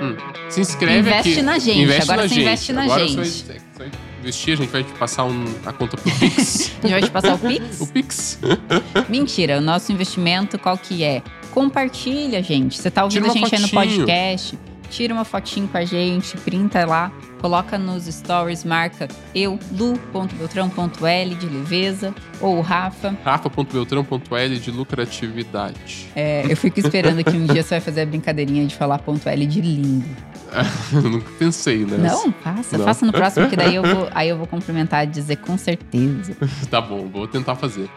Hum, 0.00 0.16
se 0.50 0.60
inscreve 0.60 0.98
investe 0.98 1.32
aqui. 1.32 1.42
Na 1.42 1.58
gente. 1.58 1.80
Investe 1.80 2.02
agora 2.02 2.22
na 2.22 2.28
você 2.28 2.34
gente. 2.34 2.42
investe 2.44 2.72
na 2.72 2.84
agora 2.84 3.06
gente. 3.06 3.28
Você 3.28 3.60
investir, 4.20 4.54
a 4.54 4.56
gente 4.56 4.70
vai 4.70 4.84
te 4.84 4.92
passar 4.92 5.24
um, 5.24 5.44
a 5.64 5.72
conta 5.72 5.96
pro 5.96 6.10
Pix. 6.18 6.72
a 6.82 6.86
gente 6.86 6.92
vai 6.92 7.02
te 7.02 7.10
passar 7.10 7.34
o 7.34 7.38
Pix? 7.38 7.80
o 7.80 7.86
Pix. 7.88 8.38
Mentira, 9.08 9.58
o 9.58 9.60
nosso 9.60 9.92
investimento 9.92 10.58
qual 10.58 10.76
que 10.76 11.02
é? 11.02 11.22
Compartilha, 11.52 12.42
gente. 12.42 12.78
Você 12.78 12.90
tá 12.90 13.04
ouvindo 13.04 13.26
a 13.26 13.30
gente 13.30 13.54
aí 13.54 13.60
no 13.60 13.68
podcast 13.68 14.58
tira 14.90 15.12
uma 15.12 15.24
fotinho 15.24 15.68
com 15.68 15.76
a 15.76 15.84
gente, 15.84 16.36
printa 16.38 16.84
lá, 16.84 17.12
coloca 17.40 17.78
nos 17.78 18.04
stories, 18.04 18.64
marca 18.64 19.08
eu, 19.34 19.58
lu.beltrão.l 19.72 21.34
de 21.34 21.46
leveza, 21.46 22.14
ou 22.40 22.60
Rafa. 22.60 23.16
Rafa.beltrão.l 23.24 24.58
de 24.58 24.70
lucratividade. 24.70 26.08
É, 26.14 26.44
eu 26.50 26.56
fico 26.56 26.80
esperando 26.80 27.22
que 27.22 27.36
um 27.36 27.46
dia 27.46 27.62
você 27.62 27.70
vai 27.70 27.80
fazer 27.80 28.02
a 28.02 28.06
brincadeirinha 28.06 28.66
de 28.66 28.74
falar 28.74 28.98
ponto 28.98 29.28
.l 29.28 29.46
de 29.46 29.60
lindo. 29.60 30.08
eu 30.92 31.02
nunca 31.02 31.30
pensei 31.38 31.84
nessa. 31.84 32.14
Não, 32.14 32.32
faça, 32.32 32.78
Não. 32.78 32.84
faça 32.84 33.06
no 33.06 33.12
próximo, 33.12 33.48
que 33.48 33.56
daí 33.56 33.74
eu 33.74 33.82
vou, 33.82 34.08
aí 34.12 34.28
eu 34.28 34.36
vou 34.36 34.46
complementar 34.46 35.04
e 35.04 35.06
dizer 35.06 35.36
com 35.36 35.56
certeza. 35.58 36.36
tá 36.70 36.80
bom, 36.80 37.08
vou 37.08 37.26
tentar 37.26 37.56
fazer. 37.56 37.88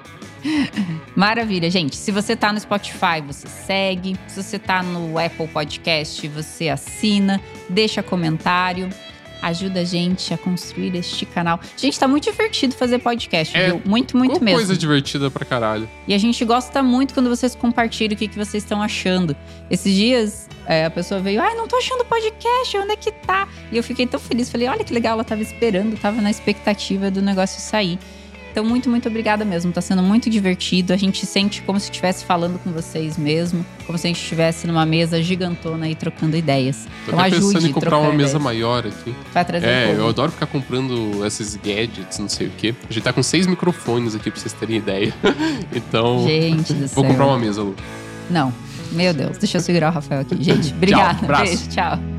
Maravilha, 1.15 1.69
gente. 1.69 1.95
Se 1.95 2.11
você 2.11 2.35
tá 2.35 2.51
no 2.53 2.59
Spotify, 2.59 3.21
você 3.25 3.47
segue. 3.47 4.15
Se 4.27 4.41
você 4.41 4.59
tá 4.59 4.81
no 4.81 5.17
Apple 5.17 5.47
Podcast, 5.47 6.27
você 6.27 6.69
assina, 6.69 7.41
deixa 7.69 8.01
comentário. 8.01 8.89
Ajuda 9.41 9.79
a 9.79 9.83
gente 9.85 10.33
a 10.33 10.37
construir 10.37 10.93
este 10.97 11.25
canal. 11.25 11.61
Gente, 11.77 11.97
tá 11.97 12.07
muito 12.09 12.25
divertido 12.25 12.75
fazer 12.75 12.99
podcast, 12.99 13.55
é, 13.55 13.67
viu? 13.67 13.81
Muito, 13.85 14.17
muito 14.17 14.43
mesmo. 14.43 14.57
coisa 14.57 14.75
divertida 14.75 15.31
pra 15.31 15.45
caralho. 15.45 15.89
E 16.05 16.13
a 16.13 16.17
gente 16.17 16.43
gosta 16.43 16.83
muito 16.83 17.13
quando 17.13 17.29
vocês 17.29 17.55
compartilham 17.55 18.15
o 18.15 18.17
que, 18.17 18.27
que 18.27 18.37
vocês 18.37 18.63
estão 18.63 18.81
achando. 18.81 19.33
Esses 19.69 19.93
dias, 19.95 20.49
é, 20.65 20.83
a 20.85 20.89
pessoa 20.89 21.21
veio, 21.21 21.41
ai, 21.41 21.55
não 21.55 21.69
tô 21.69 21.77
achando 21.77 22.03
podcast, 22.03 22.77
onde 22.77 22.91
é 22.91 22.95
que 22.97 23.11
tá? 23.11 23.47
E 23.71 23.77
eu 23.77 23.83
fiquei 23.83 24.05
tão 24.05 24.19
feliz. 24.19 24.49
Falei, 24.49 24.67
olha 24.67 24.83
que 24.83 24.93
legal, 24.93 25.13
ela 25.13 25.23
tava 25.23 25.41
esperando, 25.41 25.97
tava 25.97 26.21
na 26.21 26.29
expectativa 26.29 27.09
do 27.09 27.21
negócio 27.21 27.61
sair. 27.61 27.97
Então, 28.60 28.70
muito, 28.70 28.89
muito 28.89 29.07
obrigada 29.07 29.45
mesmo. 29.45 29.72
Tá 29.72 29.80
sendo 29.80 30.03
muito 30.03 30.30
divertido. 30.30 30.91
A 30.91 30.97
gente 30.97 31.26
sente 31.26 31.62
como 31.62 31.80
se 31.80 31.86
estivesse 31.86 32.26
falando 32.26 32.60
com 32.60 32.72
vocês 32.74 33.18
mesmo. 33.18 33.66
Como 33.86 33.97
se 33.97 34.05
a 34.05 34.10
gente 34.10 34.22
estivesse 34.22 34.68
numa 34.68 34.86
mesa 34.86 35.24
gigantona 35.24 35.86
aí 35.86 35.95
trocando 35.95 36.36
ideias. 36.36 36.86
Tô 37.05 37.12
então, 37.14 37.20
ajude 37.22 37.53
pensando 37.53 37.68
em 37.68 37.72
comprar 37.72 37.97
uma 37.97 38.14
ideias. 38.14 38.34
mesa 38.34 38.39
maior 38.39 38.86
aqui. 38.86 39.16
Vai 39.34 39.45
trazer 39.45 39.66
É, 39.66 39.95
eu 39.95 40.10
adoro 40.10 40.34
ficar 40.34 40.45
comprando 40.47 41.26
esses 41.26 41.55
gadgets, 41.55 42.20
não 42.20 42.28
sei 42.28 42.47
o 42.47 42.51
quê. 42.57 42.76
A 42.89 42.91
gente 42.91 43.01
tá 43.03 43.14
com 43.14 43.24
seis 43.24 43.47
microfones 43.47 44.14
aqui 44.14 44.30
pra 44.30 44.38
vocês 44.41 44.51
terem 44.51 44.76
ideia. 44.76 45.14
então. 45.74 46.28
Gente 46.28 46.74
do 46.74 46.80
Vou 46.93 47.03
céu. 47.03 47.03
comprar 47.05 47.28
uma 47.28 47.39
mesa, 47.39 47.64
Lu. 47.64 47.74
Não. 48.30 48.53
Meu 48.91 49.14
Deus, 49.14 49.38
deixa 49.38 49.57
eu 49.57 49.62
segurar 49.62 49.89
o 49.89 49.93
Rafael 49.93 50.20
aqui. 50.20 50.36
Gente, 50.43 50.74
obrigada. 50.76 51.26
tchau, 51.26 51.45
Beijo, 51.45 51.70
tchau. 51.70 52.18